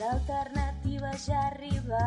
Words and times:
L'alternativa 0.00 1.10
ja 1.20 1.40
arriba. 1.50 2.00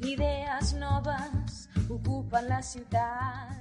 Idees 0.00 0.72
noves 0.80 1.68
ocupen 1.92 2.48
la 2.48 2.62
ciutat. 2.64 3.60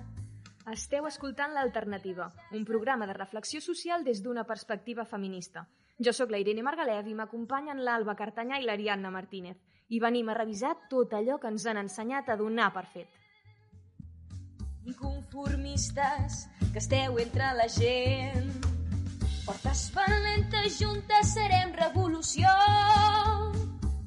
Esteu 0.71 1.09
escoltant 1.09 1.51
L'Alternativa, 1.51 2.29
un 2.55 2.63
programa 2.63 3.03
de 3.09 3.17
reflexió 3.17 3.59
social 3.59 4.05
des 4.07 4.23
d'una 4.23 4.45
perspectiva 4.47 5.03
feminista. 5.03 5.65
Jo 5.99 6.13
sóc 6.15 6.31
la 6.31 6.39
Irene 6.39 6.63
Margalef 6.63 7.09
i 7.11 7.17
m'acompanyen 7.19 7.83
l'Alba 7.83 8.15
Cartanyà 8.15 8.61
i 8.61 8.63
l'Ariadna 8.63 9.11
Martínez. 9.11 9.59
I 9.89 9.99
venim 9.99 10.31
a 10.31 10.39
revisar 10.39 10.77
tot 10.89 11.11
allò 11.11 11.35
que 11.35 11.51
ens 11.51 11.67
han 11.67 11.83
ensenyat 11.83 12.31
a 12.31 12.39
donar 12.39 12.71
per 12.71 12.85
fet. 12.95 13.11
Inconformistes 14.87 16.45
que 16.71 16.79
esteu 16.79 17.19
entre 17.19 17.51
la 17.59 17.67
gent. 17.67 18.72
Portes 19.43 19.89
valentes 19.91 20.77
juntes 20.79 21.33
serem 21.35 21.73
revolució. 21.75 22.47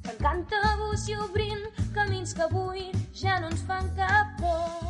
Trencant 0.01 0.39
tabús 0.49 1.03
i 1.11 1.17
obrint 1.21 1.61
camins 1.93 2.33
que 2.33 2.47
avui 2.47 2.87
ja 3.13 3.35
no 3.43 3.51
ens 3.51 3.61
fan 3.67 3.91
cap 3.99 4.31
por. 4.39 4.87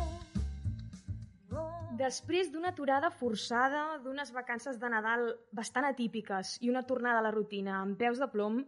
Després 1.98 2.48
d'una 2.48 2.70
aturada 2.72 3.10
forçada, 3.10 3.98
d'unes 4.00 4.32
vacances 4.32 4.78
de 4.80 4.88
Nadal 4.88 5.26
bastant 5.52 5.84
atípiques 5.90 6.54
i 6.64 6.72
una 6.72 6.84
tornada 6.86 7.20
a 7.20 7.26
la 7.26 7.34
rutina 7.34 7.82
amb 7.82 7.98
peus 8.00 8.22
de 8.22 8.30
plom, 8.32 8.62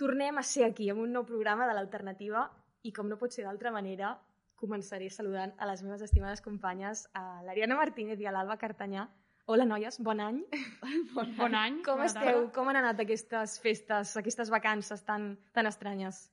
tornem 0.00 0.40
a 0.40 0.46
ser 0.54 0.64
aquí 0.70 0.88
amb 0.88 1.04
un 1.04 1.12
nou 1.18 1.26
programa 1.28 1.68
de 1.68 1.76
l'Alternativa 1.76 2.46
i, 2.80 2.94
com 2.96 3.12
no 3.12 3.20
pot 3.20 3.36
ser 3.36 3.44
d'altra 3.44 3.74
manera, 3.76 4.14
començaré 4.56 5.12
saludant 5.12 5.52
a 5.58 5.68
les 5.68 5.84
meves 5.84 6.08
estimades 6.08 6.40
companyes, 6.40 7.04
a 7.12 7.42
l'Ariana 7.44 7.76
Martínez 7.76 8.24
i 8.24 8.30
a 8.30 8.32
l'Alba 8.32 8.56
Cartanyà. 8.56 9.04
Hola, 9.46 9.64
noies, 9.64 10.00
bon 10.02 10.18
any. 10.20 10.40
Bon, 11.14 11.28
bon 11.36 11.54
any. 11.54 11.76
Com 11.86 12.00
bona 12.00 12.08
esteu? 12.10 12.24
tarda. 12.24 12.52
Com 12.54 12.70
han 12.70 12.78
anat 12.80 13.02
aquestes 13.04 13.60
festes, 13.62 14.16
aquestes 14.18 14.50
vacances 14.50 15.04
tan, 15.06 15.36
tan 15.54 15.68
estranyes? 15.70 16.24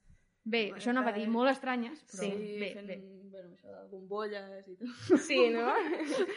Bé, 0.44 0.64
això 0.76 0.90
anava 0.92 1.14
a 1.14 1.16
dir 1.16 1.28
molt 1.32 1.52
estranyes, 1.52 2.02
però 2.10 2.26
Sí, 2.26 2.32
bé, 2.60 2.72
fent, 2.74 2.90
bé. 2.90 2.98
Bueno, 3.32 3.54
això 3.54 3.70
de 3.76 3.86
bombolles 3.92 4.66
i 4.68 4.76
tot. 4.80 5.22
Sí, 5.28 5.38
no? 5.54 5.70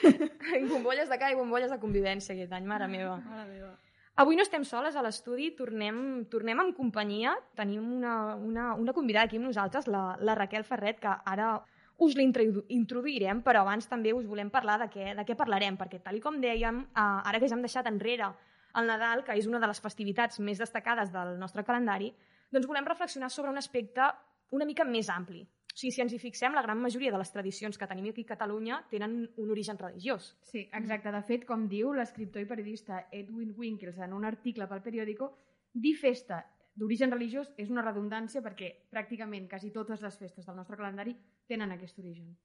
bombolles 0.74 1.08
de 1.10 1.19
ca 1.19 1.32
i 1.32 1.38
bombolles 1.38 1.72
de 1.72 1.80
convivència 1.82 2.36
aquest 2.36 2.52
any, 2.54 2.69
mare 2.69 2.91
meva. 2.92 3.16
Mare 3.24 3.48
meva. 3.48 3.72
Avui 4.20 4.36
no 4.36 4.44
estem 4.44 4.62
soles 4.64 4.97
a 4.97 5.02
l'estudi, 5.04 5.50
tornem, 5.56 5.98
tornem 6.32 6.60
amb 6.60 6.77
companyia. 6.77 7.34
Tenim 7.56 7.88
una, 7.98 8.36
una, 8.36 8.69
una 8.77 8.94
convidada 8.97 9.27
aquí 9.30 9.41
amb 9.41 9.48
nosaltres, 9.48 9.88
la, 9.92 10.04
la 10.20 10.36
Raquel 10.38 10.64
Ferret, 10.64 11.00
que 11.00 11.16
ara 11.32 11.50
us 11.98 12.16
l'introduirem, 12.16 13.41
però 13.42 13.62
abans 13.64 13.89
també 13.89 14.12
us 14.12 14.27
volem 14.28 14.50
parlar 14.52 14.78
de 14.83 14.91
què, 14.92 15.14
de 15.16 15.25
què 15.25 15.36
parlarem, 15.36 15.78
perquè 15.80 16.03
tal 16.05 16.20
com 16.20 16.41
dèiem, 16.41 16.83
eh, 16.84 17.28
ara 17.30 17.41
que 17.41 17.48
ja 17.48 17.56
hem 17.56 17.64
deixat 17.64 17.88
enrere 17.88 18.33
el 18.77 18.86
Nadal, 18.86 19.25
que 19.25 19.36
és 19.38 19.47
una 19.48 19.61
de 19.62 19.69
les 19.70 19.80
festivitats 19.80 20.41
més 20.41 20.61
destacades 20.61 21.12
del 21.12 21.38
nostre 21.41 21.64
calendari, 21.64 22.12
doncs 22.53 22.69
volem 22.69 22.84
reflexionar 22.84 23.30
sobre 23.33 23.50
un 23.50 23.58
aspecte 23.58 24.11
una 24.50 24.66
mica 24.69 24.84
més 24.84 25.08
ampli. 25.11 25.42
O 25.77 25.78
sigui, 25.78 25.92
si 25.92 26.00
ens 26.00 26.12
hi 26.14 26.19
fixem, 26.20 26.55
la 26.56 26.62
gran 26.64 26.78
majoria 26.80 27.11
de 27.12 27.19
les 27.20 27.33
tradicions 27.33 27.77
que 27.77 27.88
tenim 27.88 28.06
aquí 28.08 28.22
a 28.25 28.31
Catalunya 28.31 28.78
tenen 28.91 29.16
un 29.36 29.50
origen 29.53 29.77
religiós. 29.77 30.31
Sí, 30.41 30.62
exacte. 30.72 31.12
De 31.12 31.22
fet, 31.22 31.44
com 31.48 31.66
diu 31.69 31.92
l'escriptor 31.92 32.41
i 32.41 32.48
periodista 32.48 33.03
Edwin 33.12 33.53
Winkles 33.56 33.98
en 34.00 34.14
un 34.16 34.25
article 34.25 34.69
pel 34.70 34.84
periòdico, 34.84 35.34
dir 35.75 35.92
festa 36.00 36.41
d'origen 36.77 37.12
religiós 37.12 37.53
és 37.60 37.69
una 37.72 37.84
redundància 37.84 38.41
perquè 38.44 38.70
pràcticament 38.92 39.48
quasi 39.50 39.72
totes 39.72 40.00
les 40.05 40.16
festes 40.16 40.47
del 40.47 40.56
nostre 40.56 40.77
calendari 40.81 41.16
tenen 41.48 41.72
aquest 41.75 41.98
origen. 42.02 42.36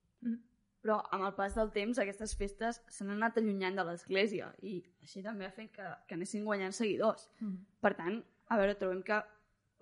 Però 0.82 0.98
amb 1.14 1.28
el 1.28 1.36
pas 1.38 1.54
del 1.58 1.70
temps 1.76 2.00
aquestes 2.02 2.34
festes 2.38 2.80
s'han 2.90 3.12
anat 3.14 3.38
allunyant 3.38 3.78
de 3.78 3.86
l'església 3.86 4.50
i 4.66 4.80
així 5.04 5.22
també 5.22 5.46
ha 5.46 5.54
fet 5.54 5.70
que, 5.76 5.86
que 6.08 6.18
anessin 6.18 6.48
guanyant 6.48 6.74
seguidors. 6.74 7.28
Mm. 7.40 7.60
Per 7.86 7.94
tant, 8.00 8.18
a 8.50 8.58
veure, 8.58 8.78
trobem 8.80 9.04
que 9.06 9.22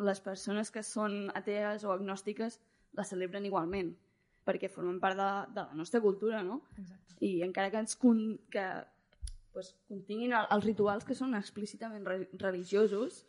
les 0.10 0.20
persones 0.24 0.72
que 0.72 0.84
són 0.84 1.32
atees 1.36 1.86
o 1.88 1.94
agnòstiques 1.96 2.60
la 3.00 3.06
celebren 3.08 3.48
igualment, 3.48 3.94
perquè 4.48 4.70
formen 4.72 5.00
part 5.00 5.20
de, 5.20 5.30
de 5.56 5.66
la 5.72 5.78
nostra 5.78 6.02
cultura, 6.04 6.44
no? 6.44 6.62
Exacte. 6.78 7.20
I 7.26 7.44
encara 7.48 7.72
que 7.72 7.84
ens 7.84 7.96
con, 8.00 8.22
que, 8.52 8.66
pues, 9.56 9.74
continguin 9.88 10.34
el, 10.36 10.48
els 10.56 10.68
rituals 10.68 11.08
que 11.08 11.18
són 11.18 11.36
explícitament 11.40 12.08
re, 12.08 12.22
religiosos, 12.44 13.24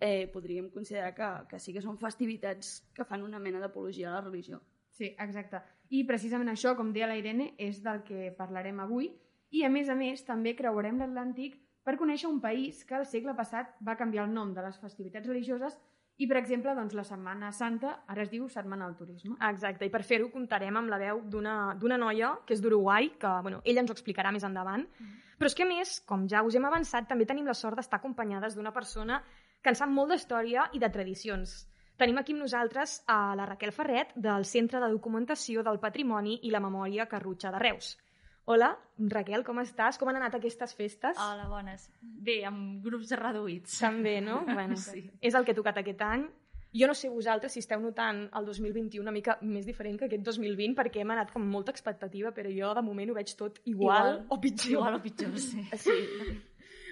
eh, 0.00 0.28
podríem 0.32 0.70
considerar 0.70 1.14
que, 1.14 1.30
que 1.50 1.62
sí 1.62 1.74
que 1.74 1.82
són 1.84 1.98
festivitats 1.98 2.80
que 2.94 3.06
fan 3.08 3.22
una 3.26 3.40
mena 3.42 3.62
d'apologia 3.62 4.10
a 4.10 4.16
la 4.16 4.24
religió. 4.26 4.62
Sí, 4.92 5.14
exacte. 5.18 5.62
I 5.92 6.04
precisament 6.08 6.52
això, 6.52 6.74
com 6.76 6.92
deia 6.92 7.08
la 7.08 7.16
Irene, 7.16 7.52
és 7.58 7.80
del 7.84 8.02
que 8.06 8.30
parlarem 8.36 8.80
avui. 8.84 9.10
I, 9.52 9.64
a 9.64 9.70
més 9.72 9.88
a 9.92 9.96
més, 9.96 10.24
també 10.24 10.54
creuarem 10.56 11.00
l'Atlàntic 11.00 11.58
per 11.84 11.98
conèixer 12.00 12.28
un 12.30 12.40
país 12.40 12.84
que 12.88 12.96
al 12.96 13.08
segle 13.08 13.34
passat 13.36 13.72
va 13.84 13.96
canviar 13.98 14.28
el 14.28 14.34
nom 14.36 14.52
de 14.54 14.62
les 14.64 14.78
festivitats 14.80 15.28
religioses 15.28 15.76
i, 16.20 16.28
per 16.28 16.36
exemple, 16.38 16.74
doncs, 16.76 16.94
la 16.94 17.04
Setmana 17.08 17.50
Santa 17.56 17.96
ara 18.12 18.22
es 18.22 18.30
diu 18.30 18.44
Setmana 18.52 18.86
del 18.86 18.96
Turisme. 19.00 19.34
Exacte, 19.48 19.88
i 19.88 19.90
per 19.90 20.02
fer-ho 20.06 20.28
comptarem 20.30 20.76
amb 20.78 20.92
la 20.92 21.00
veu 21.00 21.22
d'una 21.32 21.56
d'una 21.80 21.98
noia 21.98 22.34
que 22.46 22.54
és 22.54 22.62
d'Uruguai, 22.62 23.14
que 23.18 23.32
bueno, 23.42 23.62
ella 23.64 23.82
ens 23.82 23.90
ho 23.90 23.96
explicarà 23.96 24.30
més 24.30 24.46
endavant. 24.46 24.86
Però 25.40 25.50
és 25.50 25.56
que, 25.58 25.64
a 25.66 25.70
més, 25.70 25.96
com 26.06 26.28
ja 26.30 26.44
us 26.46 26.54
hem 26.54 26.68
avançat, 26.68 27.08
també 27.08 27.26
tenim 27.26 27.48
la 27.48 27.56
sort 27.58 27.80
d'estar 27.80 27.98
acompanyades 27.98 28.54
d'una 28.54 28.74
persona 28.76 29.22
que 29.62 29.72
en 29.72 29.78
sap 29.78 29.90
molt 29.90 30.12
d'història 30.12 30.68
i 30.76 30.78
de 30.78 30.90
tradicions. 30.94 31.62
Tenim 32.02 32.18
aquí 32.18 32.32
amb 32.34 32.42
nosaltres 32.42 32.96
a 33.06 33.36
la 33.38 33.44
Raquel 33.46 33.70
Ferret, 33.70 34.08
del 34.18 34.42
Centre 34.42 34.80
de 34.82 34.88
Documentació 34.90 35.62
del 35.62 35.76
Patrimoni 35.78 36.40
i 36.42 36.50
la 36.50 36.58
Memòria 36.58 37.04
Carrutxa 37.06 37.52
de 37.54 37.60
Reus. 37.62 37.92
Hola, 38.50 38.72
Raquel, 39.12 39.44
com 39.46 39.60
estàs? 39.62 40.00
Com 40.00 40.10
han 40.10 40.18
anat 40.18 40.34
aquestes 40.34 40.74
festes? 40.74 41.14
Hola, 41.22 41.46
bones. 41.46 41.84
Bé, 42.02 42.40
amb 42.48 42.82
grups 42.82 43.14
reduïts. 43.20 43.78
També, 43.84 44.16
no? 44.18 44.40
Bueno, 44.50 44.74
Sí. 44.82 45.04
És 45.22 45.38
el 45.38 45.46
que 45.46 45.54
ha 45.54 45.60
tocat 45.60 45.78
aquest 45.78 46.02
any. 46.08 46.26
Jo 46.74 46.90
no 46.90 46.98
sé 46.98 47.06
vosaltres 47.12 47.54
si 47.54 47.62
esteu 47.62 47.78
notant 47.78 48.24
el 48.34 48.50
2021 48.50 48.98
una 49.06 49.14
mica 49.14 49.38
més 49.46 49.70
diferent 49.70 50.00
que 50.00 50.10
aquest 50.10 50.26
2020 50.26 50.74
perquè 50.74 51.04
hem 51.06 51.14
anat 51.14 51.30
com 51.30 51.46
molta 51.46 51.70
expectativa, 51.70 52.34
però 52.34 52.50
jo 52.50 52.74
de 52.74 52.82
moment 52.82 53.14
ho 53.14 53.20
veig 53.20 53.36
tot 53.38 53.62
igual, 53.62 54.16
Igual. 54.16 54.24
o 54.26 54.40
pitjor. 54.42 54.72
Igual 54.80 54.98
o 54.98 55.04
pitjor, 55.06 55.38
sí. 55.38 55.68
Sí. 55.86 56.00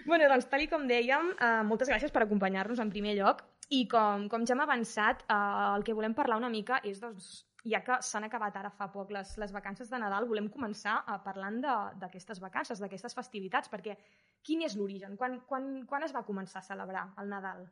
Bueno, 0.06 0.30
doncs, 0.30 0.46
tal 0.46 0.62
i 0.62 0.70
com 0.70 0.86
dèiem, 0.86 1.34
eh, 1.34 1.56
moltes 1.66 1.90
gràcies 1.90 2.14
per 2.14 2.28
acompanyar-nos 2.28 2.78
en 2.78 2.94
primer 2.94 3.18
lloc 3.18 3.42
i 3.70 3.84
com, 3.90 4.26
com 4.28 4.44
ja 4.46 4.56
hem 4.56 4.64
avançat, 4.64 5.22
eh, 5.30 5.76
el 5.76 5.84
que 5.86 5.94
volem 5.94 6.14
parlar 6.14 6.40
una 6.40 6.50
mica 6.50 6.80
és, 6.84 7.00
doncs, 7.02 7.46
ja 7.68 7.82
que 7.84 7.98
s'han 8.02 8.24
acabat 8.24 8.56
ara 8.56 8.70
fa 8.72 8.88
poc 8.92 9.10
les, 9.12 9.34
les 9.38 9.52
vacances 9.52 9.90
de 9.92 9.98
Nadal, 10.00 10.26
volem 10.28 10.48
començar 10.50 11.02
a 11.06 11.18
parlant 11.22 11.60
de- 11.60 11.98
d'aquestes 12.00 12.40
vacances, 12.40 12.80
d'aquestes 12.80 13.14
festivitats, 13.14 13.68
perquè 13.70 13.96
quin 14.42 14.62
és 14.64 14.76
l'origen? 14.76 15.16
Quan, 15.16 15.40
quan, 15.46 15.84
quan 15.86 16.02
es 16.02 16.14
va 16.16 16.24
començar 16.26 16.62
a 16.62 16.66
celebrar 16.66 17.10
el 17.20 17.28
Nadal? 17.28 17.66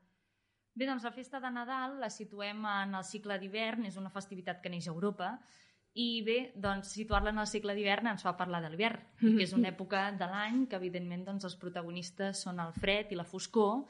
Bé, 0.75 0.86
doncs 0.86 1.03
la 1.03 1.10
festa 1.10 1.41
de 1.41 1.50
Nadal 1.50 1.97
la 1.98 2.10
situem 2.10 2.60
en 2.69 2.94
el 2.94 3.04
cicle 3.04 3.38
d'hivern, 3.41 3.86
és 3.88 3.97
una 3.97 4.12
festivitat 4.15 4.60
que 4.62 4.70
neix 4.70 4.86
a 4.86 4.92
Europa, 4.92 5.32
i 5.98 6.22
bé, 6.22 6.53
doncs 6.54 6.92
situar-la 6.94 7.32
en 7.32 7.41
el 7.42 7.48
cicle 7.50 7.75
d'hivern 7.75 8.06
ens 8.12 8.22
fa 8.22 8.36
parlar 8.36 8.60
de 8.62 8.70
l'hivern, 8.70 9.00
que 9.41 9.42
és 9.42 9.56
una 9.56 9.72
època 9.72 10.12
de 10.12 10.28
l'any 10.30 10.66
que 10.69 10.76
evidentment 10.78 11.25
doncs, 11.25 11.48
els 11.48 11.56
protagonistes 11.56 12.44
són 12.44 12.60
el 12.60 12.76
fred 12.76 13.10
i 13.10 13.19
la 13.19 13.25
foscor, 13.26 13.86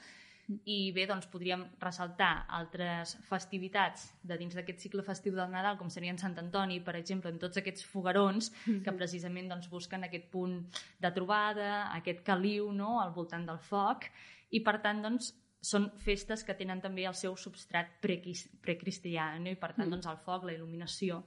i 0.49 0.93
bé, 0.97 1.05
doncs 1.09 1.27
podríem 1.29 1.65
ressaltar 1.81 2.47
altres 2.57 3.17
festivitats 3.29 4.07
de 4.25 4.39
dins 4.41 4.55
d'aquest 4.57 4.81
cicle 4.87 5.05
festiu 5.05 5.35
del 5.37 5.51
Nadal, 5.53 5.77
com 5.77 5.91
serien 5.93 6.17
Sant 6.21 6.39
Antoni, 6.41 6.79
per 6.85 6.95
exemple, 6.97 7.33
en 7.33 7.41
tots 7.43 7.61
aquests 7.61 7.85
fogarons 7.85 8.49
que 8.85 8.95
precisament 8.97 9.51
doncs, 9.53 9.69
busquen 9.69 10.07
aquest 10.07 10.31
punt 10.33 10.63
de 11.01 11.13
trobada, 11.13 11.91
aquest 11.99 12.25
caliu 12.25 12.73
no?, 12.73 12.97
al 13.03 13.13
voltant 13.17 13.45
del 13.49 13.61
foc, 13.61 14.09
i 14.57 14.63
per 14.65 14.79
tant, 14.85 15.05
doncs, 15.05 15.35
són 15.61 15.89
festes 16.01 16.45
que 16.47 16.55
tenen 16.55 16.81
també 16.81 17.05
el 17.11 17.17
seu 17.19 17.35
substrat 17.37 17.99
precristià, 18.01 19.33
no? 19.43 19.51
i 19.51 19.59
per 19.59 19.75
tant, 19.75 19.91
doncs, 19.91 20.07
el 20.07 20.21
foc, 20.25 20.47
la 20.47 20.55
il·luminació, 20.55 21.25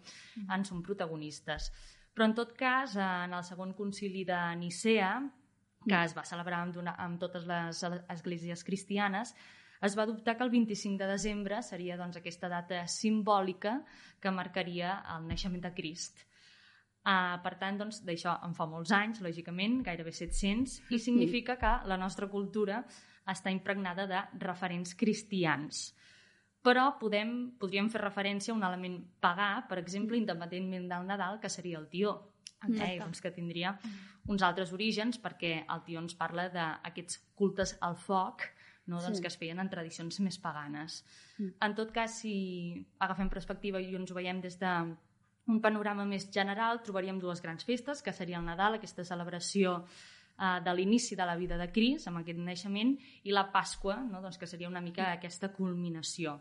en 0.48 0.66
són 0.66 0.82
protagonistes. 0.82 1.70
Però 2.16 2.28
en 2.28 2.34
tot 2.36 2.56
cas, 2.58 2.96
en 3.00 3.36
el 3.36 3.44
segon 3.48 3.76
concili 3.78 4.24
de 4.28 4.40
Nicea, 4.60 5.12
que 5.88 6.04
es 6.04 6.14
va 6.18 6.26
celebrar 6.28 6.62
amb, 6.66 6.78
una, 6.78 6.96
amb 7.02 7.20
totes 7.22 7.48
les 7.50 7.82
esglésies 7.84 8.64
cristianes, 8.64 9.34
es 9.82 9.96
va 9.98 10.04
adoptar 10.04 10.36
que 10.38 10.46
el 10.46 10.52
25 10.54 11.02
de 11.02 11.08
desembre 11.10 11.62
seria 11.66 11.98
doncs, 11.98 12.20
aquesta 12.20 12.50
data 12.50 12.84
simbòlica 12.86 13.80
que 14.22 14.34
marcaria 14.34 15.00
el 15.16 15.26
naixement 15.30 15.64
de 15.64 15.72
Crist. 15.74 16.28
Uh, 17.02 17.40
per 17.42 17.56
tant, 17.58 17.80
doncs, 17.82 18.04
d'això 18.06 18.36
en 18.46 18.54
fa 18.54 18.68
molts 18.70 18.92
anys, 18.94 19.24
lògicament, 19.26 19.80
gairebé 19.88 20.14
700, 20.14 20.76
i 20.94 21.00
significa 21.02 21.58
que 21.58 21.72
la 21.90 21.98
nostra 21.98 22.30
cultura 22.30 22.84
està 23.32 23.50
impregnada 23.50 24.06
de 24.06 24.22
referents 24.44 24.94
cristians. 24.98 25.88
Però 26.62 26.92
podem, 27.02 27.56
podríem 27.58 27.90
fer 27.90 28.04
referència 28.04 28.54
a 28.54 28.58
un 28.60 28.62
element 28.68 29.00
pagà, 29.20 29.64
per 29.66 29.80
exemple, 29.82 30.20
independentment 30.20 30.86
del 30.92 31.10
Nadal, 31.10 31.40
que 31.42 31.50
seria 31.50 31.82
el 31.82 31.90
tió. 31.90 32.14
Eh, 32.70 33.00
doncs 33.00 33.22
que 33.22 33.32
tindria 33.34 33.80
uns 34.30 34.44
altres 34.46 34.72
orígens 34.74 35.18
perquè 35.18 35.64
el 35.66 35.82
tió 35.86 36.00
ens 36.00 36.14
parla 36.14 36.48
d'aquests 36.54 37.18
cultes 37.36 37.78
al 37.82 37.96
foc 37.98 38.44
no? 38.86 39.02
doncs 39.02 39.18
Sí. 39.18 39.22
que 39.22 39.28
es 39.28 39.38
feien 39.38 39.60
en 39.60 39.70
tradicions 39.70 40.20
més 40.20 40.38
paganes. 40.38 41.04
En 41.60 41.76
tot 41.76 41.92
cas, 41.92 42.20
si 42.22 42.86
agafem 43.00 43.30
perspectiva 43.30 43.82
i 43.82 43.96
ens 43.96 44.12
ho 44.12 44.16
veiem 44.16 44.42
des 44.42 44.60
de 44.60 44.74
un 45.48 45.62
panorama 45.62 46.06
més 46.06 46.30
general, 46.32 46.82
trobaríem 46.84 47.20
dues 47.20 47.42
grans 47.42 47.66
festes, 47.66 48.02
que 48.02 48.14
seria 48.14 48.38
el 48.38 48.46
Nadal, 48.46 48.76
aquesta 48.76 49.04
celebració 49.04 49.86
eh, 50.38 50.60
de 50.64 50.74
l'inici 50.76 51.16
de 51.16 51.26
la 51.26 51.36
vida 51.36 51.58
de 51.58 51.72
Cris, 51.72 52.08
amb 52.08 52.22
aquest 52.22 52.40
naixement, 52.40 52.98
i 53.24 53.32
la 53.32 53.52
Pasqua, 53.52 53.98
no? 54.04 54.22
doncs 54.22 54.38
que 54.38 54.48
seria 54.48 54.70
una 54.70 54.82
mica 54.82 55.12
aquesta 55.12 55.52
culminació. 55.52 56.40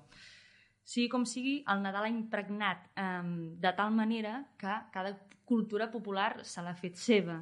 Sigui 0.90 1.06
com 1.12 1.24
sigui, 1.28 1.60
el 1.70 1.82
Nadal 1.84 2.08
ha 2.08 2.10
impregnat 2.10 2.88
eh, 2.98 3.22
de 3.62 3.72
tal 3.78 3.92
manera 3.94 4.40
que 4.58 4.72
cada 4.90 5.12
cultura 5.46 5.90
popular 5.90 6.44
se 6.46 6.62
l'ha 6.62 6.74
fet 6.74 6.98
seva. 6.98 7.36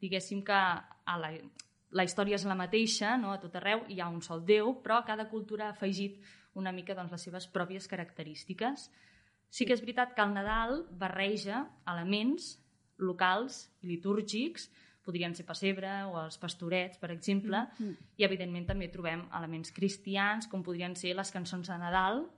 Diguéssim 0.00 0.42
que 0.44 0.56
a 0.56 1.16
la, 1.20 1.30
la 1.96 2.04
història 2.04 2.36
és 2.36 2.44
la 2.48 2.56
mateixa, 2.58 3.14
no? 3.20 3.32
a 3.32 3.40
tot 3.40 3.56
arreu 3.56 3.86
hi 3.88 4.00
ha 4.00 4.08
un 4.12 4.20
sol 4.24 4.44
Déu, 4.44 4.74
però 4.84 5.00
cada 5.06 5.28
cultura 5.30 5.68
ha 5.68 5.76
afegit 5.76 6.20
una 6.60 6.72
mica 6.76 6.96
doncs, 6.96 7.12
les 7.14 7.24
seves 7.28 7.46
pròpies 7.48 7.88
característiques. 7.88 8.90
Sí 9.50 9.66
que 9.66 9.74
és 9.74 9.82
veritat 9.82 10.12
que 10.14 10.24
el 10.24 10.34
Nadal 10.34 10.84
barreja 11.00 11.64
elements 11.90 12.54
locals 13.00 13.64
i 13.80 13.88
litúrgics, 13.94 14.68
podrien 15.00 15.32
ser 15.34 15.46
pessebre 15.48 15.90
o 16.06 16.18
els 16.20 16.36
pastorets, 16.38 16.98
per 17.00 17.10
exemple, 17.10 17.56
mm 17.56 17.86
-hmm. 17.86 17.96
i 18.16 18.24
evidentment 18.24 18.66
també 18.66 18.88
trobem 18.88 19.24
elements 19.32 19.72
cristians, 19.72 20.46
com 20.46 20.62
podrien 20.62 20.94
ser 20.94 21.14
les 21.16 21.30
cançons 21.30 21.66
de 21.66 21.78
Nadal. 21.78 22.28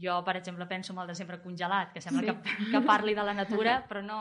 Jo, 0.00 0.20
per 0.26 0.36
exemple, 0.40 0.66
penso 0.66 0.92
en 0.92 1.00
el 1.02 1.10
desembre 1.12 1.40
congelat, 1.42 1.92
que 1.92 2.00
sembla 2.00 2.22
sí. 2.22 2.36
que, 2.42 2.70
que 2.72 2.80
parli 2.86 3.14
de 3.14 3.24
la 3.26 3.34
natura, 3.34 3.80
però 3.88 4.02
no, 4.02 4.20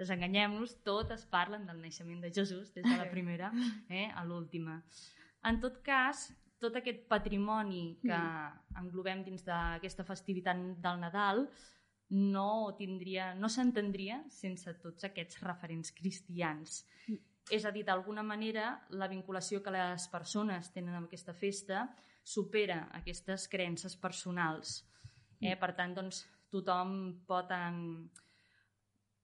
desenganyem-nos, 0.00 0.78
totes 0.86 1.26
parlen 1.30 1.66
del 1.68 1.80
naixement 1.82 2.22
de 2.24 2.32
Jesús, 2.34 2.72
des 2.74 2.86
de 2.86 2.96
la 2.96 3.08
primera 3.10 3.52
eh, 3.88 4.08
a 4.10 4.24
l'última. 4.24 4.80
En 5.46 5.60
tot 5.60 5.80
cas, 5.84 6.30
tot 6.60 6.76
aquest 6.76 7.06
patrimoni 7.08 7.98
que 8.02 8.16
mm. 8.16 8.78
englobem 8.82 9.24
dins 9.24 9.44
d'aquesta 9.46 10.04
festivitat 10.04 10.60
del 10.84 11.00
Nadal 11.00 11.46
no 12.10 12.74
tindria, 12.76 13.32
no 13.38 13.48
s'entendria 13.48 14.18
sense 14.34 14.74
tots 14.82 15.06
aquests 15.06 15.40
referents 15.44 15.94
cristians. 15.96 16.84
Mm. 17.06 17.20
És 17.56 17.64
a 17.64 17.72
dir, 17.74 17.82
d'alguna 17.86 18.22
manera, 18.22 18.74
la 18.94 19.08
vinculació 19.10 19.62
que 19.64 19.72
les 19.74 20.06
persones 20.12 20.70
tenen 20.74 20.94
amb 20.94 21.08
aquesta 21.08 21.34
festa 21.34 21.86
supera 22.24 22.84
aquestes 22.98 23.48
creences 23.48 23.96
personals. 23.96 24.80
Eh? 25.40 25.54
Mm. 25.54 25.60
Per 25.60 25.72
tant, 25.76 25.94
doncs, 25.96 26.24
tothom 26.50 26.94
pot, 27.26 27.50
en, 27.54 28.08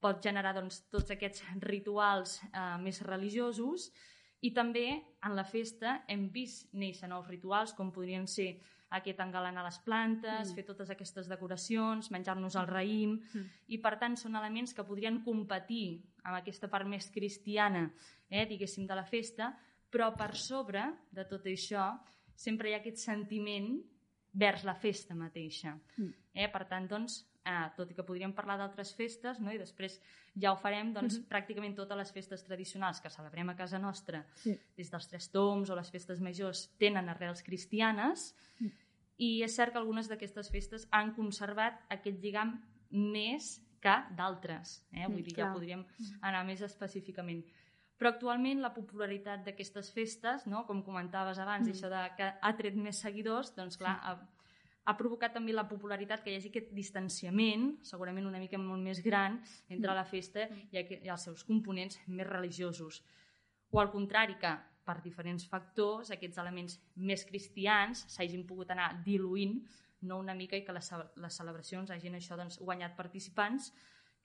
pot 0.03 0.23
generar 0.23 0.55
doncs, 0.57 0.85
tots 0.93 1.11
aquests 1.15 1.43
rituals 1.67 2.39
eh, 2.53 2.77
més 2.83 3.03
religiosos 3.07 3.91
i 4.45 4.53
també 4.55 4.89
en 5.25 5.35
la 5.35 5.45
festa 5.49 6.03
hem 6.13 6.29
vist 6.33 6.73
néixer 6.77 7.09
nous 7.11 7.27
rituals 7.29 7.73
com 7.75 7.93
podrien 7.93 8.27
ser 8.31 8.57
aquest 8.97 9.19
engalanar 9.21 9.65
les 9.67 9.79
plantes, 9.83 10.51
mm. 10.51 10.55
fer 10.55 10.65
totes 10.69 10.91
aquestes 10.93 11.27
decoracions, 11.27 12.11
menjar-nos 12.15 12.55
el 12.61 12.69
raïm, 12.71 13.17
mm. 13.19 13.47
i 13.75 13.81
per 13.83 13.97
tant 13.99 14.15
són 14.21 14.39
elements 14.39 14.77
que 14.77 14.85
podrien 14.87 15.19
competir 15.25 16.05
amb 16.23 16.37
aquesta 16.39 16.71
part 16.71 16.87
més 16.87 17.09
cristiana, 17.11 17.89
eh, 18.31 18.45
diguéssim, 18.47 18.87
de 18.87 18.95
la 18.95 19.07
festa, 19.07 19.51
però 19.91 20.13
per 20.15 20.35
sobre 20.39 20.85
de 21.11 21.27
tot 21.27 21.47
això 21.51 21.89
sempre 22.37 22.71
hi 22.71 22.77
ha 22.77 22.83
aquest 22.83 23.01
sentiment 23.03 23.73
vers 24.37 24.65
la 24.69 24.75
festa 24.77 25.17
mateixa. 25.17 25.75
Mm. 25.97 26.13
Eh? 26.37 26.49
Per 26.53 26.65
tant, 26.69 26.87
doncs, 26.91 27.23
eh, 27.47 27.67
tot 27.77 27.91
i 27.91 27.97
que 27.97 28.05
podríem 28.05 28.35
parlar 28.37 28.59
d'altres 28.61 28.93
festes, 28.99 29.41
no? 29.41 29.53
i 29.55 29.61
després 29.61 29.99
ja 30.37 30.53
ho 30.53 30.59
farem, 30.61 30.93
doncs, 30.93 31.17
mm 31.17 31.23
-hmm. 31.23 31.29
pràcticament 31.33 31.77
totes 31.77 31.97
les 31.97 32.13
festes 32.13 32.45
tradicionals 32.45 33.01
que 33.01 33.11
celebrem 33.11 33.49
a 33.49 33.57
casa 33.57 33.79
nostra, 33.79 34.27
sí. 34.35 34.59
des 34.77 34.91
dels 34.91 35.09
Tres 35.09 35.31
Toms 35.31 35.71
o 35.71 35.75
les 35.75 35.91
festes 35.91 36.21
majors, 36.21 36.69
tenen 36.79 37.09
arrels 37.09 37.43
cristianes, 37.43 38.35
mm. 38.61 38.71
i 39.19 39.43
és 39.43 39.55
cert 39.55 39.73
que 39.73 39.79
algunes 39.79 40.09
d'aquestes 40.09 40.51
festes 40.51 40.89
han 40.91 41.15
conservat 41.15 41.81
aquest 41.89 42.21
lligam 42.21 42.61
més 42.91 43.63
que 43.81 43.97
d'altres. 44.17 44.85
Eh? 44.93 45.07
Vull 45.07 45.21
mm, 45.21 45.23
dir, 45.23 45.35
clar. 45.35 45.49
ja 45.49 45.53
podríem 45.55 45.85
anar 46.21 46.45
més 46.45 46.61
específicament. 46.63 47.45
Però 47.97 48.13
actualment 48.13 48.61
la 48.61 48.75
popularitat 48.75 49.45
d'aquestes 49.47 49.89
festes, 49.95 50.45
no? 50.47 50.67
com 50.69 50.83
comentaves 50.85 51.39
abans, 51.41 51.67
mm. 51.67 51.73
això 51.73 51.89
de 51.93 52.03
que 52.19 52.33
ha 52.41 52.57
tret 52.59 52.77
més 52.77 53.01
seguidors, 53.01 53.55
doncs 53.57 53.81
clar, 53.81 53.97
sí 54.05 54.33
ha 54.87 54.95
provocat 54.95 55.35
també 55.35 55.55
la 55.55 55.67
popularitat 55.67 56.23
que 56.23 56.31
hi 56.31 56.39
hagi 56.39 56.53
aquest 56.53 56.69
distanciament, 56.75 57.73
segurament 57.87 58.29
una 58.29 58.39
mica 58.39 58.59
molt 58.63 58.83
més 58.83 59.01
gran, 59.03 59.41
entre 59.73 59.95
la 59.99 60.05
festa 60.07 60.47
i, 60.71 60.79
i 60.79 61.11
els 61.11 61.27
seus 61.27 61.43
components 61.47 61.99
més 62.07 62.29
religiosos. 62.29 63.01
O 63.75 63.83
al 63.83 63.91
contrari, 63.91 64.39
que 64.39 64.53
per 64.87 65.01
diferents 65.03 65.49
factors 65.51 66.13
aquests 66.15 66.39
elements 66.39 66.79
més 67.03 67.27
cristians 67.27 68.05
s'hagin 68.15 68.47
pogut 68.47 68.71
anar 68.71 68.93
diluint, 69.03 69.59
no 70.07 70.21
una 70.23 70.37
mica, 70.39 70.55
i 70.55 70.63
que 70.63 70.77
les, 70.77 70.93
les 71.19 71.41
celebracions 71.43 71.91
hagin 71.91 72.15
això 72.15 72.39
doncs, 72.39 72.61
guanyat 72.63 72.95
participants 72.95 73.73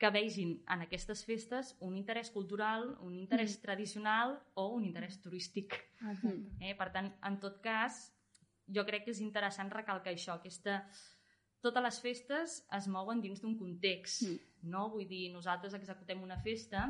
que 0.02 0.10
vegin 0.10 0.56
en 0.74 0.82
aquestes 0.82 1.22
festes 1.28 1.76
un 1.86 1.94
interès 1.94 2.32
cultural, 2.34 2.88
un 3.06 3.14
interès 3.20 3.54
mm. 3.54 3.62
tradicional 3.62 4.34
o 4.58 4.72
un 4.74 4.88
interès 4.88 5.20
turístic. 5.22 5.78
Exacte. 6.02 6.58
Eh, 6.58 6.74
per 6.80 6.90
tant, 6.96 7.12
en 7.30 7.38
tot 7.44 7.60
cas, 7.62 8.08
jo 8.66 8.82
crec 8.88 9.06
que 9.06 9.14
és 9.14 9.22
interessant 9.22 9.70
recalcar 9.70 10.16
això, 10.16 10.40
aquesta... 10.40 10.82
Totes 11.62 11.84
les 11.86 11.98
festes 12.02 12.56
es 12.74 12.88
mouen 12.90 13.20
dins 13.22 13.44
d'un 13.44 13.54
context, 13.60 14.26
mm. 14.26 14.72
no? 14.74 14.88
Vull 14.90 15.06
dir, 15.06 15.28
nosaltres 15.30 15.78
executem 15.78 16.24
una 16.26 16.40
festa 16.42 16.88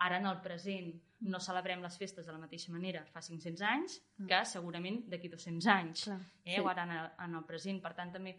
ara 0.00 0.16
en 0.16 0.30
el 0.30 0.40
present. 0.40 0.94
No 1.28 1.36
celebrem 1.44 1.84
les 1.84 2.00
festes 2.00 2.24
de 2.24 2.32
la 2.32 2.40
mateixa 2.40 2.72
manera 2.72 3.04
fa 3.12 3.20
500 3.20 3.68
anys 3.68 4.00
mm. 4.00 4.32
que 4.32 4.40
segurament 4.48 5.02
d'aquí 5.12 5.28
200 5.28 5.68
anys. 5.76 6.08
Clar, 6.08 6.20
eh? 6.46 6.56
Sí. 6.56 6.60
O 6.64 6.72
ara 6.72 6.88
en 6.88 6.96
el, 6.96 7.12
en 7.28 7.36
el 7.42 7.44
present. 7.44 7.84
Per 7.84 7.92
tant, 8.00 8.16
també 8.16 8.38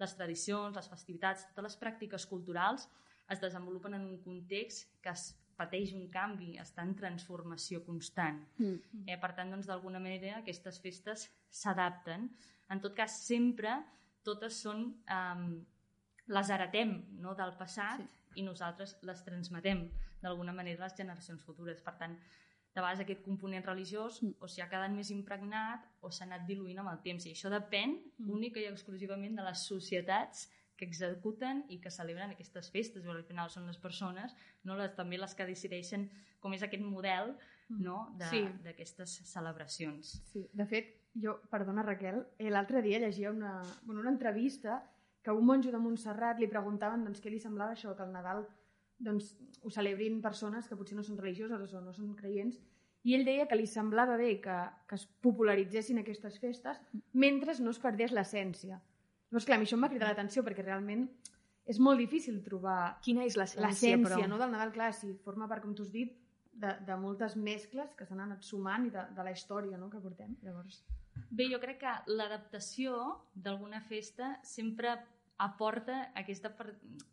les 0.00 0.16
tradicions, 0.16 0.72
les 0.80 0.88
festivitats, 0.96 1.44
totes 1.52 1.68
les 1.68 1.82
pràctiques 1.84 2.24
culturals 2.32 2.88
es 3.30 3.40
desenvolupen 3.40 3.94
en 3.96 4.06
un 4.06 4.18
context 4.24 4.90
que 5.02 5.12
es 5.14 5.32
pateix 5.56 5.92
un 5.94 6.08
canvi, 6.10 6.56
està 6.58 6.82
en 6.82 6.96
transformació 6.98 7.84
constant. 7.86 8.40
Mm. 8.58 9.04
Eh, 9.06 9.18
per 9.22 9.32
tant, 9.36 9.52
doncs, 9.54 9.68
d'alguna 9.70 10.00
manera, 10.02 10.40
aquestes 10.40 10.80
festes 10.82 11.28
s'adapten. 11.48 12.26
En 12.74 12.82
tot 12.82 12.96
cas, 12.96 13.20
sempre 13.26 13.78
totes 14.26 14.60
són... 14.66 14.90
Um, 15.08 15.46
les 16.32 16.50
heretem 16.50 16.94
no, 17.20 17.34
del 17.36 17.52
passat 17.58 18.00
sí. 18.00 18.40
i 18.40 18.46
nosaltres 18.46 18.96
les 19.04 19.20
transmetem 19.26 19.84
d'alguna 20.22 20.54
manera 20.56 20.80
a 20.80 20.88
les 20.88 20.96
generacions 20.96 21.42
futures. 21.44 21.82
Per 21.84 21.92
tant, 22.00 22.14
de 22.74 22.80
vegades 22.80 23.04
aquest 23.04 23.22
component 23.22 23.64
religiós 23.66 24.22
mm. 24.22 24.38
o 24.40 24.48
s'hi 24.50 24.64
ha 24.64 24.70
quedat 24.70 24.92
més 24.94 25.12
impregnat 25.14 25.84
o 26.02 26.10
s'ha 26.10 26.24
anat 26.26 26.46
diluint 26.48 26.80
amb 26.80 26.90
el 26.94 27.02
temps. 27.04 27.26
I 27.28 27.34
això 27.36 27.52
depèn 27.52 27.98
mm. 27.98 28.30
única 28.38 28.62
i 28.62 28.68
exclusivament 28.70 29.36
de 29.38 29.44
les 29.46 29.66
societats 29.68 30.48
que 30.76 30.86
executen 30.88 31.64
i 31.70 31.78
que 31.82 31.92
celebren 31.92 32.34
aquestes 32.34 32.70
festes, 32.74 33.04
perquè 33.04 33.14
al 33.20 33.28
final 33.28 33.50
són 33.52 33.68
les 33.68 33.78
persones, 33.78 34.34
no 34.64 34.76
les, 34.78 34.94
també 34.96 35.18
les 35.20 35.34
que 35.34 35.46
decideixen 35.46 36.08
com 36.42 36.54
és 36.56 36.64
aquest 36.66 36.82
model 36.84 37.34
mm. 37.68 37.78
no, 37.84 37.98
d'aquestes 38.18 39.20
sí. 39.20 39.28
celebracions. 39.30 40.16
Sí, 40.32 40.44
de 40.52 40.66
fet, 40.70 40.90
jo, 41.14 41.38
perdona 41.50 41.86
Raquel, 41.86 42.24
eh, 42.38 42.50
l'altre 42.50 42.82
dia 42.82 42.98
llegia 42.98 43.30
una, 43.30 43.60
bueno, 43.84 44.00
una 44.02 44.12
entrevista 44.12 44.82
que 45.24 45.32
un 45.32 45.46
monjo 45.46 45.72
de 45.72 45.80
Montserrat 45.80 46.40
li 46.40 46.50
preguntaven 46.52 47.06
doncs, 47.06 47.22
què 47.24 47.32
li 47.32 47.40
semblava 47.40 47.72
això, 47.72 47.94
que 47.96 48.04
el 48.04 48.12
Nadal 48.12 48.44
doncs, 49.00 49.34
ho 49.62 49.70
celebrin 49.72 50.20
persones 50.22 50.68
que 50.68 50.76
potser 50.76 50.98
no 50.98 51.04
són 51.06 51.18
religioses 51.18 51.72
o 51.72 51.80
no 51.80 51.94
són 51.96 52.12
creients, 52.18 52.58
i 53.04 53.14
ell 53.16 53.24
deia 53.24 53.46
que 53.48 53.56
li 53.56 53.66
semblava 53.68 54.16
bé 54.20 54.38
que, 54.44 54.56
que 54.88 54.96
es 54.96 55.04
popularitzessin 55.24 56.00
aquestes 56.00 56.38
festes 56.40 56.80
mentre 57.12 57.56
no 57.60 57.72
es 57.74 57.80
perdés 57.80 58.14
l'essència. 58.16 58.80
Llavors, 59.34 59.48
clar, 59.48 59.56
a 59.58 59.58
mi 59.58 59.66
això 59.66 59.74
em 59.74 59.82
va 59.82 59.88
cridar 59.90 60.12
l'atenció 60.12 60.44
perquè 60.46 60.62
realment 60.62 61.08
és 61.66 61.80
molt 61.82 61.98
difícil 61.98 62.36
trobar... 62.44 63.00
Quina 63.02 63.24
és 63.26 63.34
l'essència, 63.34 64.28
no, 64.30 64.38
del 64.38 64.52
Nadal, 64.52 64.70
clar, 64.70 64.92
si 64.94 65.10
forma 65.24 65.48
part, 65.50 65.64
com 65.64 65.72
tu 65.74 65.82
has 65.82 65.90
dit, 65.90 66.12
de, 66.54 66.70
de 66.86 66.96
moltes 67.02 67.34
mescles 67.34 67.96
que 67.98 68.06
s'han 68.06 68.22
anat 68.22 68.46
sumant 68.46 68.86
i 68.86 68.92
de, 68.94 69.02
de 69.16 69.24
la 69.26 69.32
història 69.34 69.80
no, 69.80 69.88
que 69.90 69.98
portem. 69.98 70.36
Llavors... 70.46 70.84
Bé, 71.34 71.48
jo 71.50 71.58
crec 71.62 71.80
que 71.82 71.94
l'adaptació 72.14 72.94
d'alguna 73.34 73.80
festa 73.82 74.36
sempre 74.46 74.94
aporta 75.42 76.12
aquesta, 76.14 76.52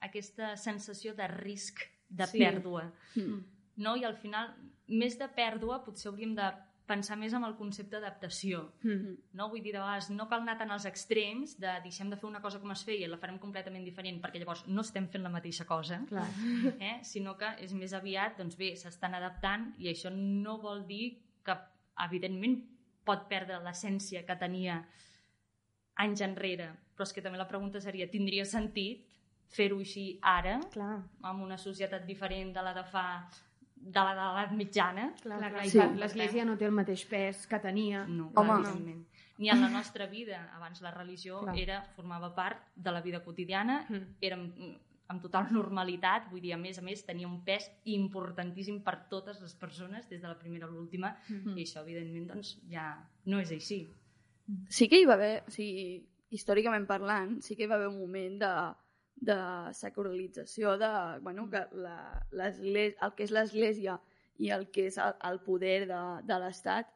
aquesta 0.05 0.53
sensació 0.61 1.15
de 1.17 1.25
risc, 1.33 1.81
de 2.05 2.29
sí. 2.29 2.43
pèrdua. 2.43 2.85
Mm. 3.15 3.41
No? 3.81 3.95
I 3.97 4.05
al 4.05 4.17
final, 4.21 4.53
més 4.93 5.17
de 5.17 5.25
pèrdua, 5.33 5.81
potser 5.81 6.11
hauríem 6.11 6.37
de 6.37 6.51
pensar 6.87 7.17
més 7.19 7.33
en 7.37 7.45
el 7.47 7.55
concepte 7.55 7.95
d'adaptació. 7.95 8.63
Mm 8.83 8.91
-hmm. 8.91 9.17
no? 9.33 9.49
Vull 9.49 9.61
dir, 9.61 9.73
de 9.73 9.79
vegades 9.79 10.09
no 10.09 10.27
cal 10.27 10.41
anar 10.41 10.57
tant 10.57 10.71
als 10.71 10.85
extrems 10.85 11.57
de 11.59 11.71
deixem 11.83 12.09
de 12.09 12.17
fer 12.17 12.27
una 12.27 12.41
cosa 12.41 12.59
com 12.59 12.71
es 12.71 12.83
feia 12.83 13.05
i 13.05 13.09
la 13.09 13.17
farem 13.17 13.39
completament 13.39 13.85
diferent 13.85 14.21
perquè 14.21 14.39
llavors 14.39 14.67
no 14.67 14.81
estem 14.81 15.07
fent 15.07 15.23
la 15.23 15.29
mateixa 15.29 15.65
cosa, 15.65 16.03
Clar. 16.07 16.27
eh? 16.89 16.99
sinó 17.03 17.37
que 17.37 17.55
és 17.59 17.73
més 17.73 17.93
aviat, 17.93 18.37
doncs 18.37 18.57
bé, 18.57 18.75
s'estan 18.75 19.13
adaptant 19.13 19.73
i 19.77 19.87
això 19.87 20.09
no 20.09 20.57
vol 20.57 20.85
dir 20.87 21.17
que, 21.43 21.57
evidentment, 22.05 22.63
pot 23.03 23.27
perdre 23.27 23.59
l'essència 23.63 24.25
que 24.25 24.35
tenia 24.35 24.85
anys 25.95 26.21
enrere, 26.21 26.75
però 26.95 27.03
és 27.03 27.13
que 27.13 27.21
també 27.21 27.37
la 27.37 27.47
pregunta 27.47 27.81
seria, 27.81 28.09
tindria 28.09 28.45
sentit 28.45 29.07
fer-ho 29.51 29.79
així 29.83 30.19
ara, 30.21 30.59
Clar. 30.71 31.03
amb 31.27 31.43
una 31.43 31.57
societat 31.57 32.05
diferent 32.07 32.53
de 32.55 32.61
la 32.61 32.73
de 32.73 32.83
fa 32.83 33.05
de 33.81 33.99
la 34.05 34.13
de 34.15 34.21
l'edat 34.27 34.51
mitjana. 34.57 35.07
Clar, 35.21 35.39
clar, 35.39 35.65
sí. 35.67 35.79
L'Església 35.97 36.45
no 36.45 36.57
té 36.57 36.65
el 36.69 36.75
mateix 36.77 37.05
pes 37.09 37.47
que 37.47 37.59
tenia. 37.59 38.05
No, 38.07 38.31
Home. 38.35 38.59
no. 38.61 38.95
Ni 39.41 39.49
en 39.49 39.61
la 39.61 39.69
nostra 39.77 40.05
vida. 40.07 40.51
Abans 40.55 40.81
la 40.81 40.91
religió 40.91 41.41
clar. 41.41 41.57
era 41.57 41.81
formava 41.95 42.33
part 42.35 42.69
de 42.75 42.91
la 42.91 43.01
vida 43.01 43.23
quotidiana, 43.23 43.85
mm. 43.89 44.15
érem 44.21 44.47
amb 45.11 45.19
total 45.21 45.49
normalitat, 45.51 46.29
vull 46.31 46.39
dir, 46.39 46.53
a 46.55 46.57
més 46.57 46.77
a 46.79 46.81
més, 46.81 47.01
tenia 47.03 47.27
un 47.27 47.41
pes 47.43 47.65
importantíssim 47.83 48.77
per 48.85 48.93
totes 49.11 49.41
les 49.43 49.53
persones, 49.59 50.05
des 50.07 50.21
de 50.21 50.27
la 50.29 50.37
primera 50.39 50.65
a 50.65 50.69
l'última, 50.71 51.09
Mhm. 51.27 51.57
i 51.57 51.65
això, 51.65 51.81
evidentment, 51.83 52.27
doncs, 52.31 52.53
ja 52.71 52.85
no 53.25 53.39
és 53.41 53.51
així. 53.51 53.89
Sí 54.69 54.87
que 54.87 55.01
hi 55.01 55.05
va 55.05 55.15
haver, 55.15 55.43
o 55.45 55.51
sigui, 55.51 56.07
històricament 56.29 56.87
parlant, 56.87 57.41
sí 57.41 57.57
que 57.57 57.63
hi 57.63 57.67
va 57.67 57.75
haver 57.75 57.89
un 57.89 57.99
moment 57.99 58.39
de, 58.39 58.53
de 59.21 59.37
sacralització 59.77 60.77
de, 60.81 60.89
bueno, 61.21 61.47
que 61.49 61.61
la, 61.77 61.97
l'església, 62.33 62.97
el 63.05 63.13
que 63.15 63.27
és 63.27 63.33
l'església 63.35 63.99
i 64.41 64.49
el 64.49 64.65
que 64.73 64.87
és 64.89 64.97
el, 64.97 65.13
el 65.29 65.39
poder 65.45 65.85
de, 65.91 66.01
de 66.25 66.39
l'Estat, 66.41 66.89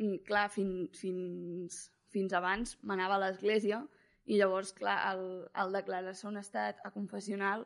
mm, 0.00 0.20
clar, 0.26 0.48
fin, 0.50 0.72
fins, 0.98 1.84
fins 2.10 2.34
abans 2.34 2.74
manava 2.82 3.20
l'església 3.22 3.84
i 4.26 4.38
llavors, 4.40 4.74
clar, 4.74 4.98
el, 5.12 5.24
el 5.62 5.78
declarar-se 5.78 6.26
un 6.28 6.42
estat 6.42 6.82
a 6.82 6.90
confessional 6.94 7.62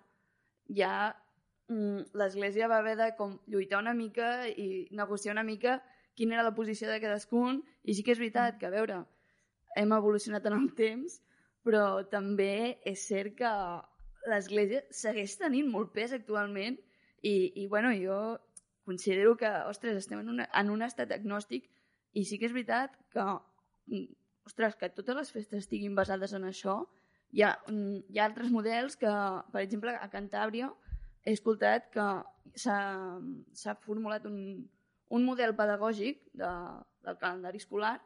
ja 0.68 0.92
mm, 1.73 2.12
l'església 2.20 2.68
va 2.68 2.82
haver 2.84 2.99
de 3.00 3.11
com, 3.16 3.38
lluitar 3.49 3.80
una 3.80 3.96
mica 3.96 4.49
i 4.49 4.87
negociar 4.92 5.32
una 5.32 5.49
mica 5.49 5.80
quina 6.14 6.37
era 6.37 6.44
la 6.46 6.54
posició 6.54 6.92
de 6.92 7.00
cadascun 7.00 7.62
i 7.82 7.96
sí 7.96 8.04
que 8.04 8.12
és 8.12 8.20
veritat 8.20 8.61
que, 8.61 8.68
a 8.68 8.75
veure, 8.75 9.00
hem 9.75 9.96
evolucionat 9.96 10.44
en 10.46 10.61
el 10.61 10.68
temps, 10.78 11.18
però 11.64 12.04
també 12.12 12.78
és 12.87 13.02
cert 13.08 13.34
que 13.40 13.50
l'Església 14.31 14.83
segueix 14.95 15.37
tenint 15.40 15.71
molt 15.71 15.93
pes 15.95 16.12
actualment 16.16 16.76
i, 17.23 17.35
i 17.62 17.66
bueno, 17.66 17.93
jo 17.97 18.19
considero 18.85 19.37
que, 19.37 19.49
ostres, 19.71 19.97
estem 20.02 20.21
en, 20.21 20.28
una, 20.35 20.49
en 20.61 20.71
un 20.71 20.85
estat 20.85 21.12
agnòstic 21.16 21.71
i 22.14 22.25
sí 22.28 22.38
que 22.38 22.49
és 22.50 22.54
veritat 22.54 22.95
que, 23.12 23.25
mm, 23.88 24.04
ostres, 24.49 24.76
que 24.81 24.90
totes 24.93 25.16
les 25.16 25.33
festes 25.33 25.64
estiguin 25.64 25.97
basades 25.97 26.35
en 26.37 26.45
això. 26.50 26.83
Hi 27.33 27.43
ha, 27.43 27.54
mm, 27.69 28.04
hi 28.12 28.21
ha 28.21 28.28
altres 28.28 28.52
models 28.52 28.97
que, 29.00 29.12
per 29.52 29.62
exemple, 29.64 29.97
a 29.97 30.11
Cantàbria 30.12 30.71
he 31.25 31.33
escoltat 31.33 31.90
que 31.90 32.07
s'ha 32.61 32.78
s'ha 33.57 33.75
formulat 33.87 34.26
un, 34.28 34.69
un 35.16 35.25
model 35.25 35.54
pedagògic 35.57 36.21
de, 36.33 36.50
del 37.07 37.19
calendari 37.21 37.62
escolar 37.62 37.97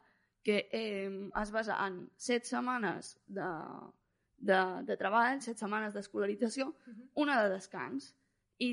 que 0.47 0.69
eh, 0.73 1.11
es 1.43 1.51
basa 1.51 1.77
en 1.87 2.05
set 2.17 2.47
setmanes 2.47 3.17
de, 3.27 3.49
de, 4.39 4.59
de 4.87 4.97
treball, 4.97 5.41
set 5.43 5.59
setmanes 5.59 5.95
d'escolarització, 5.95 6.73
una 7.15 7.43
de 7.43 7.51
descans. 7.55 8.15
I 8.61 8.71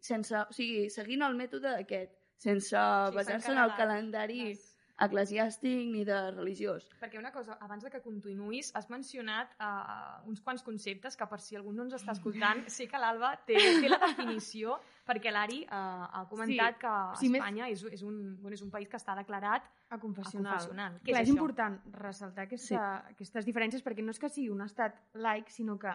sense, 0.00 0.34
o 0.36 0.52
sigui, 0.52 0.90
seguint 0.90 1.22
el 1.24 1.34
mètode 1.36 1.70
aquest, 1.78 2.12
sense 2.36 2.68
Sí, 2.76 3.14
basar-se 3.16 3.52
en 3.52 3.58
el 3.58 3.70
calendari 3.78 4.40
les- 4.50 4.71
eclesiàstic 5.04 5.88
ni 5.92 6.04
de 6.08 6.18
religiós. 6.32 6.86
Perquè 7.00 7.18
una 7.18 7.32
cosa, 7.34 7.56
abans 7.60 7.84
de 7.84 7.90
que 7.90 8.00
continuïs, 8.04 8.70
has 8.78 8.88
mencionat 8.90 9.52
uh, 9.58 10.22
uns 10.28 10.40
quants 10.40 10.62
conceptes 10.62 11.16
que 11.16 11.26
per 11.26 11.40
si 11.40 11.56
algú 11.58 11.72
no 11.72 11.84
ens 11.86 11.94
està 11.98 12.12
escoltant, 12.16 12.64
sé 12.76 12.86
que 12.88 12.98
l'Alba 13.00 13.34
té, 13.46 13.56
té 13.82 13.88
la 13.90 13.98
definició, 14.06 14.78
perquè 15.06 15.32
l'Ari 15.34 15.62
uh, 15.66 16.08
ha 16.20 16.24
comentat 16.30 16.74
Sí. 16.78 16.80
que 16.80 16.94
Sí, 17.20 17.28
més- 17.28 17.40
Espanya 17.42 17.68
és, 17.68 17.84
és, 17.90 18.02
un, 18.02 18.36
bueno, 18.40 18.54
és 18.54 18.62
un 18.62 18.70
país 18.70 18.88
que 18.88 18.96
està 18.96 19.14
declarat 19.18 19.64
a 19.90 19.98
confessional. 19.98 20.52
A 20.52 20.56
confessional. 20.58 20.98
Què 21.02 21.10
Clar, 21.12 21.22
és 21.22 21.28
és, 21.28 21.28
això? 21.28 21.36
important 21.38 21.80
ressaltar 21.98 22.44
aquesta, 22.46 22.68
sí. 23.06 23.14
aquestes 23.14 23.44
diferències 23.48 23.82
perquè 23.84 24.02
no 24.04 24.10
és 24.14 24.18
que 24.22 24.28
sigui 24.32 24.50
un 24.50 24.62
estat 24.62 24.96
laic, 25.14 25.48
sinó 25.50 25.78
que 25.78 25.92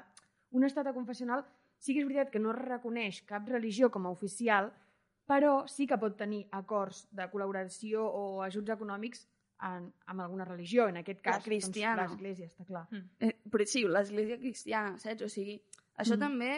un 0.51 0.63
estat 0.63 0.87
a 0.87 0.93
confessional 0.93 1.45
sí 1.77 1.93
que 1.93 2.01
és 2.01 2.07
veritat 2.07 2.31
que 2.33 2.39
no 2.39 2.53
reconeix 2.53 3.21
cap 3.29 3.47
religió 3.49 3.89
com 3.93 4.05
a 4.07 4.09
oficial, 4.09 4.71
però 5.27 5.65
sí 5.67 5.85
que 5.87 5.97
pot 5.99 6.15
tenir 6.17 6.45
acords 6.55 7.05
de 7.11 7.25
col·laboració 7.31 8.05
o 8.07 8.41
ajuts 8.45 8.69
econòmics 8.77 9.25
en, 9.67 9.91
amb 10.05 10.21
alguna 10.21 10.45
religió, 10.45 10.87
en 10.87 10.97
aquest 11.01 11.19
La 11.25 11.31
cas 11.33 11.43
cristiana. 11.43 12.03
doncs, 12.07 12.15
l'Església, 12.21 12.47
està 12.47 12.65
clar. 12.65 12.85
Eh, 13.19 13.33
però 13.51 13.65
sí, 13.65 13.83
l'església 13.83 14.37
cristiana, 14.37 14.97
saps? 15.01 15.23
O 15.25 15.29
sigui, 15.29 15.59
això 15.97 16.15
Mm. 16.15 16.17
mm. 16.17 16.19
també 16.19 16.51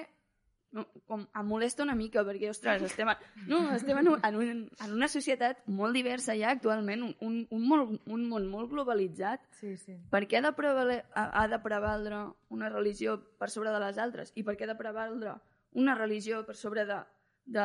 com 1.07 1.23
em 1.33 1.47
molesta 1.49 1.81
una 1.81 1.95
mica 1.97 2.21
perquè, 2.23 2.49
ostres, 2.51 2.83
estem, 2.91 3.09
a, 3.09 3.15
no, 3.47 3.71
estem 3.73 3.97
en, 3.97 4.07
un, 4.11 4.19
en, 4.23 4.35
un, 4.38 4.49
en 4.85 4.91
una 4.93 5.07
societat 5.09 5.63
molt 5.65 5.95
diversa 5.97 6.35
ja 6.38 6.51
actualment, 6.51 7.01
un, 7.07 7.15
un, 7.25 7.39
un, 7.49 7.63
molt, 7.67 8.01
un 8.05 8.27
món 8.29 8.45
molt 8.51 8.69
globalitzat. 8.69 9.41
Sí, 9.57 9.75
sí. 9.81 9.95
Per 10.11 10.27
què 10.29 10.38
ha 10.38 10.43
de, 10.45 10.51
prevale, 10.53 10.99
ha 11.15 11.47
de 11.49 11.59
prevaldre 11.63 12.19
una 12.53 12.69
religió 12.69 13.17
per 13.39 13.49
sobre 13.49 13.71
de 13.73 13.79
les 13.79 13.97
altres? 13.97 14.31
I 14.35 14.43
per 14.45 14.55
què 14.59 14.67
ha 14.67 14.73
de 14.73 14.77
prevaldre 14.77 15.33
una 15.73 15.95
religió 15.95 16.43
per 16.45 16.55
sobre 16.55 16.85
de, 16.85 16.99
de 17.50 17.63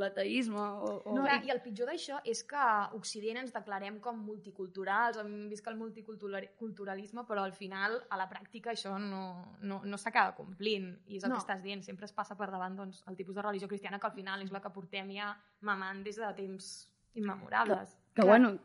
l'ateisme? 0.00 0.56
O, 0.58 0.92
o... 1.04 1.14
No, 1.16 1.24
i, 1.28 1.34
I 1.46 1.52
el 1.52 1.60
pitjor 1.64 1.90
d'això 1.90 2.18
és 2.24 2.40
que 2.48 2.56
a 2.56 2.90
Occident 2.96 3.42
ens 3.42 3.52
declarem 3.54 3.98
com 4.00 4.18
multiculturals, 4.24 5.18
hem 5.20 5.48
vist 5.50 5.64
que 5.64 5.70
el 5.72 5.76
multiculturalisme, 5.80 7.24
però 7.28 7.44
al 7.44 7.52
final, 7.56 7.98
a 8.08 8.16
la 8.20 8.28
pràctica, 8.30 8.72
això 8.72 8.96
no, 9.02 9.22
no, 9.62 9.82
no 9.84 9.98
s'acaba 10.00 10.34
complint. 10.38 10.88
I 11.06 11.18
és 11.20 11.24
el 11.26 11.30
No. 11.30 11.36
que 11.36 11.44
estàs 11.44 11.62
dient, 11.64 11.84
sempre 11.84 12.08
es 12.08 12.14
passa 12.16 12.36
per 12.36 12.48
davant 12.50 12.76
doncs, 12.78 13.02
el 13.10 13.16
tipus 13.16 13.36
de 13.36 13.44
religió 13.44 13.68
cristiana 13.68 14.00
que 14.00 14.08
al 14.08 14.16
final 14.16 14.42
és 14.42 14.52
la 14.54 14.62
que 14.64 14.72
portem 14.72 15.12
ja 15.12 15.34
mamant 15.60 16.02
des 16.06 16.16
de 16.16 16.32
temps 16.38 16.72
immemorables. 17.14 17.96
Que, 18.14 18.24
bueno, 18.24 18.56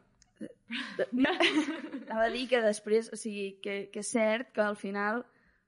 anava 2.09 2.25
a 2.25 2.31
dir 2.33 2.47
que 2.49 2.61
després, 2.63 3.11
o 3.13 3.19
sigui, 3.19 3.57
que, 3.63 3.89
que 3.93 4.01
és 4.03 4.11
cert 4.15 4.51
que 4.55 4.63
al 4.63 4.77
final 4.79 5.25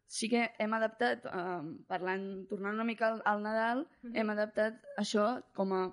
sí 0.07 0.29
que 0.29 0.51
hem 0.59 0.73
adaptat, 0.73 1.25
eh, 1.25 1.61
parlant, 1.87 2.47
tornant 2.49 2.73
una 2.75 2.83
mica 2.83 3.07
al, 3.13 3.21
al 3.25 3.41
Nadal, 3.43 3.87
Mhm. 4.03 4.15
hem 4.15 4.29
adaptat 4.29 4.81
això 4.97 5.43
com 5.53 5.73
a 5.73 5.83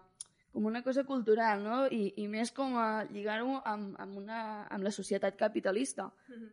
com 0.53 0.65
una 0.67 0.83
cosa 0.83 1.05
cultural, 1.05 1.63
no? 1.63 1.87
I, 1.87 2.13
i 2.17 2.27
més 2.27 2.51
com 2.51 2.73
a 2.77 3.05
lligar-ho 3.05 3.61
amb, 3.65 3.95
amb, 4.01 4.17
una, 4.19 4.67
amb 4.67 4.83
la 4.83 4.91
societat 4.91 5.37
capitalista, 5.39 6.09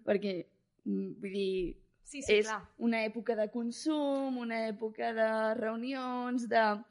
perquè, 0.05 0.45
mm, 0.85 1.13
vull 1.19 1.31
dir, 1.33 1.77
Sí, 2.03 2.21
sí, 2.21 2.33
és 2.35 2.45
clar. 2.45 2.61
una 2.77 3.01
època 3.03 3.35
de 3.35 3.49
consum, 3.49 4.37
una 4.37 4.67
època 4.67 5.13
de 5.13 5.53
reunions, 5.55 6.47
de... 6.47 6.83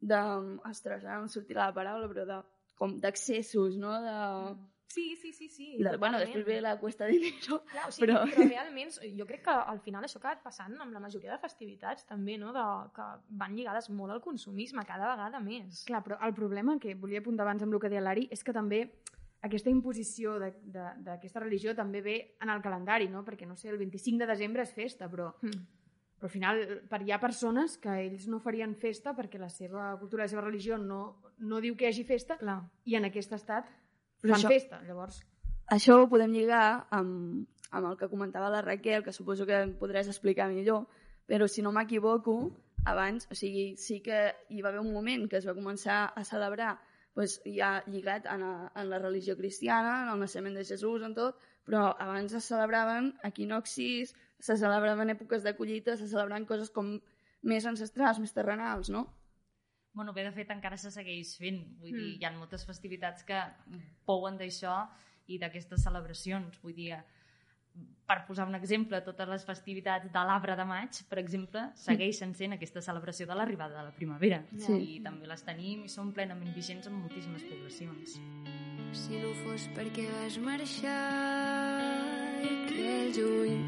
de 0.00 0.16
ostres, 0.70 1.04
ara 1.04 1.16
no 1.18 1.22
em 1.24 1.28
sortirà 1.28 1.66
la 1.66 1.74
paraula, 1.74 2.08
però 2.08 2.24
de, 2.26 2.40
com 2.76 2.98
d'accessos, 3.00 3.76
no? 3.76 3.92
De, 4.02 4.56
Sí, 4.88 5.16
sí, 5.16 5.32
sí, 5.32 5.48
sí. 5.48 5.76
de, 5.82 5.96
bueno, 5.98 6.18
després 6.18 6.44
ve 6.46 6.60
la 6.60 6.76
cuesta 6.78 7.04
de 7.04 7.12
dinero. 7.18 7.58
Clar, 7.72 7.88
o 7.88 7.92
sigui, 7.92 8.06
però- 8.06 8.22
però... 8.30 8.46
realment 8.48 8.92
jo 9.18 9.26
crec 9.26 9.42
que 9.44 9.50
al 9.50 9.80
final 9.80 10.04
això 10.06 10.16
ha 10.16 10.22
acabat 10.22 10.42
passant 10.44 10.76
amb 10.80 10.92
la 10.94 11.00
majoria 11.00 11.32
de 11.32 11.38
festivitats 11.42 12.06
també, 12.06 12.38
no? 12.38 12.52
De, 12.54 12.62
que 12.94 13.06
van 13.28 13.56
lligades 13.56 13.90
molt 13.90 14.12
al 14.14 14.22
consumisme 14.22 14.84
cada 14.86 15.10
vegada 15.14 15.40
més. 15.40 15.84
Clar, 15.84 16.02
però 16.06 16.18
el 16.24 16.32
problema 16.34 16.78
que 16.78 16.94
volia 16.94 17.18
apuntar 17.20 17.44
abans 17.44 17.62
amb 17.66 17.74
el 17.74 17.80
que 17.80 17.88
deia 17.90 18.00
l'Ari 18.00 18.28
és 18.30 18.44
que 18.44 18.52
també 18.54 18.84
aquesta 19.42 19.70
imposició 19.70 20.38
de- 20.38 20.54
de- 20.62 20.92
d'aquesta 21.04 21.40
religió 21.40 21.74
també 21.74 22.00
ve 22.00 22.36
en 22.40 22.48
el 22.50 22.62
calendari, 22.62 23.08
no? 23.08 23.24
Perquè, 23.24 23.46
no 23.46 23.56
sé, 23.56 23.68
el 23.68 23.78
25 23.78 24.18
de 24.18 24.26
desembre 24.26 24.62
és 24.62 24.72
festa, 24.72 25.10
però, 25.10 25.34
Mm. 25.42 25.50
però 26.18 26.24
al 26.24 26.30
final 26.30 26.62
per, 26.88 27.02
hi 27.02 27.10
ha 27.12 27.20
persones 27.20 27.76
que 27.76 27.88
ells 28.06 28.26
no 28.28 28.38
farien 28.40 28.74
festa 28.74 29.12
perquè 29.14 29.38
la 29.38 29.50
seva 29.50 29.96
cultura, 29.98 30.24
la 30.24 30.28
seva 30.28 30.42
religió 30.42 30.78
no, 30.78 31.20
no 31.38 31.60
diu 31.60 31.76
que 31.76 31.84
hi 31.84 31.88
hagi 31.88 32.04
festa 32.04 32.38
Clar. 32.38 32.62
i 32.84 32.94
en 32.96 33.04
aquest 33.04 33.32
estat 33.32 33.66
Però 34.22 34.34
fan 34.34 34.40
això- 34.40 34.48
festa. 34.52 34.82
Llavors, 34.86 35.22
Això 35.68 35.96
ho 35.98 36.08
podem 36.08 36.30
lligar 36.30 36.86
amb, 36.94 37.46
amb 37.74 37.86
el 37.88 37.96
que 37.98 38.06
comentava 38.08 38.48
la 38.50 38.60
Raquel, 38.62 39.02
que 39.02 39.12
suposo 39.12 39.44
que 39.46 39.56
em 39.64 39.72
podràs 39.78 40.06
explicar 40.06 40.46
millor, 40.48 40.84
però 41.26 41.48
si 41.48 41.60
no 41.60 41.72
m'equivoco, 41.74 42.52
abans, 42.84 43.26
o 43.32 43.34
sigui, 43.34 43.76
sí 43.76 44.00
que 44.00 44.32
hi 44.48 44.62
va 44.62 44.68
haver 44.68 44.80
un 44.80 44.92
moment 44.94 45.26
que 45.28 45.38
es 45.40 45.46
va 45.48 45.54
començar 45.56 46.12
a 46.14 46.22
celebrar 46.22 46.76
doncs, 47.16 47.40
ja 47.48 47.82
lligat 47.88 48.26
en, 48.30 48.42
a, 48.44 48.70
en 48.76 48.88
la 48.90 48.98
religió 49.00 49.34
cristiana, 49.36 50.04
en 50.04 50.12
el 50.12 50.20
naixement 50.20 50.54
de 50.54 50.64
Jesús, 50.64 51.02
en 51.02 51.14
tot, 51.16 51.40
però 51.66 51.96
abans 51.98 52.32
es 52.32 52.44
celebraven 52.44 53.14
equinoxis, 53.24 54.14
se 54.38 54.56
celebraven 54.56 55.10
èpoques 55.10 55.42
de 55.42 55.56
collita, 55.56 55.96
se 55.96 56.06
celebraven 56.06 56.44
coses 56.46 56.70
com 56.70 57.00
més 57.42 57.66
ancestrals, 57.66 58.20
més 58.20 58.32
terrenals, 58.36 58.88
no? 58.90 59.06
Bueno, 59.96 60.12
bé, 60.12 60.22
de 60.28 60.32
fet, 60.36 60.50
encara 60.52 60.76
se 60.76 60.90
segueix 60.92 61.34
fent. 61.40 61.62
Vull 61.80 61.90
dir, 61.96 62.02
Mm. 62.12 62.20
hi 62.20 62.24
ha 62.28 62.30
moltes 62.36 62.66
festivitats 62.68 63.24
que 63.24 63.38
pouen 64.04 64.36
d'això 64.38 64.86
i 65.26 65.38
d'aquestes 65.40 65.82
celebracions. 65.82 66.60
Vull 66.62 66.74
dir, 66.76 66.92
per 68.06 68.18
posar 68.26 68.46
un 68.46 68.54
exemple, 68.54 69.00
totes 69.02 69.28
les 69.28 69.44
festivitats 69.44 70.12
de 70.12 70.18
l'arbre 70.28 70.54
de 70.56 70.64
maig, 70.64 71.00
per 71.08 71.18
exemple, 71.18 71.70
segueixen 71.74 72.34
sent 72.34 72.52
aquesta 72.52 72.80
celebració 72.80 73.26
de 73.26 73.34
l'arribada 73.34 73.78
de 73.78 73.84
la 73.88 73.90
primavera. 73.96 74.44
Sí. 74.58 74.96
I 74.96 75.00
també 75.02 75.26
les 75.26 75.42
tenim 75.42 75.84
i 75.84 75.88
són 75.88 76.12
plenament 76.12 76.54
vigents 76.54 76.86
en 76.86 76.92
moltíssimes 77.00 77.42
poblacions. 77.44 78.20
Si 78.92 79.18
no 79.18 79.32
fos 79.44 79.66
perquè 79.74 80.06
vas 80.12 80.38
marxar 80.38 81.82
i 82.44 82.46
aquell 82.46 83.12
juny 83.16 83.58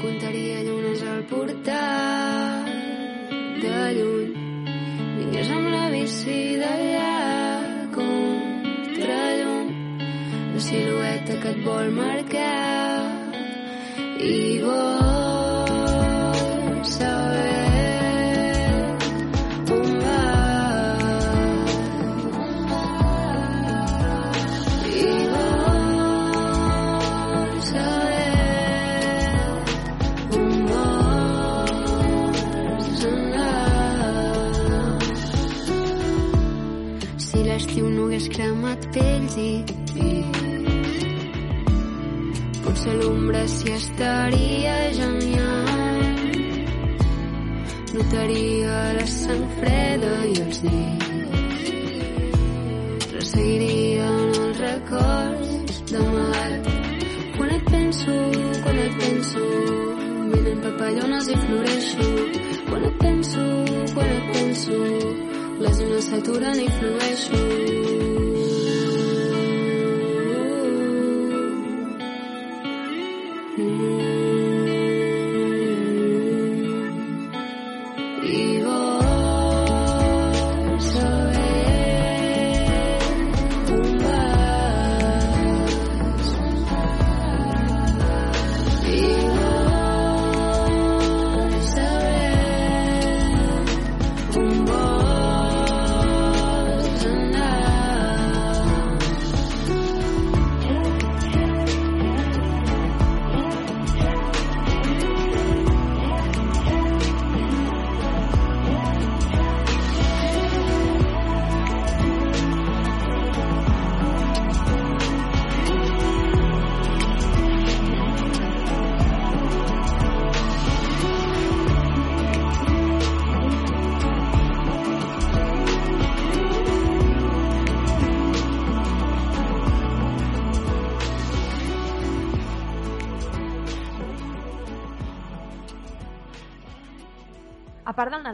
comptaria 0.00 0.62
llunes 0.64 1.02
al 1.02 1.24
portal 1.26 2.64
de 3.60 3.76
lluny 3.98 4.29
vinies 5.20 5.50
amb 5.52 5.68
la 5.68 5.86
bici 5.92 6.36
d'allà 6.60 7.10
contra 7.96 9.18
llum 9.40 9.72
la 10.54 10.60
silueta 10.68 11.40
que 11.42 11.50
et 11.54 11.64
vol 11.66 11.90
marcar. 12.02 13.02
I 14.30 14.38
vol 14.64 15.29
cremat 38.90 38.94
pells 38.94 39.36
i, 39.36 39.64
i 39.96 40.24
potser 42.62 42.94
l'ombra 43.00 43.46
s'hi 43.46 43.72
estaria 43.72 44.92
genial. 44.92 46.18
Notaria 47.94 48.92
la 48.96 49.06
sang 49.06 49.46
freda 49.58 50.12
i 50.26 50.34
els 50.44 50.60
dits. 50.64 51.06
Resseguirien 53.14 54.28
els 54.44 54.58
records 54.58 55.82
d'amagat 55.90 56.68
quan 57.36 57.50
et 57.56 57.64
penso, 57.70 58.14
quan 58.62 58.78
et 58.78 58.94
penso 59.00 59.44
venen 60.32 60.60
papallones 60.66 61.28
i 61.28 61.40
floreixo. 61.46 62.10
Quan 62.70 62.84
et 62.86 62.96
penso, 63.02 63.42
quan 63.94 64.08
et 64.18 64.30
penso 64.34 64.78
les 65.60 65.82
ones 65.86 66.04
s'aturen 66.06 66.62
i 66.62 66.68
flueixo 66.78 68.09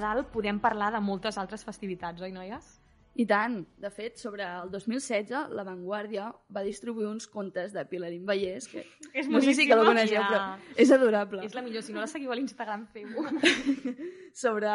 Nadal, 0.07 0.27
podem 0.31 0.59
parlar 0.63 0.93
de 0.95 1.01
moltes 1.03 1.37
altres 1.39 1.65
festivitats, 1.67 2.23
oi, 2.23 2.31
noies? 2.33 2.77
I 3.17 3.25
tant. 3.25 3.63
De 3.81 3.89
fet, 3.91 4.19
sobre 4.21 4.45
el 4.45 4.69
2016, 4.71 5.31
La 5.57 5.65
Vanguardia 5.65 6.27
va 6.53 6.63
distribuir 6.63 7.07
uns 7.09 7.27
contes 7.33 7.73
de 7.73 7.83
Pilarín 7.89 8.27
Vallès, 8.29 8.69
que 8.69 8.85
És 9.17 9.31
no 9.33 9.41
sé 9.41 9.55
si 9.57 9.65
que 9.67 9.75
la 9.79 9.87
coneixeu, 9.89 10.21
Ja. 10.21 10.29
però 10.29 10.75
és 10.77 10.91
adorable. 10.93 11.45
És 11.47 11.55
la 11.57 11.63
millor. 11.63 11.83
Si 11.83 11.95
no 11.95 12.01
la 12.05 12.07
seguiu 12.07 12.31
a 12.31 12.37
l'Instagram, 12.37 12.87
feu-ho. 12.93 13.25
sobre, 14.35 14.69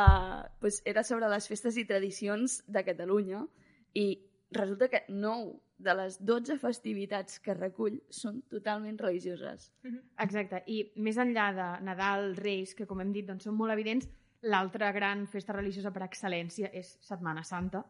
pues, 0.59 0.81
era 0.85 1.03
sobre 1.03 1.29
les 1.29 1.47
festes 1.47 1.77
i 1.77 1.85
tradicions 1.85 2.63
de 2.67 2.83
Catalunya 2.83 3.45
i 3.93 4.07
resulta 4.51 4.87
que 4.89 5.03
9 5.07 5.59
de 5.77 5.93
les 5.95 6.17
12 6.25 6.57
festivitats 6.61 7.39
que 7.39 7.53
recull 7.53 8.01
són 8.09 8.41
totalment 8.49 8.97
religioses. 8.97 9.71
Exacte, 10.17 10.63
i 10.65 10.91
més 10.97 11.17
enllà 11.17 11.51
de 11.53 11.69
Nadal, 11.85 12.35
Reis, 12.37 12.73
que 12.75 12.87
com 12.89 12.99
hem 13.01 13.13
dit 13.13 13.25
doncs, 13.29 13.43
són 13.45 13.55
molt 13.55 13.71
evidents, 13.73 14.09
l'altra 14.41 14.91
gran 14.91 15.27
festa 15.27 15.53
religiosa 15.53 15.91
per 15.93 16.03
excel·lència 16.05 16.71
és 16.73 16.95
Setmana 17.05 17.43
Santa. 17.43 17.83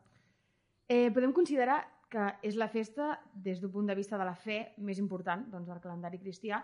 Eh, 0.87 1.09
podem 1.15 1.31
considerar 1.33 1.79
que 2.11 2.27
és 2.43 2.57
la 2.59 2.67
festa, 2.67 3.13
des 3.33 3.61
d'un 3.61 3.71
punt 3.71 3.87
de 3.87 3.95
vista 3.95 4.17
de 4.19 4.27
la 4.27 4.35
fe, 4.35 4.73
més 4.77 4.99
important 4.99 5.45
doncs, 5.51 5.69
del 5.69 5.79
calendari 5.79 6.19
cristià, 6.19 6.59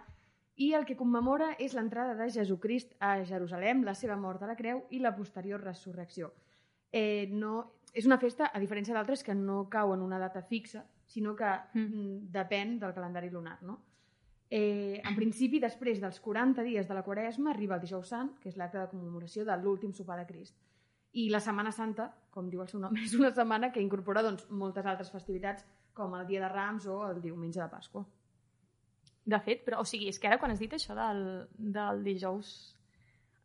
i 0.57 0.73
el 0.73 0.83
que 0.89 0.97
commemora 0.97 1.53
és 1.61 1.75
l'entrada 1.77 2.17
de 2.17 2.27
Jesucrist 2.33 2.95
a 2.99 3.21
Jerusalem, 3.23 3.85
la 3.85 3.93
seva 3.95 4.17
mort 4.19 4.43
a 4.43 4.49
la 4.49 4.57
creu 4.59 4.83
i 4.91 4.99
la 4.99 5.13
posterior 5.15 5.61
resurrecció. 5.63 6.33
Eh, 6.91 7.29
no, 7.31 7.53
és 7.93 8.07
una 8.09 8.17
festa, 8.19 8.49
a 8.51 8.59
diferència 8.59 8.95
d'altres, 8.95 9.23
que 9.23 9.35
no 9.37 9.67
cau 9.71 9.93
en 9.93 10.03
una 10.03 10.19
data 10.19 10.41
fixa, 10.41 10.83
sinó 11.07 11.35
que 11.37 11.47
mm. 11.47 12.27
depèn 12.33 12.75
del 12.81 12.95
calendari 12.97 13.29
lunar. 13.31 13.59
No? 13.63 13.79
Eh, 14.49 15.01
en 15.03 15.15
principi, 15.15 15.59
després 15.59 15.99
dels 15.99 16.21
40 16.23 16.63
dies 16.63 16.87
de 16.87 16.95
la 16.95 17.03
Quaresma, 17.03 17.51
arriba 17.51 17.75
el 17.75 17.83
dijous 17.83 18.13
sant, 18.13 18.31
que 18.39 18.47
és 18.47 18.55
l'acte 18.59 18.79
de 18.79 18.87
commemoració 18.91 19.43
de 19.45 19.55
l'últim 19.59 19.91
sopar 19.93 20.19
de 20.21 20.27
Crist. 20.29 20.55
I 21.19 21.27
la 21.33 21.41
Setmana 21.43 21.73
Santa, 21.75 22.07
com 22.31 22.47
diu 22.49 22.61
el 22.63 22.69
seu 22.71 22.79
nom, 22.79 22.95
és 23.05 23.15
una 23.19 23.33
setmana 23.35 23.71
que 23.73 23.83
incorpora 23.83 24.23
doncs, 24.23 24.47
moltes 24.49 24.85
altres 24.85 25.11
festivitats, 25.11 25.65
com 25.97 26.13
el 26.15 26.27
Dia 26.29 26.45
de 26.45 26.51
Rams 26.53 26.87
o 26.87 27.01
el 27.09 27.19
diumenge 27.21 27.59
de 27.59 27.67
Pasqua. 27.71 28.05
De 29.27 29.39
fet, 29.43 29.65
però, 29.65 29.81
o 29.83 29.87
sigui, 29.87 30.07
és 30.07 30.19
que 30.21 30.29
ara 30.29 30.37
quan 30.39 30.53
has 30.53 30.61
dit 30.63 30.73
això 30.73 30.95
del, 30.95 31.23
del 31.57 32.03
dijous... 32.05 32.55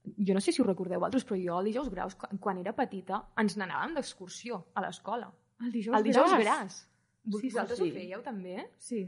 Jo 0.02 0.34
no 0.34 0.42
sé 0.42 0.52
si 0.54 0.62
ho 0.62 0.66
recordeu 0.66 1.00
vosaltres, 1.00 1.24
però 1.26 1.38
jo 1.38 1.58
el 1.58 1.70
dijous 1.70 1.88
graus, 1.90 2.14
quan, 2.18 2.38
quan 2.42 2.60
era 2.60 2.74
petita, 2.74 3.22
ens 3.38 3.56
n'anàvem 3.58 3.96
d'excursió 3.98 4.60
a 4.74 4.82
l'escola. 4.84 5.30
El 5.62 5.74
dijous, 5.74 5.96
El 5.98 6.06
dijous 6.06 6.36
gras. 6.38 6.78
Sí, 7.22 7.48
Vosaltres 7.48 7.78
sí. 7.78 7.86
ho 7.86 7.94
fèieu, 7.94 8.22
també? 8.22 8.56
Sí, 8.82 9.04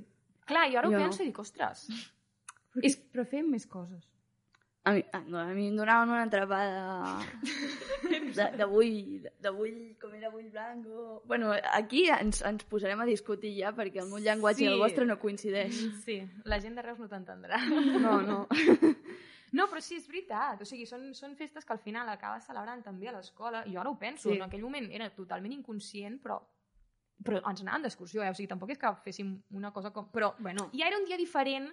Clar, 0.46 0.66
jo 0.72 0.78
ara 0.78 0.88
Jo 0.90 0.96
ho 0.96 0.98
no. 0.98 1.04
penso 1.08 1.22
i 1.22 1.26
dic, 1.30 1.38
ostres, 1.38 1.86
però, 2.74 2.84
és... 2.84 2.98
però 3.12 3.24
fem 3.26 3.48
més 3.50 3.66
coses. 3.66 4.10
A 4.84 4.92
mi, 4.92 5.00
a, 5.16 5.20
no, 5.24 5.38
a 5.40 5.46
mi 5.56 5.70
em 5.70 5.76
donaven 5.78 6.10
una 6.12 6.24
atrapada 6.26 7.22
de, 8.04 8.48
de 8.58 8.64
bull, 8.68 9.22
de, 9.22 9.30
de 9.40 9.50
bull, 9.56 9.78
com 10.00 10.12
era 10.12 10.28
bull 10.28 10.50
blanc 10.52 10.84
o... 10.92 11.22
Bueno, 11.24 11.54
aquí 11.72 12.02
ens, 12.12 12.42
ens 12.44 12.66
posarem 12.68 13.00
a 13.00 13.06
discutir 13.08 13.54
ja 13.56 13.70
perquè 13.72 14.02
el 14.02 14.10
meu 14.10 14.20
llenguatge 14.20 14.60
Sí. 14.60 14.66
i 14.68 14.72
el 14.74 14.82
vostre 14.82 15.06
no 15.08 15.16
coincideix. 15.22 15.78
sí, 16.04 16.18
la 16.44 16.60
gent 16.60 16.76
de 16.76 16.84
Reus 16.84 17.00
no 17.00 17.08
t'entendrà. 17.08 17.62
No, 18.04 18.20
no. 18.22 18.42
No, 19.54 19.68
però 19.70 19.78
sí, 19.78 19.94
és 20.00 20.06
veritat. 20.10 20.58
O 20.64 20.66
sigui, 20.66 20.82
són, 20.84 21.12
són 21.14 21.36
festes 21.38 21.62
que 21.64 21.70
al 21.70 21.78
final 21.78 22.08
acabes 22.10 22.42
celebrant 22.48 22.80
també 22.82 23.06
a 23.06 23.12
l'escola. 23.14 23.60
Jo 23.70 23.78
ara 23.84 23.90
ho 23.92 23.94
penso, 24.00 24.26
Sí. 24.32 24.34
en 24.34 24.42
aquell 24.48 24.64
moment 24.66 24.88
era 24.90 25.06
totalment 25.14 25.52
inconscient, 25.54 26.16
però, 26.24 26.40
però 27.22 27.40
ens 27.48 27.60
anàvem 27.62 27.82
d'excursió, 27.86 28.22
eh? 28.24 28.30
O 28.30 28.34
sigui, 28.34 28.48
tampoc 28.48 28.70
és 28.70 28.78
que 28.78 28.90
féssim 29.04 29.36
una 29.52 29.70
cosa 29.72 29.90
com... 29.92 30.08
Però 30.10 30.34
Bueno, 30.38 30.70
ja 30.74 30.88
era 30.88 30.98
un 30.98 31.04
dia 31.04 31.16
diferent 31.16 31.68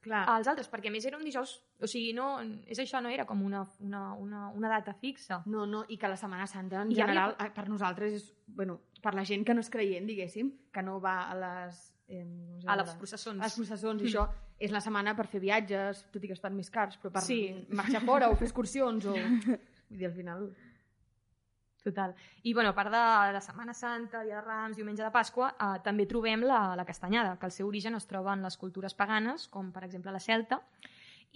clar, 0.00 0.24
als 0.28 0.46
altres, 0.48 0.68
perquè 0.70 0.88
a 0.88 0.90
més 0.94 1.04
era 1.04 1.18
un 1.18 1.24
dijous... 1.24 1.56
O 1.82 1.86
sigui, 1.90 2.12
no, 2.14 2.38
és 2.66 2.78
això, 2.78 3.00
no 3.02 3.08
era 3.10 3.26
com 3.26 3.42
una, 3.42 3.64
una, 3.80 4.14
una, 4.14 4.48
una 4.54 4.68
data 4.68 4.94
fixa. 4.94 5.42
no, 5.46 5.66
no, 5.66 5.84
i 5.88 5.98
que 5.98 6.08
la 6.08 6.16
Setmana 6.16 6.46
Santa, 6.46 6.82
en 6.82 6.92
I 6.92 6.94
general, 6.94 7.34
eh, 7.38 7.50
per 7.50 7.68
nosaltres, 7.68 8.12
és, 8.14 8.30
bueno, 8.46 8.78
per 9.02 9.14
la 9.14 9.24
gent 9.24 9.44
que 9.44 9.52
no 9.54 9.60
és 9.60 9.68
creient, 9.70 10.06
diguéssim, 10.06 10.52
que 10.72 10.82
no 10.82 11.00
va 11.00 11.18
a 11.30 11.34
les... 11.34 11.92
Eh, 12.08 12.22
diu 12.60 12.70
A 12.70 12.76
les 12.76 12.94
processons. 12.94 13.40
a 13.40 13.44
les 13.44 13.54
processons, 13.58 14.00
i 14.00 14.04
Mm. 14.04 14.08
això 14.08 14.28
és 14.58 14.70
la 14.70 14.80
setmana 14.80 15.14
per 15.16 15.26
fer 15.26 15.40
viatges, 15.40 16.04
tot 16.12 16.22
i 16.24 16.28
que 16.28 16.32
estan 16.38 16.54
més 16.56 16.70
cars, 16.70 16.96
però 17.02 17.10
per 17.12 17.20
Sí. 17.22 17.66
marxar 17.70 18.00
fora 18.06 18.30
o 18.30 18.36
fer 18.36 18.46
excursions 18.46 19.04
o... 19.06 19.12
Vull 19.90 19.98
dir, 19.98 20.06
al 20.06 20.12
final... 20.14 20.48
Total. 21.86 22.16
I, 22.42 22.52
bueno, 22.52 22.70
a 22.70 22.74
part 22.74 22.90
de 22.90 23.32
la 23.32 23.40
Setmana 23.40 23.72
Santa, 23.72 24.24
Dia 24.24 24.40
de 24.40 24.42
Rams, 24.42 24.74
Diumenge 24.74 25.04
de 25.04 25.10
Pasqua, 25.14 25.52
eh, 25.54 25.76
també 25.84 26.08
trobem 26.10 26.42
la, 26.42 26.74
la 26.74 26.84
castanyada, 26.84 27.36
que 27.38 27.46
el 27.46 27.54
seu 27.54 27.68
origen 27.68 27.94
es 27.94 28.08
troba 28.10 28.32
en 28.34 28.42
les 28.42 28.56
cultures 28.58 28.96
paganes, 28.98 29.44
com 29.46 29.68
per 29.70 29.84
exemple 29.86 30.10
la 30.10 30.18
celta, 30.24 30.58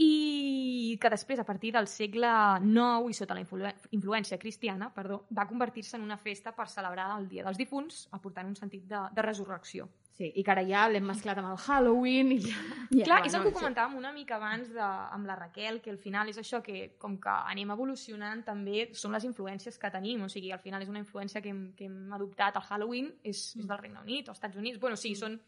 i 0.02 0.98
que 0.98 1.12
després, 1.14 1.38
a 1.38 1.46
partir 1.46 1.70
del 1.76 1.86
segle 1.86 2.32
IX 2.66 3.14
i 3.14 3.18
sota 3.20 3.38
la 3.38 3.44
influ 3.44 3.70
influència 3.94 4.42
cristiana, 4.42 4.90
perdó, 4.90 5.22
va 5.30 5.46
convertir-se 5.46 5.94
en 6.00 6.10
una 6.10 6.18
festa 6.18 6.50
per 6.56 6.66
celebrar 6.74 7.12
el 7.20 7.30
Dia 7.30 7.46
dels 7.46 7.62
Difunts, 7.62 8.08
aportant 8.18 8.50
un 8.50 8.58
sentit 8.58 8.90
de, 8.90 9.06
de 9.14 9.28
resurrecció. 9.30 9.86
Sí, 10.20 10.26
i 10.36 10.42
que 10.44 10.50
ara 10.52 10.60
ja 10.68 10.82
l'hem 10.90 11.06
mesclat 11.08 11.38
amb 11.40 11.48
el 11.48 11.60
Halloween 11.64 12.34
i 12.34 12.42
ja... 12.42 12.58
Ja, 12.90 13.04
Clar, 13.06 13.20
bueno, 13.22 13.28
és 13.30 13.34
el 13.38 13.44
que 13.46 13.52
sí. 13.52 13.56
comentàvem 13.56 13.94
una 13.96 14.10
mica 14.12 14.34
abans 14.36 14.68
de, 14.74 14.82
amb 14.84 15.24
la 15.24 15.36
Raquel, 15.38 15.78
que 15.80 15.92
al 15.94 15.96
final 16.02 16.28
és 16.28 16.36
això 16.42 16.58
que 16.60 16.90
com 17.00 17.14
que 17.22 17.32
anem 17.54 17.72
evolucionant 17.72 18.42
també 18.44 18.90
són 18.92 19.16
les 19.16 19.24
influències 19.24 19.80
que 19.80 19.90
tenim, 19.94 20.26
o 20.26 20.28
sigui, 20.28 20.50
al 20.52 20.60
final 20.60 20.84
és 20.84 20.90
una 20.92 21.00
influència 21.00 21.40
que 21.40 21.48
hem, 21.54 21.62
que 21.78 21.88
hem 21.88 22.12
adoptat, 22.12 22.58
el 22.60 22.66
Halloween 22.68 23.08
és, 23.22 23.46
és 23.56 23.64
del 23.64 23.80
Regne 23.80 24.02
Unit 24.02 24.28
o 24.28 24.34
Estats 24.36 24.60
Units, 24.60 24.82
bueno, 24.82 24.98
sí, 25.00 25.14
són 25.16 25.38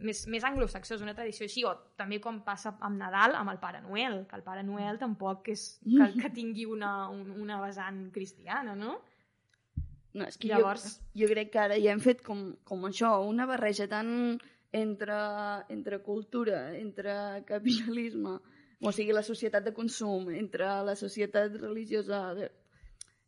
més, 0.00 0.22
més 0.32 0.48
anglosaxons, 0.48 1.04
una 1.04 1.14
tradició 1.18 1.44
així, 1.50 1.66
o 1.68 1.74
també 2.00 2.16
com 2.24 2.40
passa 2.46 2.72
amb 2.88 2.96
Nadal, 3.02 3.36
amb 3.36 3.52
el 3.52 3.60
Pare 3.60 3.82
Noel, 3.84 4.22
que 4.30 4.40
el 4.40 4.46
Pare 4.46 4.64
Noel 4.64 4.96
tampoc 5.02 5.52
és 5.52 5.66
que, 5.92 6.08
que 6.22 6.32
tingui 6.32 6.64
una, 6.64 7.10
un, 7.12 7.34
una 7.44 7.60
vessant 7.60 8.06
cristiana, 8.16 8.78
no? 8.80 8.96
No, 10.16 10.24
és 10.24 10.38
que 10.40 10.48
Llavors- 10.48 10.96
jo, 11.12 11.26
jo 11.26 11.30
crec 11.32 11.50
que 11.52 11.60
ara 11.60 11.76
ja 11.76 11.92
hem 11.92 12.00
fet 12.00 12.22
com, 12.24 12.54
com 12.64 12.84
això, 12.88 13.10
una 13.28 13.44
barreja 13.48 13.84
tan 13.90 14.38
entre, 14.72 15.16
entre 15.72 15.98
cultura, 16.04 16.70
entre 16.78 17.12
capitalisme, 17.48 18.38
o 18.80 18.92
sigui, 18.92 19.12
la 19.16 19.22
societat 19.24 19.64
de 19.64 19.72
consum, 19.76 20.30
entre 20.36 20.66
la 20.84 20.94
societat 20.96 21.54
religiosa... 21.60 22.22
De... 22.36 22.50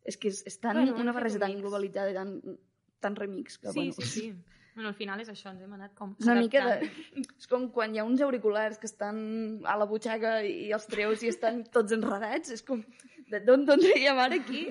És 0.09 0.17
que 0.17 0.29
és, 0.31 0.39
és 0.49 0.55
tan, 0.61 0.77
Bueno, 0.79 0.95
una 1.01 1.13
barreja 1.13 1.39
tan 1.41 1.51
mix. 1.53 1.61
globalitzada 1.61 2.09
i 2.11 2.15
tan, 2.17 2.35
tan 3.03 3.15
remix 3.19 3.57
que, 3.59 3.69
Sí, 3.73 3.79
bueno, 3.79 3.93
sí, 3.99 4.07
sí. 4.13 4.29
Bueno, 4.75 4.89
al 4.93 4.95
final 4.95 5.19
és 5.19 5.29
això, 5.29 5.51
ens 5.51 5.61
hem 5.65 5.73
anat 5.75 5.93
com 5.97 6.13
una 6.23 6.35
mica 6.39 6.61
de... 6.69 6.89
És 7.37 7.49
com 7.51 7.65
quan 7.75 7.93
hi 7.93 7.99
ha 7.99 8.05
uns 8.07 8.21
auriculars 8.23 8.77
que 8.79 8.87
estan 8.87 9.17
a 9.67 9.75
la 9.77 9.85
butxaca 9.89 10.37
i 10.47 10.69
els 10.71 10.85
treus 10.87 11.21
i 11.25 11.29
estan 11.33 11.65
tots 11.73 11.91
enredats. 11.97 12.53
És 12.55 12.63
com... 12.63 12.81
D'on 13.29 13.65
d'on 13.67 13.81
traiem 13.83 14.17
ara 14.17 14.39
aquí? 14.41 14.63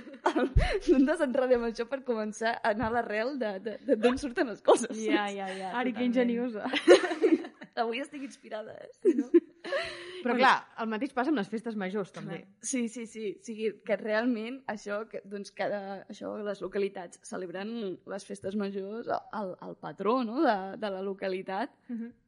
D'on 0.88 1.05
desenredem 1.07 1.68
això 1.68 1.87
per 1.90 2.01
començar 2.07 2.57
a 2.59 2.73
anar 2.73 2.88
a 2.90 2.94
l'arrel 2.99 3.37
d'on 3.38 4.18
surten 4.18 4.51
les 4.51 4.62
coses? 4.66 4.97
Ja, 4.99 5.29
ja, 5.31 5.47
ja. 5.55 5.71
Ari, 5.79 5.92
que 5.94 6.05
ingeniosa. 6.09 6.66
Avui 7.79 8.01
estic 8.03 8.25
inspirada. 8.27 8.73
eh? 8.75 9.12
No? 9.14 9.29
Però 10.25 10.35
clar, 10.35 10.57
el 10.83 10.88
mateix 10.90 11.12
passa 11.14 11.31
amb 11.31 11.38
les 11.38 11.47
festes 11.53 11.77
majors, 11.79 12.11
també. 12.11 12.40
sí, 12.61 12.88
sí, 12.90 13.05
sí. 13.07 13.29
O 13.38 13.44
sigui, 13.47 13.68
que 13.87 13.94
realment 14.01 14.57
això, 14.66 15.05
que, 15.07 15.21
doncs 15.31 15.53
cada, 15.55 16.01
això, 16.11 16.33
les 16.42 16.59
localitats 16.64 17.21
celebren 17.23 17.71
les 18.11 18.27
festes 18.27 18.57
majors 18.59 19.07
al, 19.14 19.55
al 19.62 19.77
patró 19.79 20.16
no? 20.27 20.40
de, 20.42 20.57
de 20.83 20.90
la 20.97 21.05
localitat. 21.07 21.71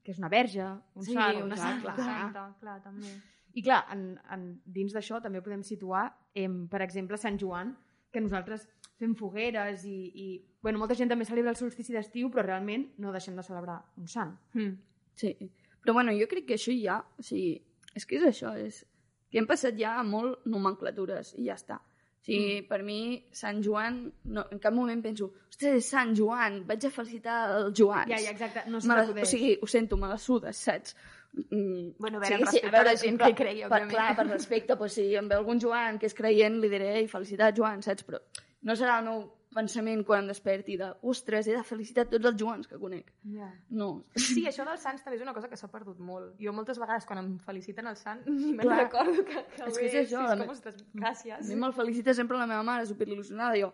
Que 0.04 0.14
és 0.14 0.22
una 0.22 0.30
verge, 0.30 0.70
un 0.94 1.04
Sí, 1.10 1.18
sant, 1.18 1.42
una 1.42 1.58
clar, 1.58 1.66
santa, 1.66 1.96
clar. 1.98 2.06
santa, 2.14 2.46
clar, 2.62 2.78
també. 2.86 3.16
I 3.54 3.62
clar, 3.66 3.84
en, 3.94 4.04
en, 4.30 4.44
dins 4.64 4.92
d'això 4.94 5.20
també 5.22 5.42
podem 5.42 5.62
situar, 5.66 6.04
em, 6.34 6.66
per 6.70 6.82
exemple, 6.84 7.18
Sant 7.18 7.38
Joan, 7.40 7.74
que 8.10 8.22
nosaltres 8.22 8.66
fem 9.00 9.14
fogueres 9.16 9.84
i, 9.88 9.98
i 10.14 10.26
bueno, 10.62 10.80
molta 10.82 10.96
gent 10.98 11.10
també 11.10 11.24
celebra 11.24 11.54
el 11.54 11.58
solstici 11.58 11.94
d'estiu, 11.94 12.30
però 12.30 12.44
realment 12.44 12.90
no 13.02 13.14
deixem 13.14 13.36
de 13.38 13.46
celebrar 13.46 13.80
un 13.98 14.08
sant. 14.10 14.36
Mm. 14.54 14.76
Sí, 15.20 15.34
però 15.82 15.94
bueno, 15.96 16.14
jo 16.16 16.28
crec 16.30 16.46
que 16.48 16.58
això 16.58 16.74
ja, 16.76 17.00
o 17.18 17.24
sigui, 17.24 17.54
és 17.96 18.06
que 18.06 18.18
és 18.20 18.26
això, 18.28 18.52
és 18.58 18.82
que 19.30 19.38
hem 19.40 19.48
passat 19.48 19.78
ja 19.78 19.96
a 19.98 20.04
molt 20.06 20.44
nomenclatures 20.50 21.34
i 21.38 21.46
ja 21.48 21.56
està. 21.58 21.80
O 22.20 22.24
sigui, 22.26 22.58
mm. 22.58 22.66
per 22.68 22.82
mi, 22.84 22.98
Sant 23.32 23.62
Joan, 23.64 24.02
no, 24.34 24.44
en 24.52 24.60
cap 24.60 24.74
moment 24.76 25.00
penso, 25.02 25.30
ostres, 25.48 25.78
és 25.80 25.88
Sant 25.88 26.12
Joan, 26.18 26.60
vaig 26.68 26.84
a 26.84 26.92
felicitar 26.92 27.38
el 27.56 27.70
Joan. 27.76 28.10
Ja, 28.12 28.20
ja, 28.20 28.34
exacte, 28.34 28.66
no 28.68 28.82
Me 28.84 28.98
la, 28.98 29.06
o 29.08 29.30
sigui, 29.30 29.54
ho 29.56 29.70
sento, 29.70 29.96
me 29.96 30.10
la 30.10 30.18
sudes, 30.20 30.60
saps? 30.68 30.96
Mm, 31.32 31.94
Bueno, 31.98 32.18
a 32.18 32.20
veure, 32.20 32.38
respecte 32.44 32.76
a 32.76 32.82
la 32.84 32.96
gent 32.96 33.18
que 33.20 33.28
hi 33.30 33.34
cregui, 33.38 33.60
per, 33.62 33.68
òbviament. 33.70 33.90
clar, 33.92 34.16
per 34.16 34.26
respecte, 34.36 34.76
pues, 34.76 34.92
si 34.98 35.14
em 35.14 35.28
ve 35.30 35.36
algun 35.36 35.60
Joan 35.62 35.98
que 35.98 36.06
és 36.10 36.14
creient, 36.14 36.56
li 36.60 36.68
diré, 36.68 36.88
ei, 36.98 37.06
felicitat, 37.08 37.54
Joan, 37.56 37.82
saps? 37.86 38.02
Però 38.08 38.18
no 38.62 38.74
serà 38.76 38.98
el 38.98 39.04
meu 39.06 39.22
pensament 39.54 40.04
quan 40.06 40.20
em 40.22 40.28
desperti 40.30 40.76
de, 40.78 40.88
ostres, 41.10 41.46
he 41.50 41.54
de 41.56 41.62
felicitar 41.66 42.04
tots 42.10 42.24
els 42.24 42.36
Joans 42.38 42.68
que 42.70 42.78
conec. 42.78 43.12
Ja. 43.34 43.48
No. 43.70 44.04
Sí, 44.14 44.44
això 44.46 44.62
dels 44.66 44.82
sants 44.82 45.02
també 45.02 45.16
és 45.18 45.22
una 45.24 45.34
cosa 45.34 45.48
que 45.50 45.56
s'ha 45.58 45.70
perdut 45.70 45.98
molt. 45.98 46.36
Jo 46.38 46.52
moltes 46.54 46.78
vegades 46.78 47.06
quan 47.06 47.18
em 47.22 47.32
feliciten 47.38 47.86
el 47.90 47.96
sant 47.98 48.22
ni 48.28 48.52
me'n 48.52 48.60
Clar. 48.66 48.78
recordo 48.84 49.24
que, 49.24 49.42
que 49.56 49.64
És 49.70 49.78
que 49.78 49.86
és 49.86 49.94
això, 50.04 50.22
sí, 50.22 50.34
és 50.34 50.44
com, 50.44 50.52
ostres, 50.54 50.84
gràcies. 50.94 51.40
A 51.46 51.48
mi 51.48 51.56
me'l 51.58 51.72
felicita 51.74 52.14
sempre 52.14 52.38
la 52.38 52.46
meva 52.46 52.62
mare, 52.62 52.86
superil·lusionada, 52.86 53.58
jo, 53.58 53.72